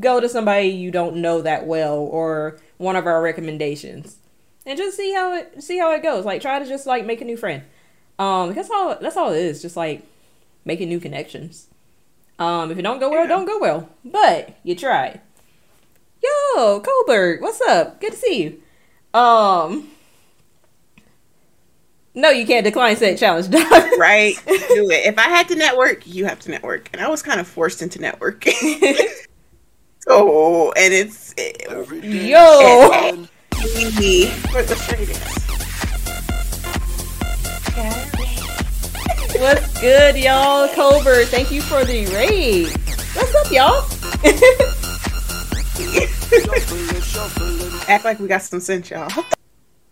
[0.00, 4.16] go to somebody you don't know that well or one of our recommendations
[4.64, 6.24] and just see how it see how it goes.
[6.24, 7.62] Like try to just like make a new friend.
[8.18, 10.04] Um that's all that's all it is, just like
[10.64, 11.68] making new connections.
[12.38, 13.28] Um, if it don't go well, yeah.
[13.28, 13.88] don't go well.
[14.04, 15.20] But you tried.
[16.22, 18.00] Yo, Colbert, what's up?
[18.00, 19.18] Good to see you.
[19.18, 19.88] Um,
[22.14, 23.48] no, you can't decline said challenge,
[23.98, 24.34] right?
[24.46, 25.06] Do it.
[25.06, 27.82] If I had to network, you have to network, and I was kind of forced
[27.82, 28.96] into networking.
[30.00, 31.66] so, and it's it,
[32.02, 32.90] yo.
[32.92, 33.28] And, and,
[34.50, 35.45] for the
[39.38, 40.68] What's good, y'all?
[40.74, 42.68] Colbert, thank you for the raid.
[43.14, 43.84] What's up, y'all?
[47.88, 49.10] Act like we got some sense, y'all.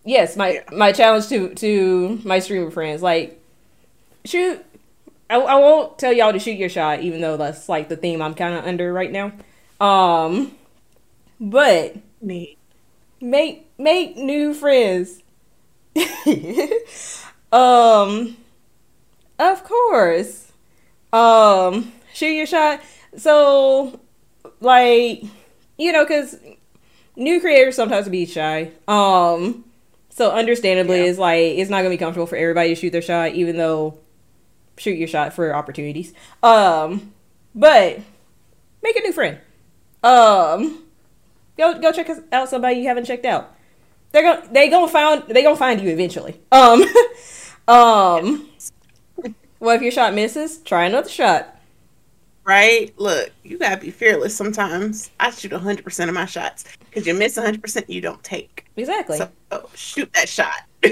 [0.04, 0.62] yes, my Yeah.
[0.72, 3.40] my challenge to to my streamer friends, like
[4.24, 4.64] shoot.
[5.30, 8.20] I, I won't tell y'all to shoot your shot, even though that's like the theme
[8.22, 9.32] I'm kind of under right now.
[9.80, 10.52] Um,
[11.40, 12.58] but Neat.
[13.20, 15.20] make make new friends.
[17.52, 18.36] um,
[19.52, 20.52] of course.
[21.12, 22.80] Um, shoot your shot.
[23.16, 24.00] So,
[24.60, 25.22] like,
[25.78, 26.36] you know, because
[27.16, 28.72] new creators sometimes be shy.
[28.88, 29.64] Um,
[30.10, 31.10] so understandably, Yeah.
[31.10, 33.98] it's like it's not gonna be comfortable for everybody to shoot their shot, even though
[34.76, 36.12] shoot your shot for opportunities.
[36.42, 37.12] Um,
[37.54, 38.00] but
[38.82, 39.38] make a new friend.
[40.02, 40.82] Um,
[41.56, 43.54] go go check out somebody you haven't checked out.
[44.12, 46.40] They're gonna they gonna find they gonna find you eventually.
[46.52, 46.82] Um,
[47.68, 48.48] um.
[49.64, 51.56] Well, if your shot misses, try another shot.
[52.44, 52.92] Right?
[52.98, 55.10] Look, you gotta be fearless sometimes.
[55.18, 56.64] I shoot 100% of my shots.
[56.80, 58.66] Because you miss 100%, you don't take.
[58.76, 59.16] Exactly.
[59.16, 59.30] So
[59.74, 60.52] shoot that shot.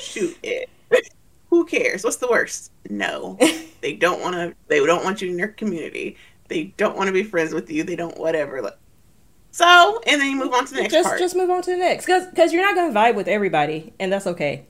[0.00, 0.68] shoot it.
[1.50, 2.02] Who cares?
[2.02, 2.72] What's the worst?
[2.90, 3.38] No.
[3.82, 4.54] They don't want to.
[4.68, 6.16] They don't want you in their community.
[6.46, 7.82] They don't want to be friends with you.
[7.82, 8.62] They don't whatever.
[8.62, 8.78] Like-
[9.50, 11.18] So, and then you move on to the next just part.
[11.18, 14.12] just move on to the next, cause cause you're not gonna vibe with everybody, and
[14.12, 14.66] that's okay.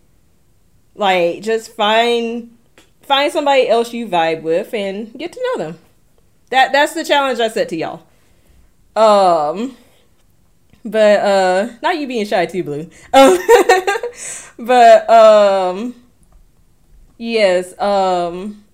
[0.94, 2.56] Like, just find
[3.02, 5.78] find somebody else you vibe with and get to know them.
[6.50, 8.06] That that's the challenge I set to y'all.
[8.94, 9.76] Um,
[10.84, 12.90] but uh, not you being shy too, blue.
[13.12, 13.38] Um,
[14.58, 15.94] but um,
[17.16, 17.78] yes.
[17.80, 18.64] Um,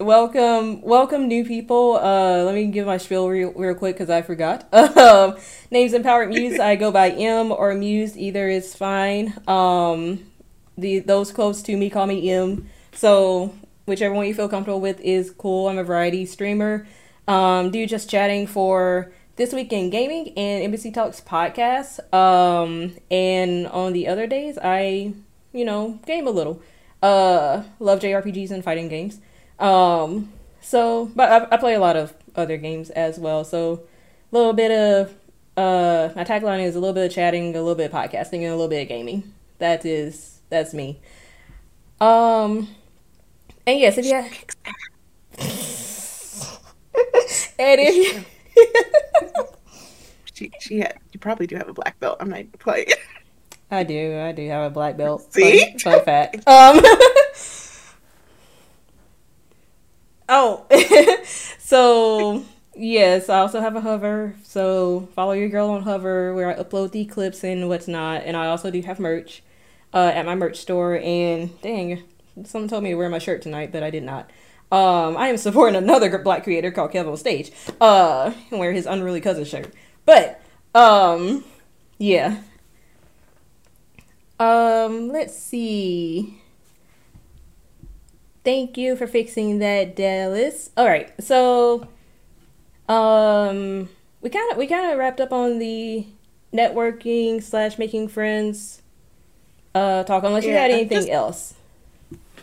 [0.00, 1.96] welcome, welcome, new people.
[1.96, 4.68] Uh, let me give my spiel real, real quick because I forgot.
[4.96, 5.36] Um,
[5.70, 6.58] names empowered muse.
[6.58, 8.16] I go by M or Muse.
[8.16, 9.34] Either is fine.
[9.46, 10.26] Um,
[10.78, 12.68] the those close to me call me M.
[12.96, 13.54] So
[13.84, 15.68] whichever one you feel comfortable with is cool.
[15.68, 16.86] I'm a variety streamer.
[17.28, 22.00] Um, do just chatting for this week in gaming and NBC Talks podcast.
[22.14, 25.12] Um, and on the other days, I
[25.52, 26.62] you know game a little.
[27.02, 29.20] Uh, love JRPGs and fighting games.
[29.58, 30.32] Um,
[30.62, 33.44] so but I, I play a lot of other games as well.
[33.44, 33.82] So
[34.32, 35.14] a little bit of
[35.58, 38.46] uh my tagline is a little bit of chatting, a little bit of podcasting, and
[38.46, 39.34] a little bit of gaming.
[39.58, 40.98] That is that's me.
[42.00, 42.68] Um,
[43.66, 44.32] and yes, if you have,
[47.58, 48.24] and if you,
[50.34, 50.98] she, she had.
[51.12, 52.18] You probably do have a black belt.
[52.20, 52.88] I'm not even playing.
[53.70, 55.32] I do, I do have a black belt.
[55.32, 55.70] See?
[55.72, 56.36] fun, fun fact.
[56.46, 56.80] Um,
[60.28, 60.66] oh,
[61.58, 62.44] so
[62.76, 64.36] yes, I also have a hover.
[64.44, 68.22] So follow your girl on hover, where I upload the clips and what's not.
[68.24, 69.42] and I also do have merch
[69.92, 70.98] uh, at my merch store.
[70.98, 72.04] And dang,
[72.44, 74.30] someone told me to wear my shirt tonight, but I did not.
[74.72, 77.52] Um, I am supporting another black creator called Kevin on Stage.
[77.80, 79.72] Uh, and wear his unruly cousin shirt.
[80.04, 80.40] But
[80.74, 81.44] um,
[81.98, 82.38] yeah.
[84.38, 86.40] Um, let's see.
[88.44, 90.70] Thank you for fixing that, Dallas.
[90.76, 91.88] All right, so
[92.88, 93.88] um,
[94.20, 96.06] we kind of we kind of wrapped up on the
[96.52, 98.82] networking slash making friends
[99.74, 100.22] uh talk.
[100.22, 101.54] Unless you Yeah, had anything just- else.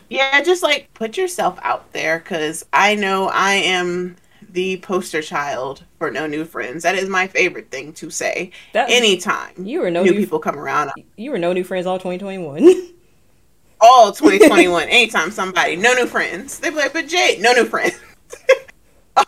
[0.10, 4.16] Yeah, just like put yourself out there because I know I am
[4.54, 6.84] the poster child for no new friends.
[6.84, 10.40] That is my favorite thing to say That anytime you were no new new, people
[10.40, 10.92] come around.
[11.18, 12.90] you were no new friends all 2021.
[13.86, 18.00] All 2021, anytime somebody, no new friends, they be like, but Jade, no new friends.
[19.18, 19.26] um,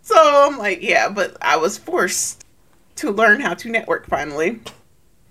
[0.00, 2.46] so I'm like, yeah, but I was forced
[2.96, 4.60] to learn how to network finally.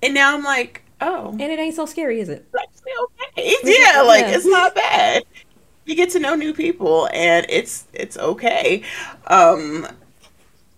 [0.04, 2.46] And now I'm like, oh, and it ain't so scary, is it?
[2.56, 3.56] actually okay.
[3.64, 5.24] Yeah, like it's not bad.
[5.86, 8.84] You get to know new people and it's it's okay.
[9.28, 9.88] Um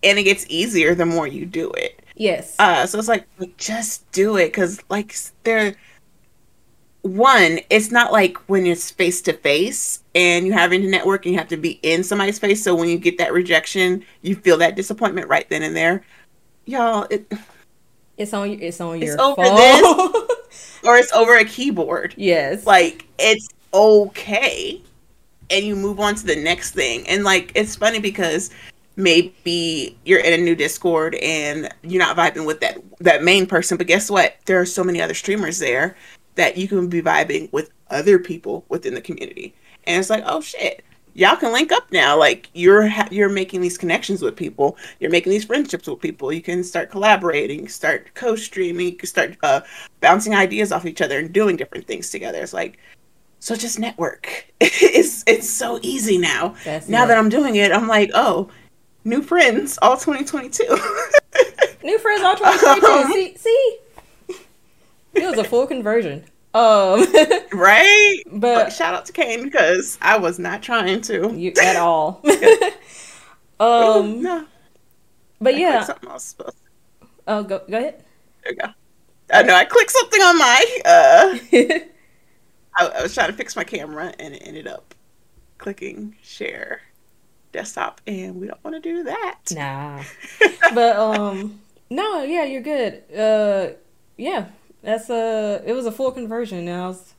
[0.02, 2.02] and it gets easier the more you do it.
[2.16, 2.56] Yes.
[2.58, 3.26] Uh so it's like
[3.56, 5.76] just do it cuz like there
[7.02, 11.32] one, it's not like when it's face to face and you having to network and
[11.32, 14.58] you have to be in somebody's face so when you get that rejection, you feel
[14.58, 16.04] that disappointment right then and there.
[16.66, 17.32] Y'all, it,
[18.18, 20.26] it's on your it's on It's your over phone.
[20.84, 22.14] or it's over a keyboard.
[22.16, 22.66] yes.
[22.66, 24.80] like it's okay
[25.50, 28.50] and you move on to the next thing and like it's funny because
[28.96, 33.76] maybe you're in a new discord and you're not vibing with that that main person
[33.78, 35.96] but guess what there are so many other streamers there
[36.34, 39.54] that you can be vibing with other people within the community
[39.84, 40.84] and it's like oh shit
[41.20, 45.10] y'all can link up now like you're ha- you're making these connections with people you're
[45.10, 49.60] making these friendships with people you can start collaborating start co-streaming you can start uh,
[50.00, 52.78] bouncing ideas off each other and doing different things together it's like
[53.40, 54.46] So just network.
[54.60, 56.54] it's it's so easy now.
[56.64, 57.08] That's now it.
[57.08, 58.50] that I'm doing it, I'm like, oh,
[59.04, 60.64] new friends, all 2022.
[61.82, 63.12] New friends all 2022.
[63.12, 63.78] see, see,
[65.14, 66.22] it was a full conversion.
[66.52, 67.06] Um,
[67.52, 68.22] right?
[68.26, 71.32] but But shout out to Kane because I was not trying to.
[71.34, 72.20] you at all.
[73.60, 74.46] um, no.
[75.40, 75.84] but I yeah.
[75.84, 76.34] something else.
[77.26, 78.04] Oh, go go ahead.
[78.42, 78.68] There you go.
[79.32, 80.66] I know I clicked something on my.
[80.84, 81.38] Uh,
[82.76, 84.94] I, I was trying to fix my camera and it ended up
[85.58, 86.80] clicking share
[87.52, 89.38] desktop, and we don't want to do that.
[89.52, 90.02] nah,
[90.74, 91.60] but um,
[91.90, 93.02] no, yeah, you're good.
[93.16, 93.74] Uh,
[94.16, 94.46] yeah,
[94.82, 96.68] that's uh, it was a full conversion.
[96.68, 97.14] And I was,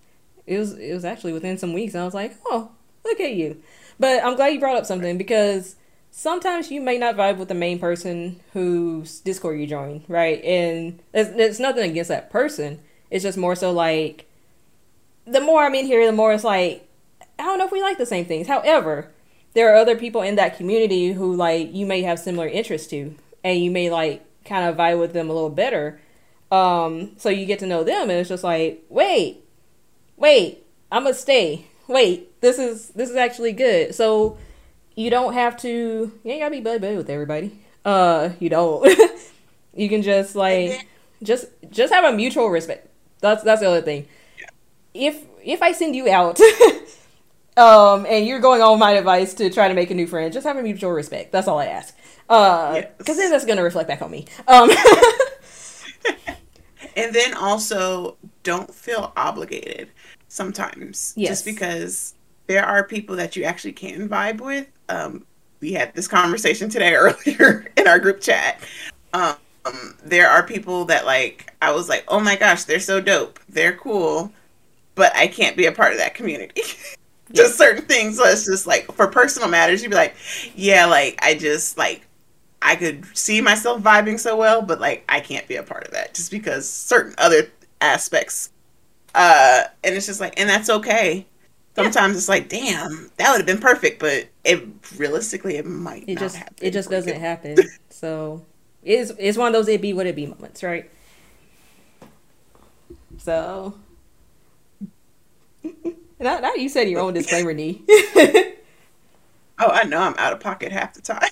[0.46, 1.94] it was it was actually within some weeks.
[1.94, 2.72] And I was like, oh,
[3.06, 3.62] look at you.
[4.00, 5.76] But I'm glad you brought up something because
[6.10, 10.44] sometimes you may not vibe with the main person whose Discord you join, right?
[10.44, 12.80] And it's, it's nothing against that person.
[13.10, 14.28] It's just more so like
[15.26, 16.88] the more I'm in here, the more it's like
[17.40, 18.48] I don't know if we like the same things.
[18.48, 19.12] However,
[19.54, 23.16] there are other people in that community who like you may have similar interests to,
[23.44, 26.00] and you may like kind of vibe with them a little better.
[26.52, 29.44] Um, so you get to know them, and it's just like, wait,
[30.18, 31.66] wait, I'm gonna stay.
[31.88, 33.96] Wait, this is this is actually good.
[33.96, 34.38] So
[34.96, 35.70] you don't have to.
[35.70, 37.60] You ain't gotta be buddy buddy with everybody.
[37.86, 38.86] Uh, you don't.
[39.76, 40.88] you can just like
[41.24, 42.88] just just have a mutual respect.
[43.22, 44.08] That's that's the other thing.
[44.94, 46.40] If if I send you out,
[47.58, 50.46] um, and you're going on my advice to try to make a new friend, just
[50.46, 51.32] have a mutual respect.
[51.32, 51.96] That's all I ask.
[52.30, 52.92] Uh, Yes.
[52.98, 54.26] because then that's gonna reflect back on me.
[54.48, 54.70] Um,
[56.96, 59.90] And then also, don't feel obligated
[60.28, 61.14] sometimes.
[61.16, 61.30] Yes.
[61.30, 62.14] Just because
[62.48, 64.68] there are people that you actually can vibe with.
[64.90, 65.26] Um,
[65.60, 68.60] we had this conversation today earlier in our group chat.
[69.14, 69.36] Um,
[70.04, 73.40] there are people that, like, I was like, oh my gosh, they're so dope.
[73.48, 74.32] They're cool.
[74.96, 76.62] But I can't be a part of that community.
[77.34, 78.18] just certain things.
[78.18, 80.16] So it's just like, for personal matters, you'd be like,
[80.56, 82.06] yeah, like, I just, like,
[82.62, 85.92] I could see myself vibing so well, but like I can't be a part of
[85.92, 88.52] that just because certain other aspects.
[89.14, 91.26] Uh, and it's just like, and that's okay.
[91.76, 94.68] Sometimes it's like, damn, that would have been perfect, but it
[94.98, 96.56] realistically it might it not just happen.
[96.62, 97.58] it just doesn't happen.
[97.90, 98.44] So
[98.84, 100.90] it's it's one of those it be what it be moments, right?
[103.20, 103.76] So
[105.64, 107.84] now, now you said your own disclaimer, D.
[109.64, 111.30] Oh, I know I'm out of pocket half the time.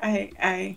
[0.00, 0.76] I I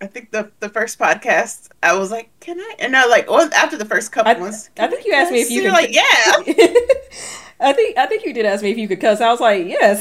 [0.00, 2.74] I think the the first podcast I was like, can I?
[2.78, 5.42] And I like, well, after the first couple I, ones, I think you asked me
[5.42, 5.82] if you you're could.
[5.82, 6.02] like, yeah.
[7.60, 9.20] I think I think you did ask me if you could cuss.
[9.20, 10.00] I was like, yes.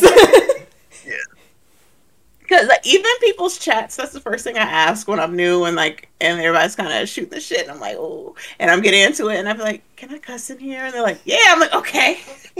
[2.40, 5.76] Because like, even people's chats, that's the first thing I ask when I'm new and
[5.76, 7.64] like, and everybody's kind of shooting the shit.
[7.64, 10.49] And I'm like, oh, and I'm getting into it, and I'm like, can I cuss
[10.49, 10.86] in here?
[10.86, 11.38] And they're like, yeah.
[11.48, 12.19] I'm like, okay.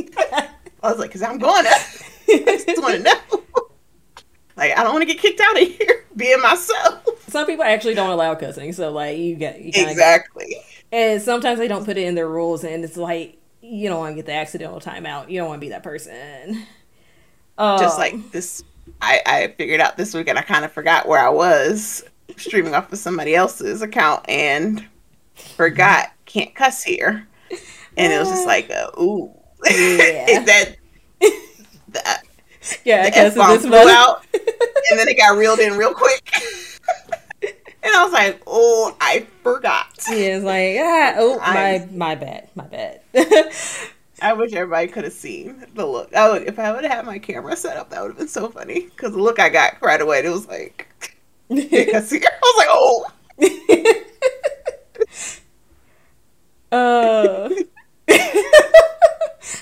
[0.84, 1.70] I was like, because I'm going to.
[2.30, 3.66] I just want to know.
[4.60, 7.04] Like, I don't want to get kicked out of here being myself.
[7.30, 10.56] Some people actually don't allow cussing, so like you get you Exactly.
[10.92, 14.12] And sometimes they don't put it in their rules, and it's like you don't want
[14.14, 15.30] to get the accidental timeout.
[15.30, 16.66] You don't want to be that person.
[17.78, 18.64] Just Um, like this,
[19.02, 22.04] I, I figured out this weekend, I kind of forgot where I was
[22.38, 24.86] streaming off of somebody else's account and
[25.56, 27.28] forgot can't cuss here.
[27.98, 29.34] And it was just like, uh, ooh.
[29.66, 30.26] Yeah.
[30.30, 30.76] Is that,
[31.90, 32.24] that
[32.86, 36.32] yeah, the because this flew out, and then it got reeled in real quick.
[37.42, 42.16] and I was like, "Oh, I forgot." Yeah, it's like ah, oh I- my my
[42.16, 43.02] bad, my bad.
[44.22, 46.14] I wish everybody could have seen the look.
[46.14, 48.28] I would, if I would have had my camera set up, that would have been
[48.28, 48.82] so funny.
[48.82, 51.16] Because the look I got right away, it was like,
[51.50, 52.12] I I was
[52.58, 53.06] like, "Oh,
[56.72, 57.50] uh,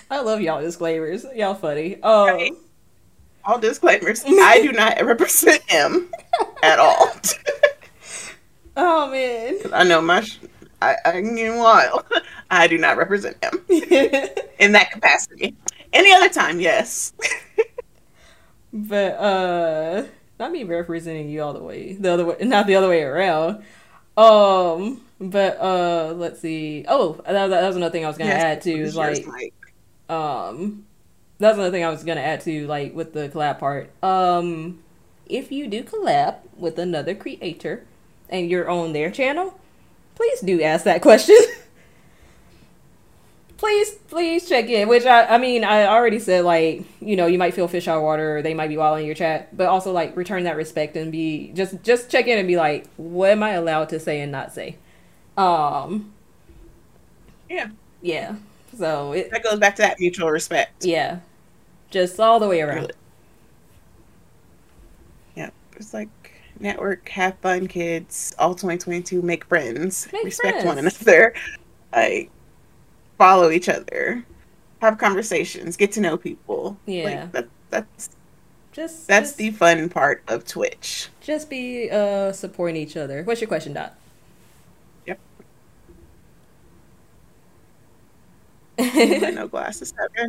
[0.10, 1.26] I love y'all disclaimers.
[1.36, 2.02] Y'all funny.
[2.02, 2.54] Um, Right.
[3.48, 4.24] All disclaimers.
[4.26, 6.10] I do not represent him
[6.62, 7.12] at all.
[8.78, 9.58] oh man.
[9.74, 10.40] I know my, sh-
[10.82, 12.06] I, I can wild.
[12.52, 13.66] I do not represent him
[14.60, 15.56] in that capacity.
[15.94, 17.14] Any other time, yes.
[18.74, 20.06] but uh,
[20.40, 21.94] not me representing you all the way.
[21.94, 23.64] The other way, not the other way around.
[24.18, 26.86] Um, but uh, let's see.
[26.88, 28.84] Oh, that, that was another thing I was gonna Yes, add too.
[28.84, 29.54] it's Is yours, like
[30.10, 30.87] um
[31.40, 33.92] that's another thing I was gonna add to like with the collab part.
[34.04, 34.80] Um
[35.28, 37.86] if you do collab with another creator
[38.30, 39.60] and you're on their channel,
[40.16, 41.38] please do ask that question.
[43.58, 44.88] please, please check in.
[44.88, 47.98] Which I I mean I already said like, you know, you might feel fish out
[47.98, 50.56] of water or they might be wild in your chat, but also like return that
[50.56, 54.00] respect and be just just check in and be like, what am I allowed to
[54.00, 54.78] say and not say?
[55.38, 56.14] Um
[57.50, 57.70] Yeah.
[58.02, 58.36] yeah.
[58.78, 60.86] So it that goes back to that mutual respect.
[60.86, 61.20] yeah,
[61.90, 62.82] just all the way around.
[62.82, 62.94] Really.
[65.36, 66.10] Yeah, it's like
[66.60, 68.34] network, have fun, kids.
[68.40, 71.34] All 2022, make friends, Make respect one another,
[71.96, 72.30] like
[73.18, 74.24] follow each other,
[74.82, 76.78] have conversations, get to know people.
[76.86, 77.04] Yeah.
[77.04, 78.10] like, that, that's
[78.72, 81.10] Just that's just, the fun part of Twitch.
[81.22, 83.24] just be uh supporting each other.
[83.24, 83.96] What's your question, Dot?
[88.80, 89.94] I know glasses.
[90.00, 90.28] Okay.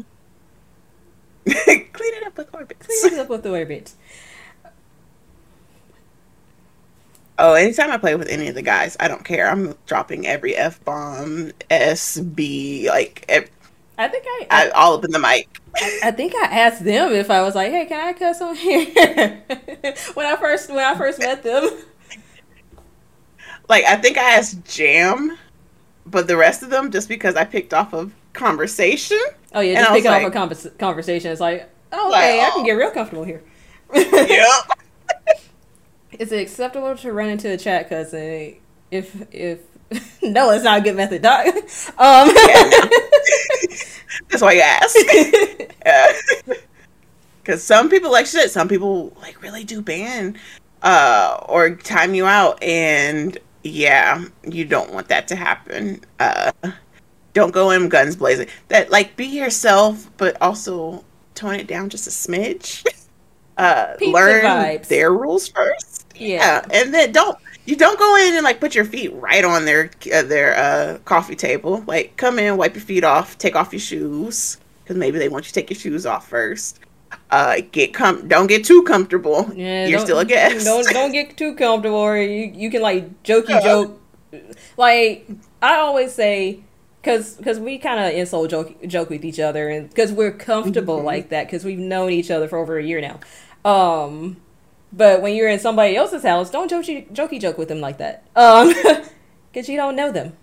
[1.93, 2.87] Clean it up with orbits.
[3.01, 3.93] Clean it up with the orbit.
[7.41, 9.49] Oh, anytime I play with any of the guys, I don't care.
[9.49, 13.25] I'm dropping every f bomb, s b, like
[13.99, 15.49] I think I, I, all up in the mic.
[15.77, 18.55] I, I think I asked them if I was like, hey, can I cuss on
[18.55, 18.87] here?
[20.15, 21.69] when I first when I first met them.
[23.69, 25.37] Like I think I asked Jam,
[26.07, 29.21] but the rest of them just because I picked off of conversation.
[29.55, 31.31] Oh yeah, just I was picking like- up a convers- conversation.
[31.33, 32.55] It's like, oh, Like, okay, I oh.
[32.57, 33.43] can get real comfortable here.
[33.95, 34.49] yep.
[36.19, 38.57] Is it acceptable to run into a chat cousin
[38.91, 39.61] if if
[40.23, 41.47] no, it's not a good method, doc.
[41.47, 42.29] Um,
[44.29, 44.99] That's why you asked.
[47.43, 48.51] Because some people like shit.
[48.51, 50.37] Some people like really do ban
[50.83, 56.05] uh, or time you out, and yeah, you don't want that to happen.
[56.19, 56.53] Uh,
[57.39, 58.49] don't go in guns blazing.
[58.69, 61.05] That like be yourself, but also
[61.35, 62.85] tone it down just a smidge.
[63.59, 64.87] Uh, learn vibes.
[64.87, 66.07] their rules first.
[66.15, 66.65] Yeah.
[66.73, 69.91] and then don't you don't go in and like put your feet right on their
[70.15, 71.83] uh, their uh, coffee table.
[71.89, 75.45] Like come in, wipe your feet off, take off your shoes because maybe they want
[75.47, 76.79] you to take your shoes off first.
[77.33, 79.51] Uh, get com don't get too comfortable.
[79.53, 80.65] Yeah, You're still a guest.
[80.65, 83.61] Don't don't get too comfortable, or you you can like jokey Yeah.
[83.61, 84.01] joke.
[84.77, 85.27] Like
[85.61, 86.61] I always say,
[87.01, 91.01] because because we kind of insult joke joke with each other, and because we're comfortable
[91.01, 91.05] Mhm.
[91.05, 93.21] like that, because we've known each other for over a year now.
[93.65, 94.39] Um,
[94.93, 98.25] but when you're in somebody else's house, don't jokey jokey joke with them like that.
[98.37, 98.75] Um,
[99.53, 100.35] because you don't know them.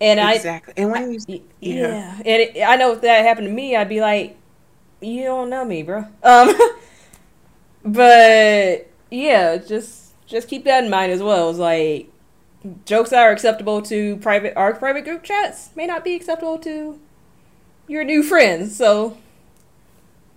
[0.00, 0.74] And exactly.
[0.76, 1.88] and when you I Yeah.
[1.88, 4.36] yeah, and it, I know if that happened to me, I'd be like,
[5.00, 6.04] you don't know me, bro.
[6.22, 6.52] Um,
[7.84, 11.50] but yeah, just just keep that in mind as well.
[11.50, 12.08] It's like
[12.84, 16.98] jokes that are acceptable to private our private group chats may not be acceptable to
[17.88, 18.76] your new friends.
[18.76, 19.18] So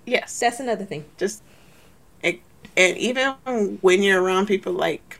[0.05, 1.05] yes, that's another thing.
[1.17, 1.41] just
[2.23, 2.39] and
[2.75, 3.33] and even
[3.81, 5.19] when you're around people like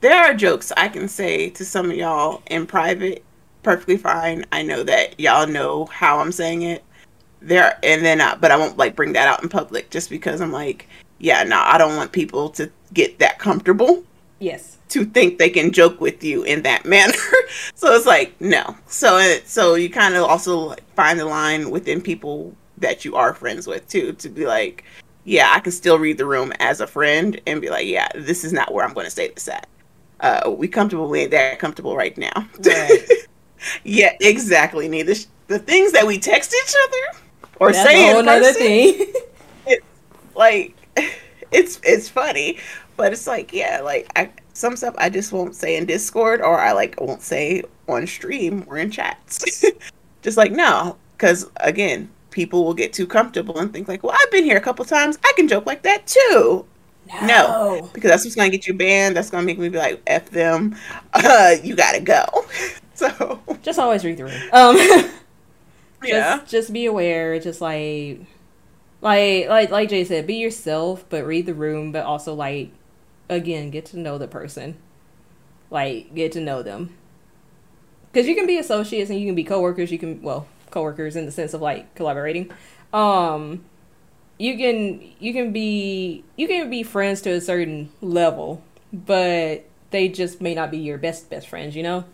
[0.00, 3.24] there are jokes I can say to some of y'all in private
[3.62, 4.44] perfectly fine.
[4.52, 6.84] I know that y'all know how I'm saying it.
[7.40, 10.40] There and then I, but I won't like bring that out in public just because
[10.40, 14.04] I'm like, yeah, no, I don't want people to get that comfortable
[14.38, 14.77] Yes.
[14.88, 17.14] To think they can joke with you in that manner.
[17.74, 18.76] so it's like no.
[18.86, 23.34] So it, so you kind of also find the line within people that you are
[23.34, 24.84] friends with too to be like,
[25.24, 28.44] yeah, I can still read the room as a friend and be like, yeah, this
[28.44, 29.68] is not where I'm going to say this at.
[30.20, 31.08] Uh, we comfortable.
[31.08, 32.48] We ain't that comfortable right now.
[32.64, 33.06] Right.
[33.84, 34.88] yeah, exactly.
[34.88, 37.24] Neither sh- the things that we text each other
[37.60, 39.12] or That's say a whole in person, thing.
[40.34, 40.74] like
[41.50, 42.58] it's it's funny
[42.96, 46.58] but it's like yeah like I, some stuff i just won't say in discord or
[46.58, 49.64] i like won't say on stream or in chats.
[50.22, 54.30] Just like no because again people will get too comfortable and think like well i've
[54.30, 55.18] been here a couple times.
[55.24, 56.66] I can joke like that too.
[57.22, 57.88] No.
[57.94, 59.16] because that's what's gonna get you banned.
[59.16, 60.76] That's gonna make me be like f them.
[61.14, 62.24] Uh you gotta go.
[62.98, 63.40] So.
[63.62, 64.32] Just always read the room.
[64.52, 64.76] Um.
[64.76, 65.12] just,
[66.02, 66.40] yeah.
[66.48, 68.18] just be aware just like
[69.00, 72.70] like like like jay said be yourself but read the room but also like
[73.28, 74.76] again get to know the person.
[75.70, 76.94] Like get to know them.
[78.12, 81.26] Because you can be associates and you can be coworkers you can well coworkers in
[81.26, 82.50] the sense of like collaborating.
[82.92, 83.64] Um
[84.38, 90.08] you can you can be you can be friends to a certain level but they
[90.08, 92.04] just may not be your best best friends you know?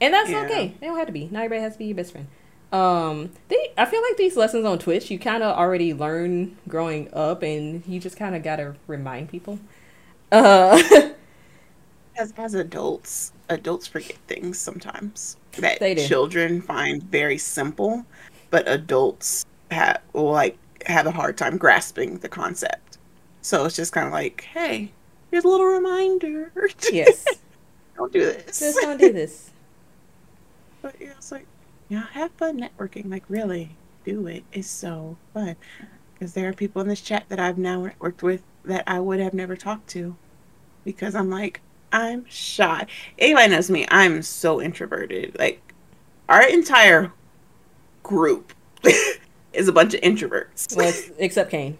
[0.00, 0.44] And that's Yeah.
[0.44, 0.74] okay.
[0.80, 1.28] They don't have to be.
[1.30, 2.26] Not everybody has to be your best friend.
[2.72, 7.08] Um they i feel like these lessons on twitch you kind of already learn growing
[7.14, 9.60] up and you just kind of gotta remind people
[10.32, 10.80] uh
[12.16, 18.04] as, as adults, adults forget things sometimes that children find very simple,
[18.50, 22.98] but adults have will like have a hard time grasping the concept.
[23.42, 24.92] So it's just kind of like, hey,
[25.30, 26.52] here's a little reminder.
[26.92, 27.24] yes
[27.96, 28.60] don't do this.
[28.60, 29.50] just don't do this
[30.82, 31.46] But yeah, it's like,
[31.88, 33.10] yeah, have fun networking.
[33.10, 33.70] Like, really,
[34.04, 34.44] do it.
[34.52, 35.56] It's so fun.
[36.14, 39.20] Because there are people in this chat that I've now worked with that I would
[39.20, 40.16] have never talked to.
[40.84, 41.60] Because I'm like,
[41.92, 42.86] I'm shy.
[43.18, 45.36] Anybody knows me, I'm so introverted.
[45.38, 45.60] Like,
[46.28, 47.12] our entire
[48.02, 48.52] group
[49.52, 50.76] is a bunch of introverts.
[50.76, 51.78] Well, except Kane.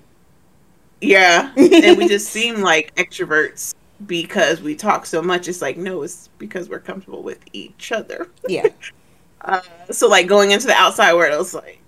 [1.00, 3.74] Yeah, and we just seem like extroverts
[4.06, 5.46] because we talk so much.
[5.46, 8.28] It's like no, it's because we're comfortable with each other.
[8.48, 8.66] Yeah.
[9.42, 9.60] Uh,
[9.92, 11.80] so like going into the outside world, I was like,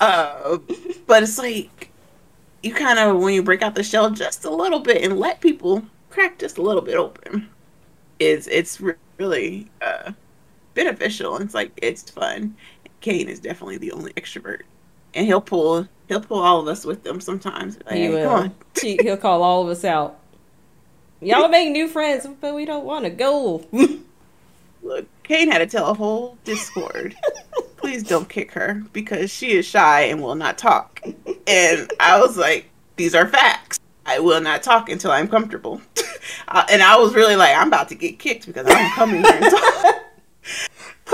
[0.00, 0.58] uh,
[1.06, 1.90] but it's like
[2.62, 5.40] you kind of when you break out the shell just a little bit and let
[5.40, 7.48] people crack just a little bit open,
[8.18, 8.80] is it's
[9.18, 10.12] really uh,
[10.74, 11.36] beneficial.
[11.38, 12.56] It's like it's fun.
[13.00, 14.62] Kane is definitely the only extrovert,
[15.14, 17.78] and he'll pull he'll pull all of us with them sometimes.
[17.86, 18.28] Like, He will.
[18.28, 18.54] Come on.
[18.80, 20.18] He, he'll call all of us out.
[21.20, 23.62] Y'all make new friends, but we don't want to go.
[24.82, 27.14] Look, Kane had to tell a whole Discord,
[27.80, 31.02] please don't kick her because she is shy and will not talk.
[31.46, 33.80] And I was like, these are facts.
[34.04, 35.80] I will not talk until I'm comfortable.
[36.48, 39.38] uh, and I was really like, I'm about to get kicked because I'm coming here
[39.40, 39.50] and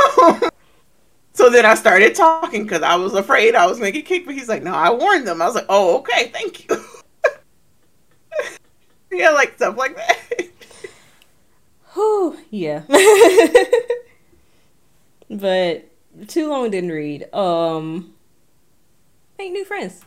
[0.01, 0.53] talk.
[1.33, 4.27] so then I started talking because I was afraid I was going to get kicked.
[4.27, 5.41] But he's like, no, I warned them.
[5.41, 6.85] I was like, oh, okay, thank you.
[9.19, 10.19] yeah, like stuff like that.
[11.95, 12.83] Whew, yeah.
[15.31, 15.89] but
[16.29, 17.33] too long didn't read.
[17.35, 18.15] Um,
[19.39, 20.05] make new friends.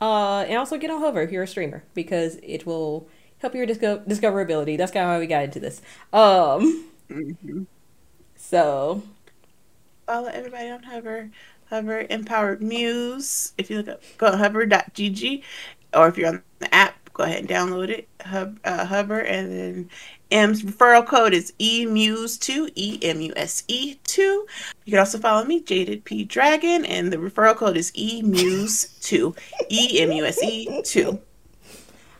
[0.00, 3.06] Uh, and also get on Hover if you're a streamer because it will
[3.38, 4.76] help your disco- discoverability.
[4.76, 5.80] That's kind of how we got into this.
[6.12, 7.66] Um, Mhm.
[8.36, 9.02] so
[10.06, 11.30] follow everybody on Hover.
[11.70, 13.52] Hover Empowered Muse.
[13.56, 15.42] If you look up, go to hover.gg,
[15.94, 18.08] or if you're on the app, go ahead and download it.
[18.20, 19.90] Hub, uh, Hover, and then
[20.30, 24.22] M's referral code is EMUSE2, E M U S E 2.
[24.22, 24.46] You
[24.90, 29.36] can also follow me, Jaded P Dragon, and the referral code is EMUSE2,
[29.68, 31.20] E M U S E 2.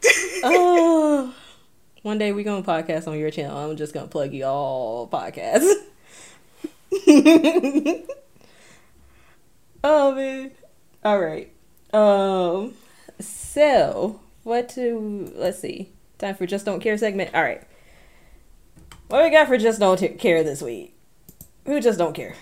[0.44, 1.34] oh,
[2.02, 3.56] one day we're gonna podcast on your channel.
[3.56, 5.72] I'm just gonna plug you all podcasts.
[9.84, 10.50] oh man.
[11.04, 11.50] All right.
[11.94, 12.74] Um.
[13.20, 15.90] So what to let's see.
[16.18, 17.34] Time for just don't care segment.
[17.34, 17.62] All right.
[19.08, 20.94] What we got for just don't care this week?
[21.66, 22.34] Who just don't care?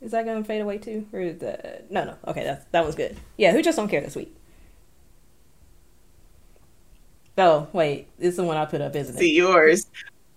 [0.00, 2.16] Is that gonna fade away too, or is that no no?
[2.26, 3.16] Okay, that's that was good.
[3.36, 4.34] Yeah, who just don't care this week?
[7.38, 8.08] Oh, wait.
[8.18, 9.18] It's the one I put up, isn't it?
[9.18, 9.86] See yours,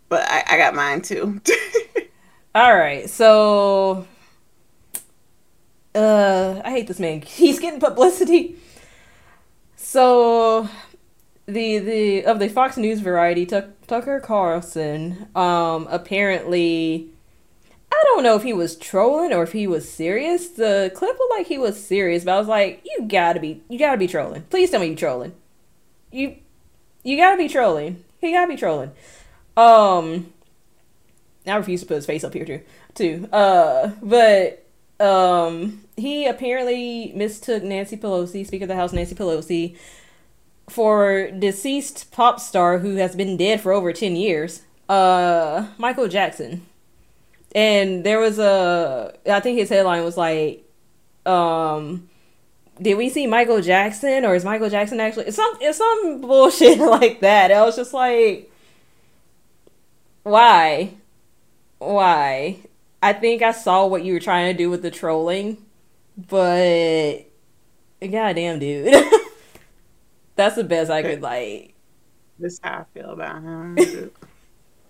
[0.10, 1.42] but I, I got mine too.
[2.56, 3.10] All right.
[3.10, 4.06] So,
[5.96, 7.22] uh, I hate this man.
[7.22, 8.58] He's getting publicity.
[9.92, 10.70] So,
[11.48, 17.10] the the of the Fox News variety, Tuck, Tucker Carlson, um, apparently,
[17.92, 20.50] I don't know if he was trolling or if he was serious.
[20.50, 23.80] The clip looked like he was serious, but I was like, you gotta be, you
[23.80, 24.44] gotta be trolling.
[24.52, 25.34] Please tell me you trolling.
[26.12, 26.36] You,
[27.02, 28.04] you gotta be trolling.
[28.22, 28.92] He gotta be trolling.
[29.58, 30.32] Um.
[31.48, 32.62] I refuse to put his face up here too.
[32.94, 33.28] Too.
[33.34, 34.69] Uh, but
[35.00, 39.78] um, he apparently mistook Nancy Pelosi, Speaker of the House Nancy Pelosi,
[40.70, 44.64] for deceased pop star who has been dead for over ten years.
[44.88, 46.66] Uh, Michael Jackson.
[47.56, 50.64] And there was a, I think his headline was like,
[51.26, 52.10] um,
[52.82, 55.26] did we see Michael Jackson or is Michael Jackson actually?
[55.26, 57.52] It's some, it's some bullshit like that.
[57.52, 58.52] I was just like,
[60.24, 60.94] why?
[61.80, 62.58] why.
[63.02, 65.66] I think I saw what you were trying to do with the trolling,
[66.18, 67.20] but
[68.02, 68.94] goddamn, dude,
[70.36, 71.74] that's the best I could like.
[72.40, 74.12] This is how I feel about him.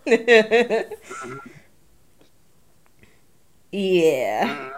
[3.72, 4.70] yeah,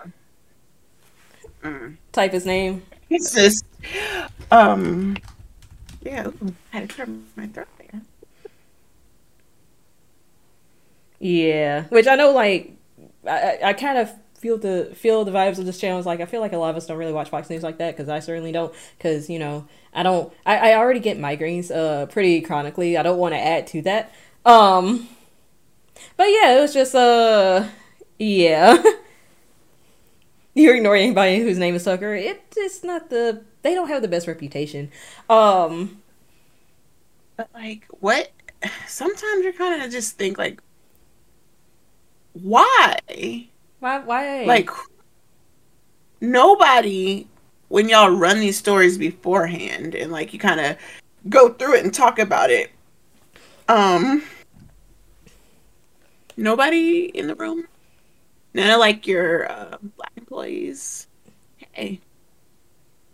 [1.64, 1.98] Mm.
[2.12, 2.84] type his name.
[3.10, 3.66] It's just,
[4.52, 5.18] um,
[6.02, 8.02] yeah, ooh, I had to clear my throat there.
[11.20, 12.74] Yeah, which I know, like,
[13.28, 16.00] I I, kind of feel the feel the vibes of this channel.
[16.00, 17.78] Is like I feel like a lot of us don't really watch Fox News like
[17.78, 18.74] that because I certainly don't.
[18.98, 20.34] Because you know, I don't.
[20.46, 22.98] I, I already get migraines uh pretty chronically.
[22.98, 24.14] I don't want to add to that.
[24.46, 25.08] Um,
[26.18, 27.68] but yeah, it was just uh,
[28.20, 28.82] yeah.
[30.54, 32.14] You're ignoring anybody whose name is Tucker.
[32.14, 33.44] It, it's not the.
[33.62, 34.92] They don't have the best reputation.
[35.30, 36.02] Um,
[37.38, 38.32] But like, what?
[38.88, 40.62] Sometimes you kind of just think like,
[42.34, 42.98] why?
[43.80, 44.00] why?
[44.00, 44.46] Why?
[44.46, 44.70] Like,
[46.20, 47.28] nobody
[47.70, 50.76] when y'all run these stories beforehand and like you kind of
[51.30, 52.70] go through it and talk about it.
[53.70, 54.24] Um,
[56.36, 57.68] nobody in the room.
[58.54, 61.08] None of like your uh, black employees.
[61.72, 62.02] Hey,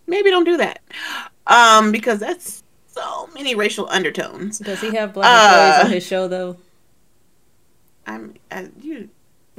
[0.07, 0.81] maybe don't do that.
[1.45, 4.57] Um, because that's so many racial undertones.
[4.57, 6.57] does he have black employees Uh, on his show though?
[8.07, 9.09] I'm uh, you.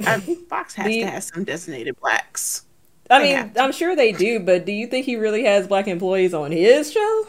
[0.05, 0.19] I,
[0.49, 2.65] Fox has The- to have some designated blacks.
[3.09, 3.51] I They mean.
[3.57, 6.91] I'm sure they do, but do you think he really has black employees on his
[6.91, 7.27] show?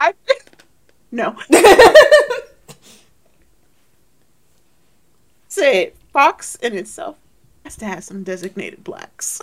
[0.00, 0.14] I
[1.10, 1.36] no.
[5.48, 5.96] Say it.
[6.12, 7.16] Fox in itself
[7.64, 9.40] has to have some designated blacks.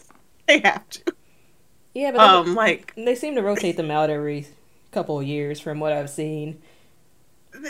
[0.47, 1.13] They have to.
[1.93, 4.47] Yeah, but Um, like they, they seem to rotate them out every
[4.91, 6.61] couple of years, from what I've seen.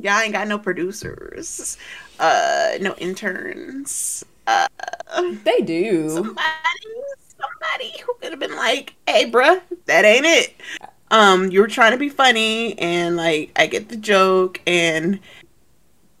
[0.00, 1.78] y'all ain't got no producers,
[2.18, 4.24] uh, no interns.
[4.46, 4.66] Uh,
[5.44, 6.10] They do.
[6.10, 6.38] somebody,
[7.38, 10.54] somebody who could have been like, "Hey, bruh, that ain't it."
[11.10, 15.18] Um, you were trying to be funny, and like, I get the joke, and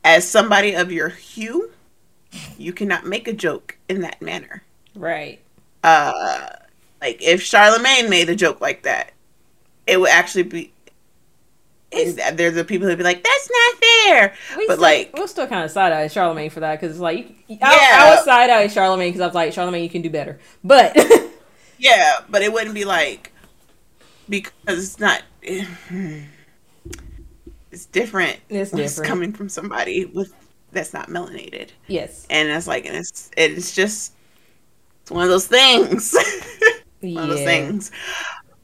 [0.04, 1.70] as somebody of your hue,
[2.58, 4.62] you cannot make a joke in that manner.
[4.94, 5.40] Right.
[5.84, 6.48] Uh,
[7.00, 9.12] like if Charlemagne made a joke like that,
[9.86, 10.72] it would actually be.
[11.92, 15.46] There's the people who'd be like, "That's not fair," We but still, like, we'll still
[15.48, 17.58] kind of side eye Charlemagne for that because it's like I, Yeah.
[18.04, 20.38] I was side eye Charlemagne because I was like Charlemagne, you can do better.
[20.62, 20.96] But
[21.78, 23.32] Yeah, but it wouldn't be like
[24.28, 25.22] because it's not.
[27.72, 28.36] It's different.
[28.48, 29.08] It's different.
[29.08, 30.34] coming from somebody with
[30.72, 34.12] that's not melanated, yes, and it's like and it's it's just
[35.02, 36.12] it's one of those things.
[37.00, 37.92] one of those things.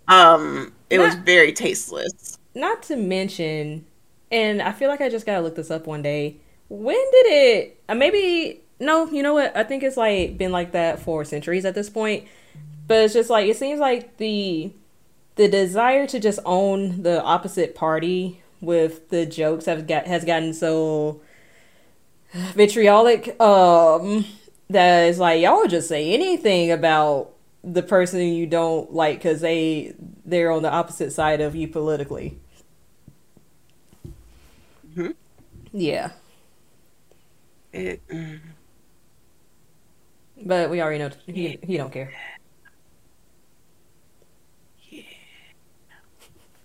[0.08, 2.38] Um, it was very tasteless.
[2.54, 3.84] Not to mention,
[4.30, 6.36] and I feel like I just gotta look this up one day.
[6.68, 7.80] When did it?
[7.88, 9.08] Uh, maybe no.
[9.10, 9.56] You know what?
[9.56, 12.24] I think it's like been like that for centuries at this point.
[12.86, 14.72] But it's just like it seems like the
[15.36, 20.54] the desire to just own the opposite party with the jokes have got has gotten
[20.54, 21.20] so
[22.32, 24.24] vitriolic um
[24.68, 27.35] that it's like y'all just say anything about
[27.66, 29.92] the person you don't like because they
[30.24, 32.38] they're on the opposite side of you politically
[34.94, 35.14] Mhm.
[35.72, 36.12] yeah
[37.72, 38.38] It, mm.
[40.44, 42.12] but we already know he, he don't care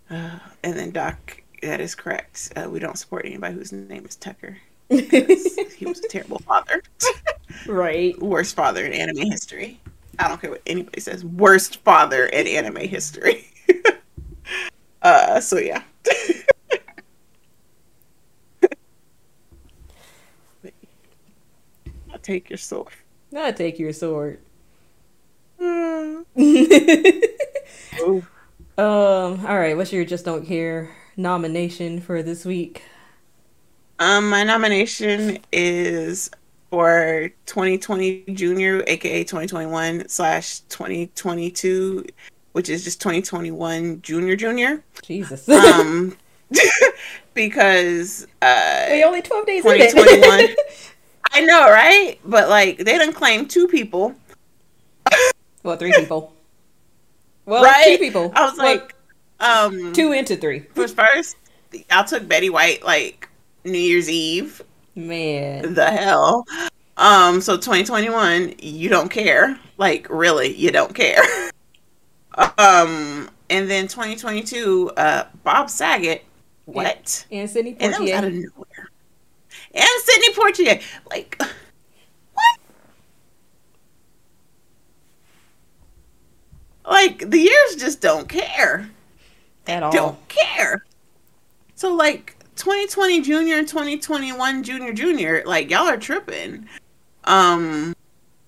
[0.09, 2.51] Uh, and then Doc, that is correct.
[2.55, 4.57] Uh, we don't support anybody whose name is Tucker.
[5.77, 6.81] he was a terrible father.
[7.67, 9.79] right Worst father in anime history.
[10.19, 11.25] I don't care what anybody says.
[11.25, 13.47] Worst father in anime history.
[15.01, 15.83] uh, so yeah.
[22.11, 22.89] I'll take your sword.
[23.33, 24.39] Gotta take your sword
[25.63, 26.25] Mm.
[28.77, 32.81] um all right what's your just don't care nomination for this week
[33.99, 36.29] Um, my nomination is
[36.69, 42.05] for 2020 Junior, aka 2021 slash 2022,
[42.53, 44.83] which is just 2021 Junior Junior.
[45.03, 46.17] jesus Um,
[47.33, 50.55] because uh, we only 12 days in 2021.
[51.31, 52.19] I know, right?
[52.25, 54.15] But like, they didn't claim two people,
[55.63, 56.33] well three people
[57.45, 57.97] well right?
[57.97, 58.95] two people I was Well, like,
[59.39, 61.37] um, two into three was first.
[61.89, 63.29] Y'all took Betty White like
[63.65, 64.61] New Year's Eve.
[64.95, 65.73] man.
[65.73, 66.45] The hell.
[66.97, 69.59] Um so 2021 you don't care.
[69.77, 71.21] Like really you don't care.
[72.57, 76.23] Um and then 2022 uh bob saget
[76.65, 77.25] what?
[77.31, 78.27] And Sidney and that was out Poitier.
[78.27, 78.89] of nowhere.
[79.73, 80.81] And Sidney Poitier
[81.11, 81.39] like
[82.33, 82.59] what?
[86.85, 88.89] Like the years just don't care.
[89.67, 89.91] At all.
[89.91, 90.85] don't care.
[91.75, 96.67] So like 2020 junior and 2021 junior junior, like y'all are tripping.
[97.25, 97.95] Um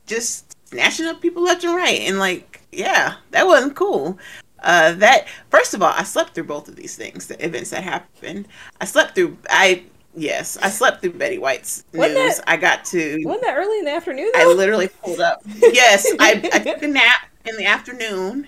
[0.06, 4.18] just snatching up people left and right and like yeah, that wasn't cool.
[4.61, 7.84] Uh that first of all, I slept through both of these things, the events that
[7.84, 8.48] happened.
[8.82, 9.84] I slept through I
[10.15, 12.38] yes, I slept through Betty White's Wasn't news.
[12.38, 15.41] that- I got to wasn't that early in the afternoon I literally pulled up.
[15.45, 18.48] Yes, I, I took a nap in the afternoon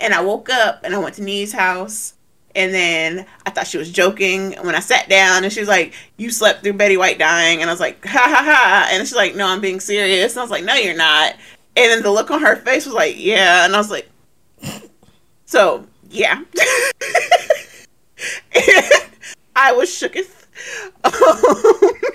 [0.00, 2.14] and I woke up and I went to Nee's house.
[2.54, 5.94] And then I thought she was joking when I sat down and she was like,
[6.16, 7.60] You slept through Betty White dying.
[7.60, 8.88] And I was like, Ha ha ha.
[8.90, 10.32] And she's like, No, I'm being serious.
[10.32, 11.34] And I was like, No, you're not.
[11.76, 13.64] And then the look on her face was like, Yeah.
[13.64, 14.08] And I was like,
[15.46, 16.42] So, yeah.
[19.56, 20.34] I was shooketh.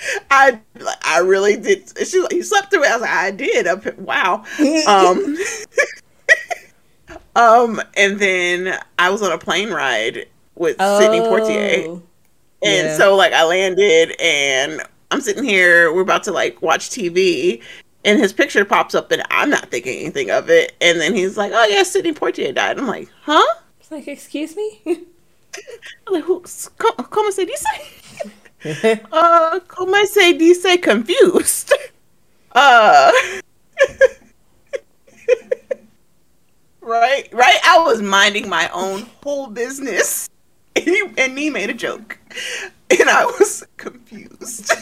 [0.00, 0.60] Um, I
[1.04, 1.88] I really did.
[2.06, 2.90] She was like, you slept through it.
[2.90, 3.98] I was like, I did.
[3.98, 4.44] Wow.
[4.86, 5.36] Um,
[7.38, 12.02] um, and then I was on a plane ride with Sidney Poitier, Oh,
[12.62, 12.96] and yeah.
[12.96, 15.92] so like I landed, and I'm sitting here.
[15.94, 17.62] We're about to like watch TV,
[18.04, 20.74] and his picture pops up, and I'm not thinking anything of it.
[20.80, 23.44] And then he's like, "Oh yeah, Sidney Poitier died." I'm like, "Huh?"
[23.80, 24.80] It's like, excuse me.
[26.06, 26.44] I'm like, Who,
[26.76, 27.64] co- como se dice?
[29.12, 31.72] uh, como se dice confused?
[32.52, 33.12] Uh,
[36.88, 37.58] right, right.
[37.64, 40.28] I was minding my own whole business,
[40.74, 42.18] and he and he made a joke,
[42.90, 44.72] and I was confused.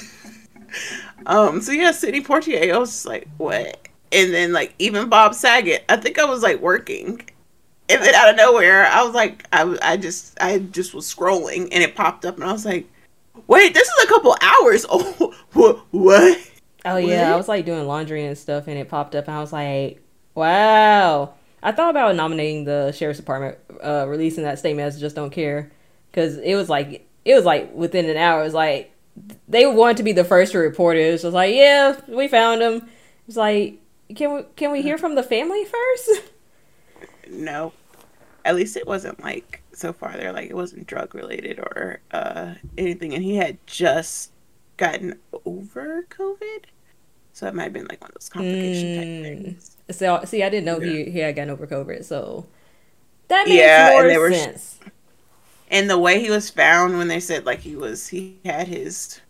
[1.26, 1.60] um.
[1.60, 2.72] So yeah, Sidney Poitier.
[2.72, 3.88] I was just like, what?
[4.12, 5.84] And then like even Bob Saget.
[5.88, 7.20] I think I was like working,
[7.88, 11.68] and then out of nowhere, I was like, I I just, I just was scrolling,
[11.72, 12.86] and it popped up, and I was like,
[13.46, 14.86] wait, this is a couple hours.
[14.98, 15.78] Oh, what?
[15.90, 16.50] What?
[16.84, 19.40] Oh yeah, I was like doing laundry and stuff, and it popped up, and I
[19.40, 20.00] was like,
[20.34, 21.34] "Wow!"
[21.66, 25.72] I thought about nominating the sheriff's department, uh, releasing that statement as "just don't care,"
[26.12, 28.40] because it was like it was like within an hour.
[28.40, 28.92] It was like
[29.48, 31.08] they wanted to be the first to report it.
[31.08, 32.88] It was like, "Yeah, we found him."
[33.26, 33.80] It's like,
[34.14, 36.22] can we can we hear from the family first?
[37.28, 37.72] No.
[38.44, 40.12] At least it wasn't like so far.
[40.12, 44.30] They're like it wasn't drug related or uh anything, and he had just
[44.76, 46.66] gotten over COVID,
[47.36, 49.16] so it might have been like one of those complication type Mm.
[49.22, 49.76] things.
[49.90, 52.46] so see, I didn't know he he had gotten over COVID, so
[53.28, 54.78] that makes Yeah, and more they were- sense.
[55.68, 59.20] And the way he was found when they said like he was he had his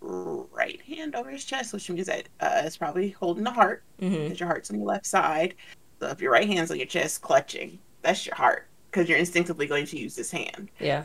[0.00, 4.28] right hand over his chest, which means that uh, it's probably holding the heart hmm
[4.28, 5.56] because your heart's on the left side.
[6.00, 9.66] So if your right hand's on your chest clutching, that's your heart because you're instinctively
[9.66, 10.70] going to use this hand.
[10.78, 11.04] Yeah,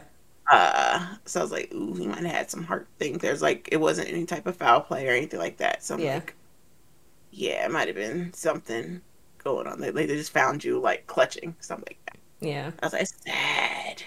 [0.52, 3.18] Uh, so I was like, ooh, he might have had some heart thing.
[3.18, 5.84] There's like, it wasn't any type of foul play or anything like that.
[5.84, 6.08] So I'm Yeah.
[6.08, 6.36] like,
[7.32, 9.02] yeah, it might have been something
[9.44, 9.82] going on.
[9.82, 12.20] They, they just found you like clutching, something like that.
[12.40, 12.72] yeah.
[12.82, 14.04] I was like, sad.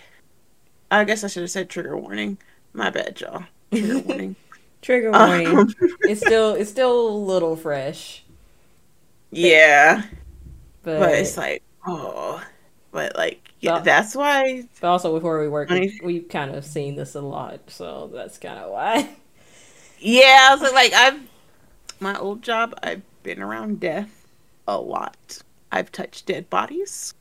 [0.90, 2.38] I guess I should have said trigger warning.
[2.72, 3.44] My bad, y'all.
[3.74, 4.36] Trigger warning.
[4.82, 5.58] Trigger warning.
[5.58, 8.24] Um, it's still it's still a little fresh,
[9.30, 10.02] yeah,
[10.98, 12.42] but, but it's like, oh,
[12.92, 14.65] but like, yeah, So- that's why.
[14.81, 18.39] but also before we work, we, we've kind of seen this a lot, so that's
[18.39, 19.09] kind of why.
[19.99, 21.20] Yeah, I was like, like I've
[22.01, 22.74] my old job.
[22.82, 24.27] I've been around death
[24.66, 25.43] a lot.
[25.70, 27.12] I've touched dead bodies.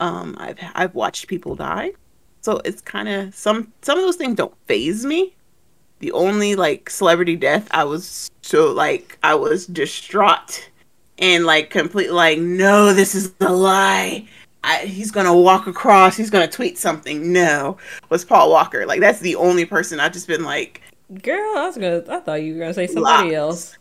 [0.00, 1.92] Um, I've I've watched people die.
[2.42, 5.34] So it's kind of some some of those things don't phase me.
[6.00, 10.68] The only like celebrity death, I was so like I was distraught
[11.18, 14.28] and like completely like no, this is a lie.
[14.64, 16.16] I, he's gonna walk across.
[16.16, 17.32] He's gonna tweet something.
[17.32, 17.76] No,
[18.08, 18.86] was Paul Walker.
[18.86, 20.80] Like that's the only person I've just been like,
[21.22, 22.02] Girl, I was gonna.
[22.08, 23.34] I thought you were gonna say somebody Locked.
[23.34, 23.78] else.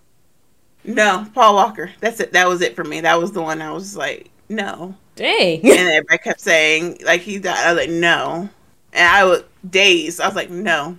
[0.84, 1.92] No, Paul Walker.
[2.02, 2.34] That's it.
[2.34, 3.00] That was it for me.
[3.02, 4.94] That was the one I was like, no.
[5.16, 5.60] Dang.
[5.62, 7.58] And everybody kept saying like he died.
[7.66, 8.50] I was like, no.
[8.92, 10.20] And I was dazed.
[10.20, 10.98] I was like, no.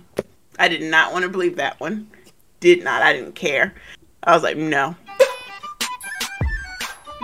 [0.57, 2.09] I did not want to believe that one.
[2.59, 3.03] Did not.
[3.03, 3.75] I didn't care.
[4.23, 4.95] I was like, no.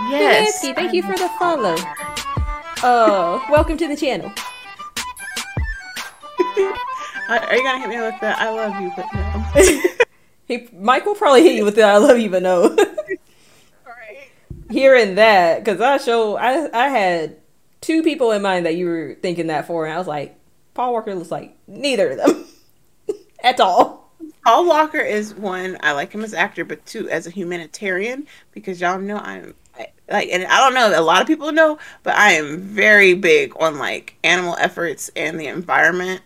[0.10, 0.64] Yes.
[0.64, 1.76] Zelensky, thank you for the follow.
[2.84, 4.26] Uh, welcome to the channel.
[7.30, 9.88] Are you gonna hit me with the "I love you" but no?
[10.48, 12.64] He Mike will probably hit you with the "I love you," but no.
[13.86, 14.32] Alright.
[14.72, 17.38] Hearing that, because I show I I had
[17.82, 20.36] two people in mind that you were thinking that for, and I was like,
[20.74, 22.46] Paul Walker looks like neither of them
[23.44, 24.12] at all.
[24.44, 25.78] Paul Walker is one.
[25.82, 29.54] I like him as actor, but two as a humanitarian because y'all know I'm
[30.12, 33.54] like, and I don't know a lot of people know, but I am very big
[33.60, 36.22] on like animal efforts and the environment,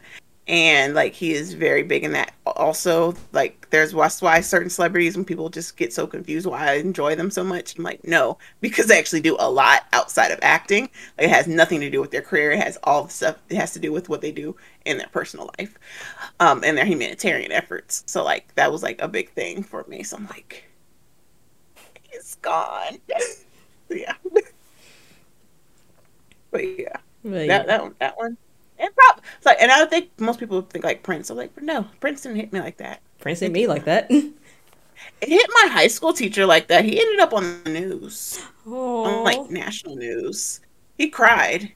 [0.48, 2.34] and like he is very big in that.
[2.46, 6.74] Also, like there's that's why certain celebrities when people just get so confused why I
[6.76, 7.78] enjoy them so much.
[7.78, 10.90] I'm like, no, because they actually do a lot outside of acting.
[11.18, 12.52] Like, it has nothing to do with their career.
[12.52, 13.38] It has all the stuff.
[13.50, 14.56] It has to do with what they do
[14.86, 15.78] in their personal life
[16.40, 18.04] um, and their humanitarian efforts.
[18.08, 20.04] So like that was like a big thing for me.
[20.04, 20.66] So I'm like,
[22.16, 23.00] it's gone.
[23.90, 24.14] yeah.
[26.52, 28.38] but yeah, But that that one, that one,
[28.78, 31.30] and prob it's like, and I think most people think like Prince.
[31.30, 33.02] I'm like, but no, Prince didn't hit me like that.
[33.20, 34.10] Prince hit me like that.
[35.22, 36.86] It hit my high school teacher like that.
[36.86, 38.40] He ended up on the news,
[39.02, 40.62] on Oh, like national news.
[40.98, 41.74] He cried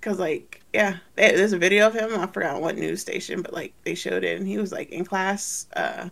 [0.00, 2.18] because like yeah, there- there's a video of him.
[2.18, 5.04] I forgot what news station, but like they showed it, and he was like in
[5.04, 6.08] class, uh,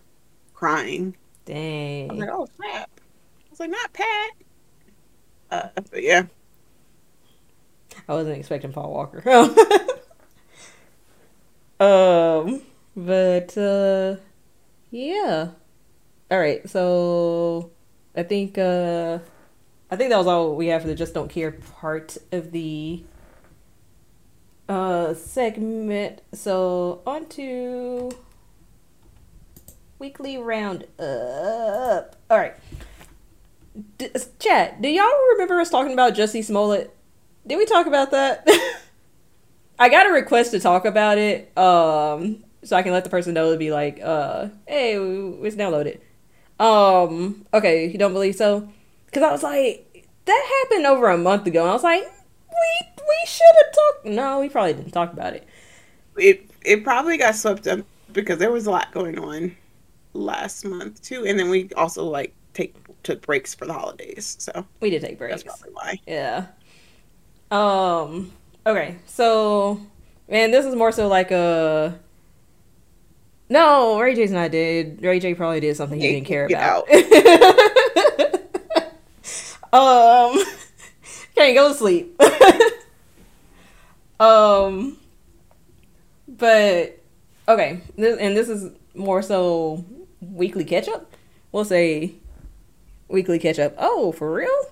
[0.55, 1.17] crying.
[2.09, 2.21] I was dang.
[2.21, 2.98] like, oh snap!
[3.59, 4.31] Was like, not Pat.
[5.51, 6.27] Uh, but yeah,
[8.09, 9.29] I wasn't expecting Paul Walker.
[11.81, 12.63] um,
[12.95, 14.17] but uh,
[14.93, 15.49] yeah.
[16.31, 17.73] All right, so
[18.15, 19.19] I think uh,
[19.91, 23.03] I think that was all we have for the just don't care part of the
[24.69, 26.21] uh segment.
[26.33, 28.11] So on to
[29.99, 32.15] weekly roundup.
[32.31, 32.55] All right.
[33.99, 36.95] D- chat, do y'all remember us talking about Jussie Smollett?
[37.47, 38.47] Did we talk about that?
[39.79, 43.35] I got a request to talk about it, um, so I can let the person
[43.35, 46.01] know to be like, uh, hey, it's downloaded.
[46.59, 48.69] Um, okay, you don't believe so?
[49.07, 52.89] Because I was like, that happened over a month ago, and I was like, we
[52.99, 54.07] we should have talked.
[54.07, 55.47] No, we probably didn't talk about it.
[56.17, 57.81] It it probably got swept up
[58.13, 59.57] because there was a lot going on
[60.13, 62.35] last month too, and then we also like
[63.03, 65.43] took breaks for the holidays, so We did take breaks.
[65.43, 66.01] that's probably why.
[66.07, 66.47] Yeah.
[67.51, 68.33] Um.
[68.67, 68.97] Okay.
[69.07, 69.81] So,
[70.29, 71.99] man, this is more so like a.
[73.51, 74.99] No, Ray J's not dead.
[75.03, 76.89] Ray J probably did something he didn't care get about.
[79.73, 80.39] um.
[81.35, 82.21] Can't go to sleep.
[84.21, 84.99] um.
[86.27, 86.99] But
[87.49, 89.85] okay, this, and this is more so
[90.21, 91.15] weekly catch up.
[91.53, 92.15] We'll say
[93.09, 93.75] weekly catch up.
[93.79, 94.71] Oh, for real?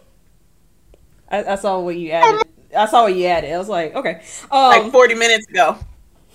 [1.29, 2.43] I, I saw what you added.
[2.77, 3.53] I saw what you added.
[3.53, 4.23] I was like, okay.
[4.51, 5.79] Um, like forty minutes ago.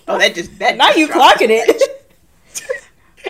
[0.08, 0.76] Oh, that just that.
[0.76, 1.82] now just you clocking it.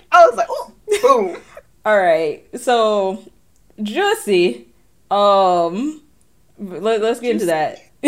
[0.13, 0.73] I was like, oh,
[1.03, 1.37] boom.
[1.85, 2.45] All right.
[2.59, 3.25] So,
[3.79, 4.67] Jussie,
[5.11, 6.03] um,
[6.59, 7.79] let, let's get into that.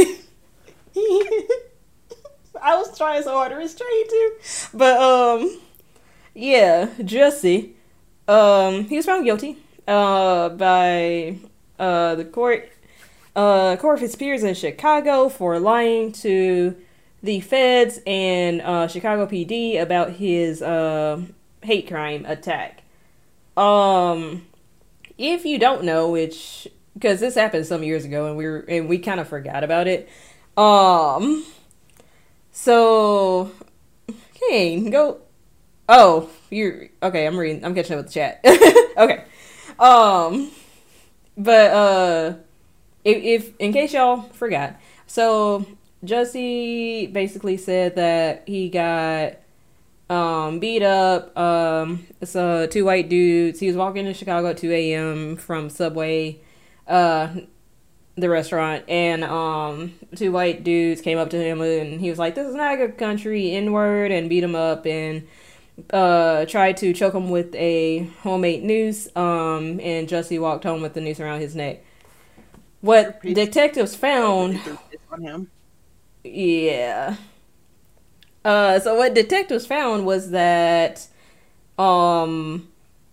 [2.62, 4.38] I was trying so hard to restrain you,
[4.72, 5.60] but um,
[6.34, 7.72] yeah, Jussie,
[8.28, 11.38] um, he was found guilty, uh, by
[11.78, 12.70] uh the court,
[13.36, 16.76] uh, court his in Chicago for lying to
[17.22, 21.20] the feds and uh Chicago PD about his uh
[21.62, 22.82] hate crime attack.
[23.56, 24.46] Um,
[25.18, 28.88] if you don't know, which because this happened some years ago and we were and
[28.88, 30.08] we kind of forgot about it.
[30.56, 31.44] Um,
[32.52, 33.50] so
[34.36, 35.18] okay, go.
[35.88, 37.26] Oh, you're okay.
[37.26, 37.64] I'm reading.
[37.64, 38.40] I'm catching up with the chat.
[38.96, 39.24] okay.
[39.78, 40.50] Um,
[41.36, 42.34] but uh,
[43.04, 44.76] if, if in case y'all forgot,
[45.06, 45.66] so
[46.04, 49.36] Jussie basically said that he got
[50.10, 53.60] um beat up um so two white dudes.
[53.60, 56.40] He was walking in chicago at 2 a.m from subway
[56.86, 57.34] uh
[58.16, 58.84] the restaurant.
[58.88, 62.54] And um two white dudes came up to him and he was like this is
[62.54, 63.50] not a good country.
[63.50, 64.86] Inward and beat him up.
[64.86, 65.26] And
[65.90, 70.94] uh tried to choke him with a homemade noose um and jussie walked home with
[70.94, 71.82] the noose around his neck
[72.80, 74.60] what detectives found
[75.10, 75.50] on him.
[76.24, 77.16] yeah.
[78.44, 81.06] Uh, so what detectives found was that,
[81.78, 82.68] um,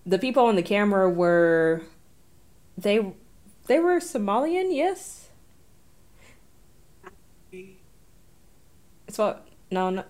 [0.05, 1.81] the people on the camera were,
[2.77, 3.13] they,
[3.67, 4.75] they were Somalian.
[4.75, 5.29] Yes.
[9.07, 9.47] It's what?
[9.69, 10.03] No, no.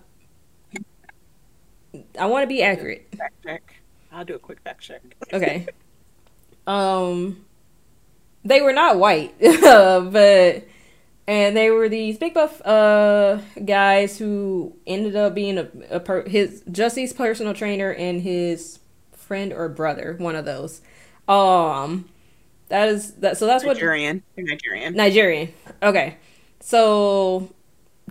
[2.18, 3.08] I want to be accurate.
[3.16, 3.74] Fact check.
[4.10, 5.02] I'll do a quick fact check.
[5.32, 5.66] Okay.
[6.66, 7.44] um,
[8.44, 10.66] they were not white, but
[11.26, 16.28] and they were these big buff uh guys who ended up being a, a per-
[16.28, 18.80] his Jussie's personal trainer and his
[19.12, 20.82] friend or brother, one of those.
[21.28, 22.08] Um,
[22.68, 23.38] that is that.
[23.38, 24.22] So that's what Nigerian.
[24.36, 24.94] Nigerian.
[24.94, 25.52] Nigerian.
[25.82, 26.16] Okay.
[26.60, 27.50] So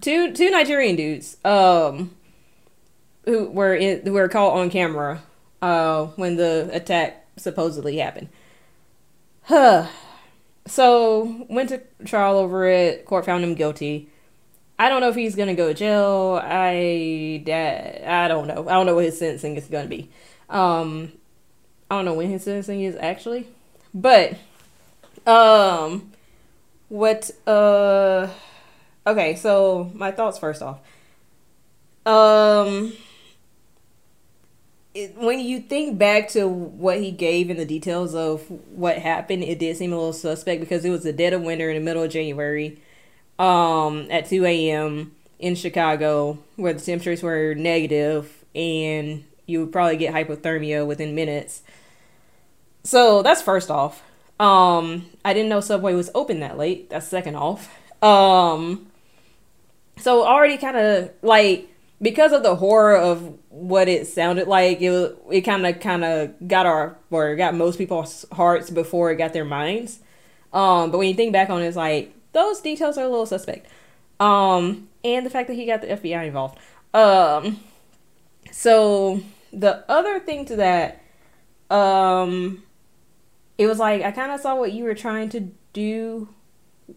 [0.02, 2.16] two two Nigerian dudes um
[3.26, 5.22] who were in who were caught on camera
[5.62, 8.30] uh when the attack supposedly happened.
[9.44, 9.88] Huh.
[10.68, 13.06] So went to trial over it.
[13.06, 14.10] Court found him guilty.
[14.78, 16.40] I don't know if he's gonna go to jail.
[16.44, 18.68] I I don't know.
[18.68, 20.10] I don't know what his sentencing is gonna be.
[20.50, 21.12] Um,
[21.90, 23.48] I don't know when his sentencing is actually,
[23.94, 24.38] but
[25.28, 26.12] um,
[26.90, 28.28] what uh,
[29.06, 29.36] okay.
[29.36, 30.80] So my thoughts first off.
[32.06, 32.94] Um,
[34.94, 39.44] it, when you think back to what he gave and the details of what happened,
[39.44, 41.82] it did seem a little suspect because it was the dead of winter in the
[41.84, 42.82] middle of January,
[43.40, 45.16] um, at two a.m.
[45.40, 51.64] in Chicago, where the temperatures were negative, and you would probably get hypothermia within minutes.
[52.84, 54.04] So that's first off.
[54.40, 56.90] Um, I didn't know Subway was open that late.
[56.90, 57.70] That's second off.
[58.04, 58.88] Um,
[59.98, 61.70] so already kind of like
[62.02, 66.48] because of the horror of what it sounded like, it it kind of kind of
[66.48, 70.00] got our or got most people's hearts before it got their minds.
[70.52, 73.28] Um, but when you think back on it, it's like those details are a little
[73.28, 73.68] suspect.
[74.20, 76.58] Um, and the fact that he got the FBI involved.
[76.94, 77.60] Um,
[78.52, 79.22] so
[79.54, 81.04] the other thing to that,
[81.70, 82.64] um,
[83.60, 86.30] it was like I kind of saw what you were trying to do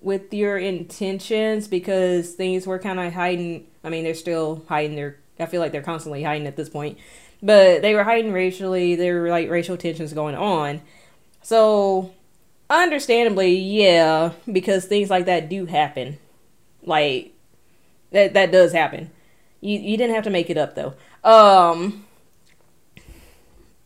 [0.01, 3.67] with your intentions because things were kind of hiding.
[3.85, 4.97] I mean, they're still hiding.
[4.97, 6.99] Their I feel like they're constantly hiding at this point,
[7.43, 8.95] but they were hiding racially.
[8.95, 10.81] There were like racial tensions going on.
[11.43, 12.13] So
[12.71, 16.19] understandably, yeah, because things like that do happen.
[16.83, 17.33] Like
[18.13, 19.11] that that does happen.
[19.61, 20.95] You you didn't have to make it up though.
[21.25, 22.05] Um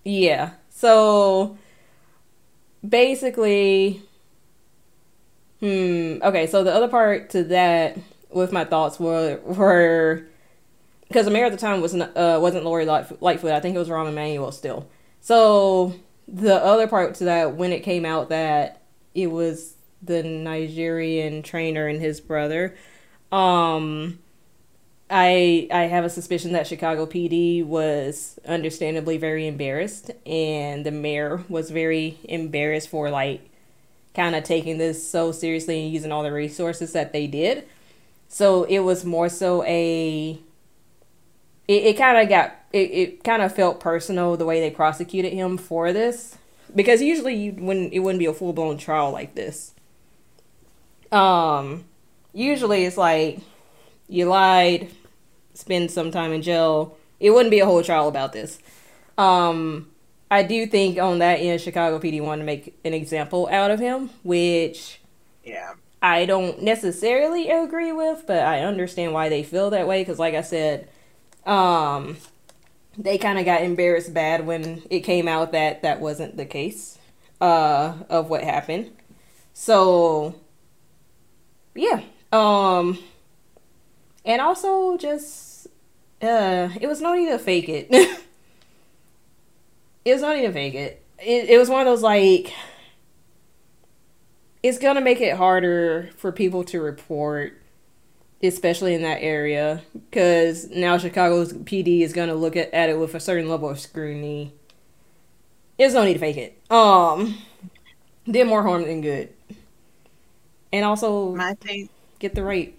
[0.05, 0.53] yeah.
[0.71, 1.57] So
[2.87, 4.03] basically
[5.61, 7.99] hmm okay, so the other part to that
[8.31, 10.25] with my thoughts were were
[11.09, 13.53] because the mayor at the time wasn't uh, wasn't Lori Lightfoot.
[13.53, 14.89] I think it was Rahm Emanuel still.
[15.21, 15.95] So
[16.27, 18.83] the other part to that when it came out that
[19.15, 22.77] it was the Nigerian trainer and his brother,
[23.33, 24.19] um,
[25.11, 31.43] I I have a suspicion that Chicago PD was understandably very embarrassed, and the mayor
[31.49, 33.49] was very embarrassed for like
[34.15, 37.67] kind of taking this so seriously and using all the resources that they did.
[38.29, 40.39] So it was more so a
[41.69, 45.33] it, it kind of got it, it kind of felt personal the way they prosecuted
[45.33, 46.37] him for this
[46.75, 49.75] because usually you wouldn't it wouldn't be a full blown trial like this.
[51.13, 51.85] Um,
[52.33, 53.41] usually it's like
[54.09, 54.91] you lied,
[55.55, 56.97] spend some time in jail.
[57.21, 58.59] It wouldn't be a whole trial about this.
[59.17, 59.91] Um,
[60.31, 63.81] I do think on that end, Chicago PD wanted to make an example out of
[63.81, 65.01] him, which
[65.43, 70.03] yeah, I don't necessarily agree with, but I understand why they feel that way.
[70.03, 70.89] Because, like I said,
[71.49, 72.19] um,
[72.97, 76.99] they kind of got embarrassed bad when it came out that that wasn't the case
[77.41, 78.91] uh, of what happened.
[79.55, 80.35] So,
[81.75, 82.03] yeah.
[82.31, 82.99] Um,
[84.25, 85.69] and also just
[86.21, 87.89] uh, it was no need to fake it.
[90.05, 91.03] it was no need to fake it.
[91.19, 92.53] It it was one of those like
[94.63, 97.58] it's gonna make it harder for people to report
[98.43, 103.15] especially in that area, because now Chicago's PD is gonna look at, at it with
[103.15, 104.53] a certain level of scrutiny.
[105.79, 106.61] There's no need to fake it.
[106.71, 107.39] Um,
[108.29, 109.33] did more harm than good,
[110.73, 111.89] and also my thing
[112.19, 112.79] get the right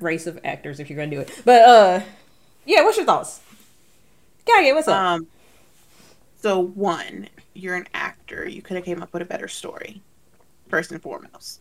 [0.00, 1.42] race of actors if you're gonna do it.
[1.44, 2.00] But uh,
[2.64, 3.40] yeah, what's your thoughts?
[4.46, 4.96] Gage, what's up?
[4.96, 5.26] Um,
[6.36, 8.46] so one, you're an actor.
[8.48, 10.02] You could have came up with a better story,
[10.68, 11.60] first and foremost.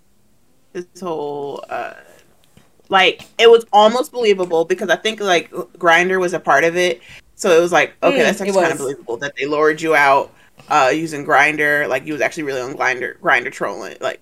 [0.73, 1.93] This whole uh
[2.93, 7.01] like it was almost believable because I think like Grindr was a part of it.
[7.33, 9.95] So it was like, okay, mm, that's actually kind of believable that they lured you
[9.95, 10.31] out
[10.69, 11.89] uh, using Grindr.
[11.89, 14.21] Like you was actually really on Grindr, Grindr trolling, like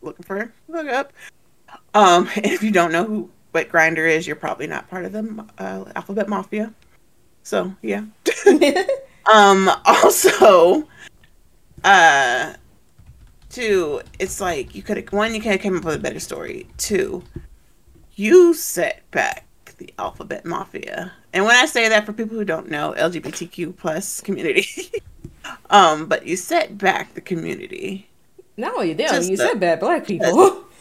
[0.00, 1.12] looking for look up.
[1.92, 5.12] Um, and if you don't know who what Grindr is, you're probably not part of
[5.12, 6.72] the uh, Alphabet Mafia.
[7.42, 8.04] So yeah.
[9.32, 9.70] um.
[9.84, 10.88] Also,
[11.84, 12.54] uh,
[13.50, 14.00] two.
[14.18, 15.34] It's like you could have one.
[15.34, 16.68] You could have came up with a better story.
[16.78, 17.22] Two
[18.14, 19.46] you set back
[19.82, 21.12] the alphabet mafia.
[21.32, 24.66] And when I say that for people who don't know, LGBTQ plus community,
[25.70, 28.08] um, but you set back the community.
[28.56, 29.28] No, you didn't.
[29.28, 30.64] You the, set back black people.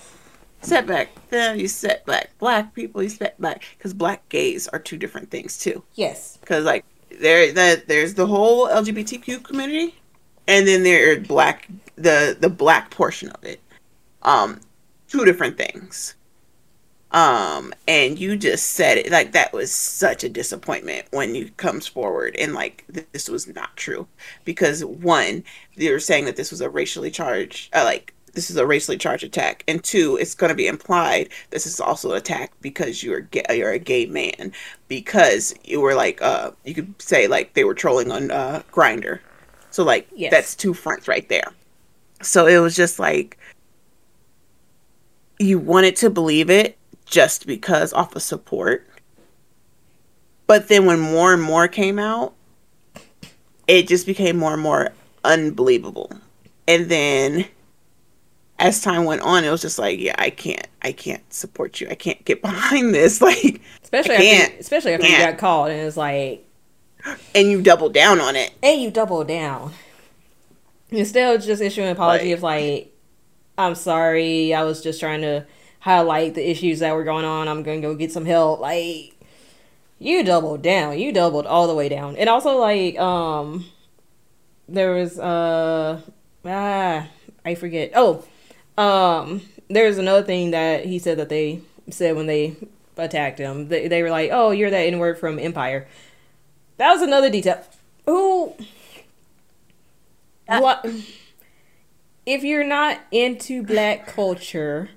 [0.63, 1.57] Set back them.
[1.57, 3.01] You set back black people.
[3.01, 5.81] You set back because black gays are two different things too.
[5.95, 6.37] Yes.
[6.39, 6.85] Because like
[7.19, 9.99] there, that there's the whole LGBTQ community,
[10.47, 13.59] and then there are black the the black portion of it.
[14.21, 14.59] Um,
[15.07, 16.13] two different things
[17.11, 21.85] um and you just said it like that was such a disappointment when you comes
[21.85, 24.07] forward and like this was not true.
[24.45, 25.43] Because one
[25.75, 28.97] they were saying that this was a racially charged uh, like this is a racially
[28.97, 29.63] charged attack.
[29.67, 33.43] And two it's going to be implied this is also an attack because you're gay,
[33.51, 34.53] you're a gay man.
[34.87, 39.19] Because you were like uh you could say like they were trolling on uh Grindr.
[39.69, 40.31] So like yes.
[40.31, 41.51] that's two fronts right there.
[42.21, 43.37] So it was just like
[45.39, 46.77] you wanted to believe it
[47.11, 48.87] just because off of support.
[50.47, 52.33] But then when more and more came out,
[53.67, 54.89] it just became more and more
[55.23, 56.11] unbelievable.
[56.67, 57.45] And then
[58.57, 61.87] as time went on, it was just like, yeah, I can't, I can't support you.
[61.89, 63.21] I can't get behind this.
[63.21, 66.45] Like, especially after, especially after you got called, and it's like,
[67.35, 69.73] and you double down on it, and you double down
[70.91, 72.95] instead of just issuing an apology like, of like,
[73.57, 75.45] I'm sorry, I was just trying to
[75.81, 77.47] highlight the issues that were going on.
[77.47, 78.59] I'm gonna go get some help.
[78.59, 79.19] Like
[79.99, 80.97] you doubled down.
[80.97, 82.15] You doubled all the way down.
[82.15, 83.65] And also like um
[84.69, 86.01] there was uh
[86.45, 87.07] ah
[87.43, 87.91] I forget.
[87.95, 88.23] Oh,
[88.77, 92.55] um there was another thing that he said that they said when they
[92.97, 93.67] attacked him.
[93.67, 95.87] They they were like, "Oh, you're that N word from Empire."
[96.77, 97.63] That was another detail.
[98.05, 98.53] Who
[100.47, 100.85] what
[102.25, 104.89] if you're not into black culture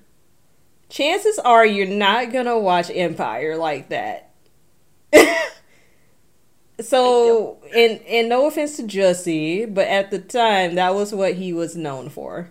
[0.95, 4.31] chances are you're not gonna watch Empire like that.
[6.81, 11.53] so, and and no offense to Jussie, but at the time that was what he
[11.53, 12.51] was known for.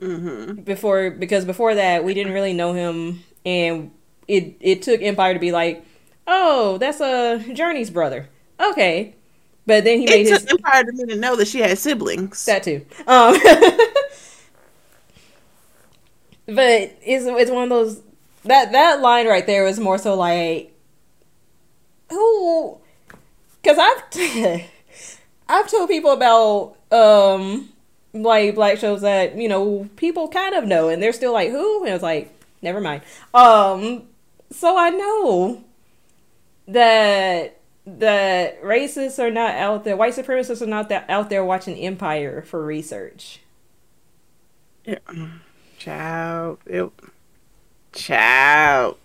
[0.00, 0.60] Mm-hmm.
[0.60, 3.90] before because before that we didn't really know him and
[4.28, 5.86] it it took empire to be like
[6.26, 8.28] oh that's a Jurnee's brother
[8.60, 9.14] okay
[9.64, 11.78] but then he It made took his Empire to me to know that she had
[11.78, 12.44] siblings.
[12.44, 13.36] that too um
[16.46, 18.00] but it's it's one of those
[18.44, 20.72] that that line right there was more so like
[22.10, 22.78] who
[23.62, 24.64] because i've
[25.48, 27.68] i've told people about um
[28.22, 31.84] like black shows that you know people kind of know and they're still like who?
[31.84, 32.32] And it's like
[32.62, 33.02] never mind.
[33.34, 34.04] Um
[34.50, 35.62] so i know
[36.68, 41.76] that that racists are not out there white supremacists are not that out there watching
[41.76, 43.40] empire for research.
[44.84, 44.98] Yeah.
[45.78, 46.58] Child.
[46.66, 46.90] It,
[47.92, 48.96] child.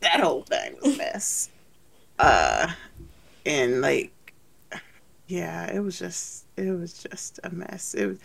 [0.00, 1.50] That whole thing was a mess.
[2.18, 2.72] Uh
[3.46, 4.12] and like
[5.26, 7.94] yeah, it was just it was just a mess.
[7.94, 8.18] It was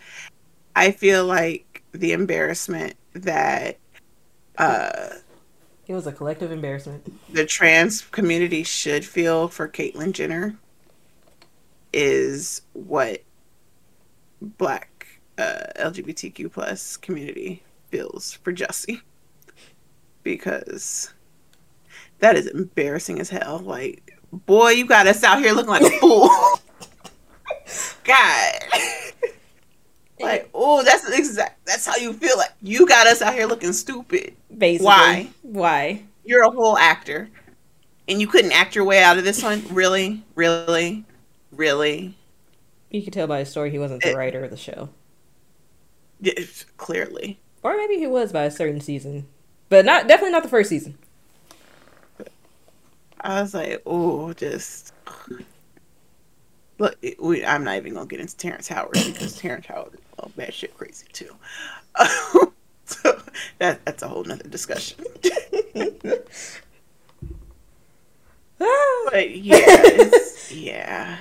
[0.74, 3.78] I feel like the embarrassment that
[4.58, 5.10] uh
[5.86, 10.56] it was a collective embarrassment the trans community should feel for Caitlyn Jenner
[11.92, 13.22] is what
[14.40, 15.06] black
[15.38, 17.62] uh, LGBTQ plus community
[17.96, 19.00] feels for Jussie
[20.22, 21.14] because
[22.18, 23.58] that is embarrassing as hell.
[23.58, 26.28] Like, boy, you got us out here looking like a fool.
[28.04, 28.52] God.
[30.20, 31.64] like, oh, that's exact.
[31.66, 32.36] That's how you feel.
[32.36, 34.34] Like you got us out here looking stupid.
[34.56, 35.28] basically Why?
[35.42, 37.28] why You're a whole actor,
[38.08, 39.62] and you couldn't act your way out of this one.
[39.70, 41.04] Really, really,
[41.50, 42.14] really.
[42.90, 44.90] you could tell by his story he wasn't the It- writer of the show
[46.20, 47.38] Yes, clearly.
[47.66, 49.26] Or maybe he was by a certain season
[49.68, 50.96] but not definitely not the first season
[53.26, 54.92] I was like, oh, just
[56.78, 56.96] look.
[57.18, 60.54] We, I'm not even gonna get into Terrence Howard because Terrence Howard is oh, bad
[60.54, 61.34] shit crazy too.
[62.84, 63.20] so
[63.58, 65.04] that that's a whole nother discussion.
[65.72, 66.28] but
[69.30, 71.16] yeah, it's, yeah,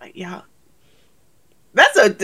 [0.00, 0.44] like y'all.
[1.74, 2.14] That's a.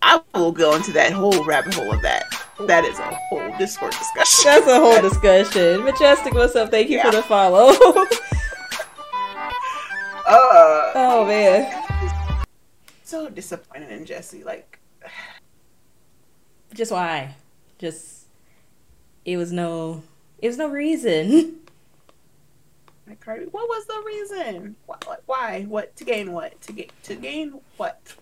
[0.00, 2.43] I will go into that whole rabbit hole of that.
[2.60, 4.44] That is a whole Discord discussion.
[4.44, 5.82] That's a whole discussion.
[5.84, 6.70] Majestic, what's up?
[6.70, 7.72] Thank you for the follow.
[10.26, 11.84] Uh, oh man.
[13.02, 14.42] so disappointed in Jussie.
[14.42, 14.78] Like,
[16.72, 17.34] Just why?
[17.78, 18.24] Just
[19.26, 20.02] it was no
[20.38, 21.56] it was no reason.
[23.06, 24.76] what was the reason?
[24.86, 24.96] Why?
[25.26, 25.62] Why?
[25.68, 26.32] What to gain?
[26.32, 26.90] What to get?
[27.02, 28.14] To gain what?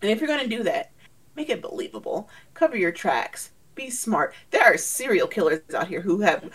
[0.00, 0.90] And if you're gonna do that,
[1.34, 2.30] make it believable.
[2.54, 3.50] Cover your tracks.
[3.76, 4.34] Be smart.
[4.50, 6.50] There are serial killers out here who have.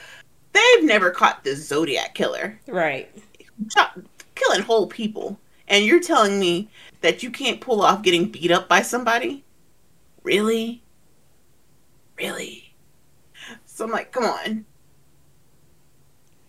[0.52, 2.60] They've never caught the Zodiac killer.
[2.68, 3.10] Right.
[3.69, 3.99] Chop-
[4.35, 5.39] killing whole people.
[5.69, 6.68] And you're telling me
[6.99, 9.45] that you can't pull off getting beat up by somebody?
[10.23, 10.84] Really?
[12.18, 12.73] Really?
[13.65, 14.65] So I'm like, come on.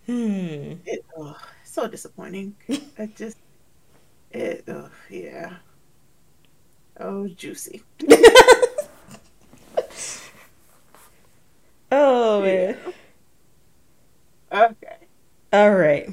[0.05, 0.73] Hmm.
[0.85, 2.55] It, oh, so disappointing.
[2.99, 3.37] I just,
[4.31, 5.53] it, oh, yeah.
[6.99, 7.81] Oh, juicy.
[11.95, 12.75] Oh man.
[14.51, 14.97] Okay.
[15.51, 16.09] All right.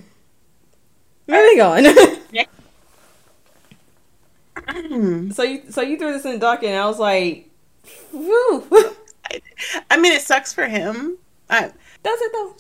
[1.27, 1.85] Moving on.
[5.32, 7.48] so you so you threw this in the docket and I was like,
[8.11, 8.66] whew.
[9.90, 11.16] I mean, it sucks for him.
[11.48, 11.70] I,
[12.02, 12.55] Does it though?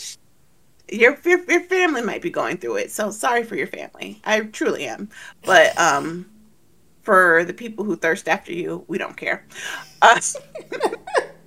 [0.90, 4.18] your, your your family might be going through it, so sorry for your family.
[4.24, 5.10] I truly am.
[5.44, 6.24] But um,
[7.02, 9.46] for the people who thirst after you, we don't care.
[10.00, 10.18] Uh,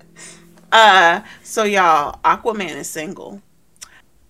[0.73, 3.41] uh so y'all, Aquaman is single.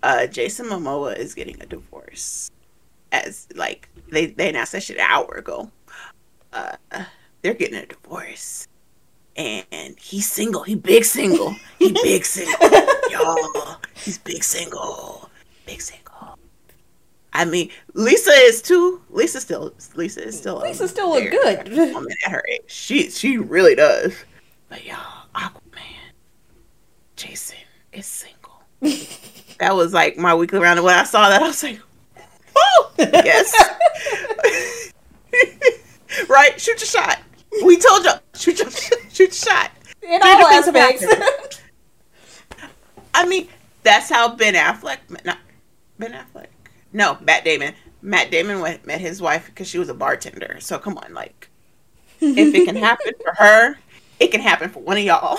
[0.04, 2.52] Uh, Jason Momoa is getting a divorce.
[3.14, 5.72] As like they they announced that shit an hour ago.
[6.52, 6.76] Uh,
[7.42, 8.68] they're getting a divorce,
[9.36, 10.64] and he's single.
[10.64, 11.56] He big single.
[11.80, 12.70] He big single.
[13.10, 15.30] Y'all, he's big single.
[15.66, 16.38] Big single.
[17.34, 19.02] I mean, Lisa is too.
[19.10, 19.74] Lisa still.
[19.96, 20.60] Lisa is still.
[20.60, 21.70] Lisa still look good.
[21.94, 24.14] Woman at her age, she she really does.
[24.70, 25.63] But y'all, Aquaman,
[27.16, 27.58] Jason
[27.92, 28.64] is single.
[29.60, 30.80] that was like my weekly round.
[30.80, 31.80] And when I saw that, I was like,
[32.56, 33.54] oh yes,
[36.30, 36.60] right.
[36.60, 37.20] Shoot your shot.
[37.64, 38.12] We told you.
[38.36, 38.72] Shoot your
[39.10, 39.72] shoot your shot.
[40.02, 41.06] In Be all aspects.
[43.14, 43.48] I mean,
[43.84, 45.38] that's how Ben Affleck, not
[46.00, 46.48] Ben Affleck,
[46.92, 47.74] no, Matt Damon.
[48.02, 50.58] Matt Damon went, met his wife because she was a bartender.
[50.60, 51.50] So come on, like,
[52.20, 53.76] if it can happen for her,
[54.20, 55.38] it can happen for one of y'all.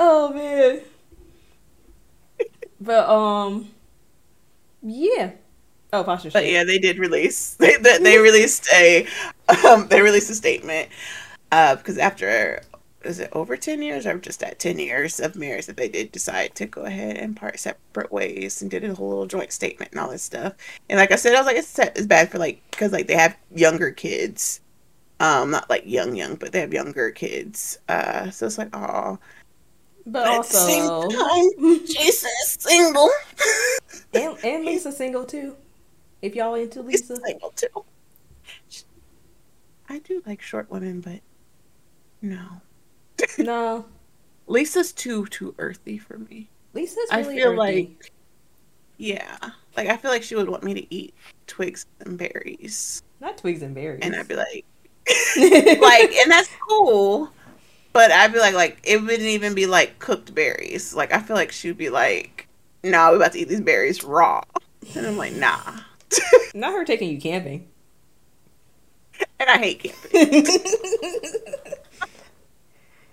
[0.00, 0.80] Oh man.
[2.80, 3.68] But um
[4.82, 5.32] yeah.
[5.92, 7.56] Oh posture but yeah, they did release.
[7.60, 9.06] They they, they released a
[9.68, 10.88] um, they released a statement
[11.52, 12.62] uh, because after
[13.02, 16.12] is it over 10 years or just at 10 years of marriage that they did
[16.12, 19.90] decide to go ahead and part separate ways and did a whole little joint statement
[19.90, 20.54] and all this stuff
[20.90, 23.14] and like i said i was like it's, it's bad for like because like they
[23.16, 24.60] have younger kids
[25.18, 29.18] um not like young young but they have younger kids uh so it's like oh
[30.12, 33.10] but, but also time, jason's single
[34.14, 35.56] and, and lisa's single too
[36.22, 37.84] if y'all into lisa Lisa's single too
[39.88, 41.20] i do like short women but
[42.22, 42.60] no
[43.38, 43.84] no.
[44.46, 46.48] Lisa's too too earthy for me.
[46.74, 47.56] Lisa's really I feel earthy.
[47.56, 48.12] like
[48.98, 49.36] yeah.
[49.76, 51.14] Like I feel like she would want me to eat
[51.46, 53.02] twigs and berries.
[53.20, 54.00] Not twigs and berries.
[54.02, 54.64] And I'd be like
[55.80, 57.30] like and that's cool.
[57.92, 60.94] But I'd be like like it wouldn't even be like cooked berries.
[60.94, 62.46] Like I feel like she'd be like,
[62.84, 64.42] nah, we're about to eat these berries raw.
[64.94, 65.80] And I'm like, nah.
[66.54, 67.68] Not her taking you camping.
[69.38, 70.44] And I hate camping.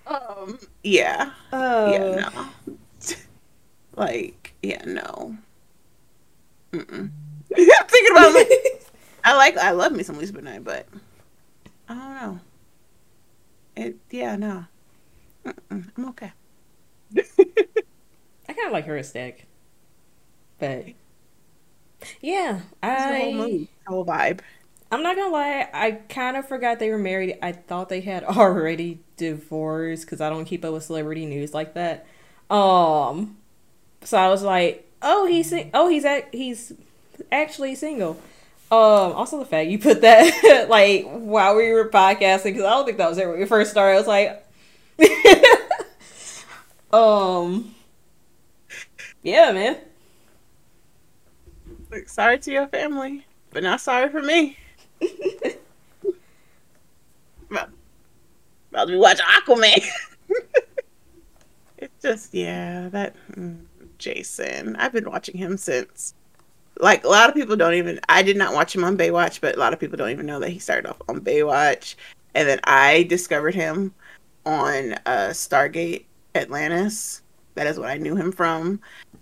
[0.08, 0.58] Um.
[0.84, 1.32] Yeah.
[1.52, 1.92] Oh.
[1.92, 2.30] Yeah.
[2.68, 2.76] No.
[3.96, 4.54] like.
[4.62, 4.84] Yeah.
[4.86, 5.36] No.
[6.72, 7.10] Mm.
[7.58, 8.34] I'm thinking about.
[8.34, 8.50] Like,
[9.24, 9.58] I like.
[9.58, 10.88] I love me some Lisa Bonet, but
[11.90, 12.40] I don't know.
[13.78, 13.98] It.
[14.12, 14.36] Yeah.
[14.36, 14.66] No.
[15.46, 16.34] Mm-mm, I'm okay.
[18.50, 19.46] I kind of like her aesthetic,
[20.60, 20.86] but
[22.22, 24.40] yeah, I whole mood, whole vibe.
[24.92, 27.38] I'm not gonna lie, I kind of forgot they were married.
[27.42, 31.74] I thought they had already divorced because I don't keep up with celebrity news like
[31.74, 32.06] that.
[32.50, 33.38] Um,
[34.04, 36.74] so I was like, oh, he's oh he's at he's
[37.32, 38.22] actually single.
[38.70, 42.86] Um, also the fact you put that like while we were podcasting because I don't
[42.86, 43.96] think that was there when we first started.
[43.96, 44.46] I was like,
[46.92, 47.74] um,
[49.24, 49.78] yeah, man.
[52.08, 54.58] Sorry to your family, but not sorry for me
[57.50, 57.70] about,
[58.70, 59.88] about to be watching Aquaman.
[61.78, 63.60] it's just yeah, that mm,
[63.98, 64.76] Jason.
[64.76, 66.14] I've been watching him since.
[66.80, 68.00] Like a lot of people don't even.
[68.10, 70.40] I did not watch him on Baywatch, but a lot of people don't even know
[70.40, 71.96] that he started off on Baywatch,
[72.36, 73.94] and then I discovered him
[74.46, 77.22] on uh, Stargate Atlantis.
[77.56, 78.80] That is what I knew him from.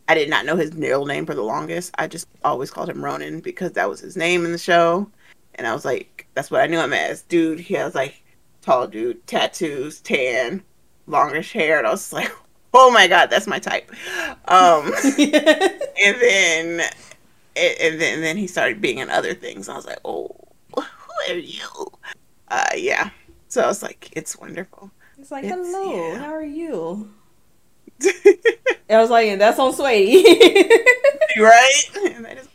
[0.07, 1.95] I did not know his real name for the longest.
[1.97, 5.09] I just always called him Ronon because that was his name in the show.
[5.55, 7.23] And I was like, that's what I knew him as.
[7.23, 8.21] Dude, he has like
[8.61, 10.63] tall dude, tattoos, tan,
[11.07, 11.77] longish hair.
[11.77, 12.31] And I was like,
[12.73, 13.89] oh my God, that's my type.
[14.47, 16.81] Um, and then,
[17.55, 19.69] and then, and then he started being in other things.
[19.69, 20.29] I was like, oh,
[20.75, 20.83] who
[21.29, 21.87] are you?
[22.49, 23.09] Uh, yeah.
[23.47, 24.91] So I was like, it's wonderful.
[25.17, 26.19] It's like, it's, hello, yeah.
[26.19, 27.13] how are you?
[28.89, 30.23] I was like, and that's on Sweaty.
[31.39, 31.83] right?
[32.15, 32.47] And that is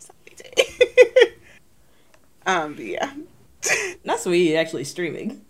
[2.47, 3.13] um, yeah.
[4.05, 5.45] Not sweet, actually streaming.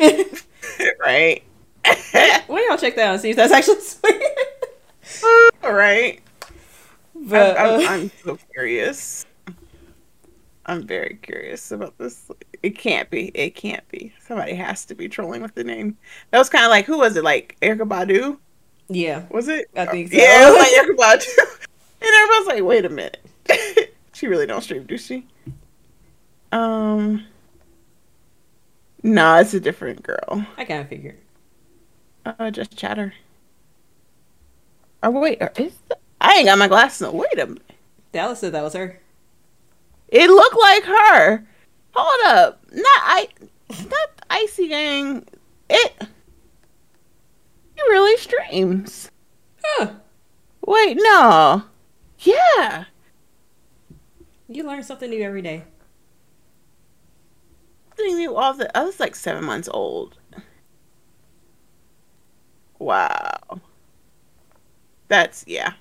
[0.00, 1.42] right.
[2.46, 4.22] Why y'all check that out and see if that's actually sweet?
[5.64, 6.20] All right.
[7.26, 9.26] But I'm, I'm, uh, I'm so curious.
[10.66, 12.30] I'm very curious about this.
[12.62, 13.28] It can't be.
[13.34, 14.12] It can't be.
[14.26, 15.96] Somebody has to be trolling with the name.
[16.30, 17.24] That was kind of like who was it?
[17.24, 18.38] Like Erykah Badu?
[18.88, 19.24] Yeah.
[19.30, 19.66] Was it?
[19.76, 20.18] I think so.
[20.18, 21.66] Yeah, it was like Erykah Badu.
[22.00, 23.24] And everybody's like, "Wait a minute,
[24.12, 25.26] she really don't stream, do she?"
[26.52, 27.24] Um.
[29.02, 30.46] No, it's a different girl.
[30.56, 31.18] I kind of figured.
[32.24, 33.14] Uh, just chatter.
[35.02, 35.96] Oh wait, is the...
[36.20, 37.14] I ain't got my glasses on.
[37.14, 37.62] Wait a minute.
[38.12, 39.00] Dallas said that was her.
[40.08, 41.46] It looked like her.
[41.94, 43.28] Hold up, not I,
[43.70, 45.26] not Icy Gang.
[45.68, 45.92] It.
[46.00, 49.10] It really streams.
[49.62, 49.90] Huh.
[50.66, 51.64] Wait, no.
[52.20, 52.84] Yeah.
[54.48, 55.64] You learn something new every day
[57.98, 58.76] knew all the.
[58.76, 60.18] I was like seven months old.
[62.78, 63.60] Wow.
[65.08, 65.74] That's yeah.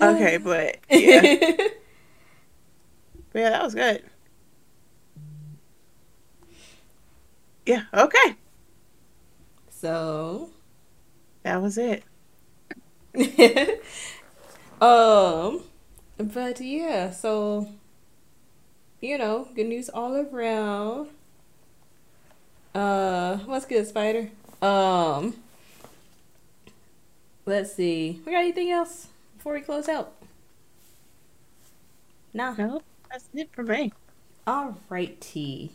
[0.00, 1.20] Okay, but yeah.
[3.32, 4.02] but yeah, that was good.
[7.64, 8.36] Yeah, okay.
[9.70, 10.50] So
[11.42, 12.04] that was it.
[14.80, 15.62] um
[16.18, 17.68] but yeah, so
[19.00, 21.08] you know, good news all around.
[22.74, 24.30] Uh, what's good, Spider?
[24.60, 25.34] Um,
[27.46, 28.20] let's see.
[28.26, 29.08] We got anything else
[29.46, 30.12] before we close out?
[32.34, 32.56] Nah.
[32.58, 33.92] No, that's it for me.
[34.44, 35.70] All righty.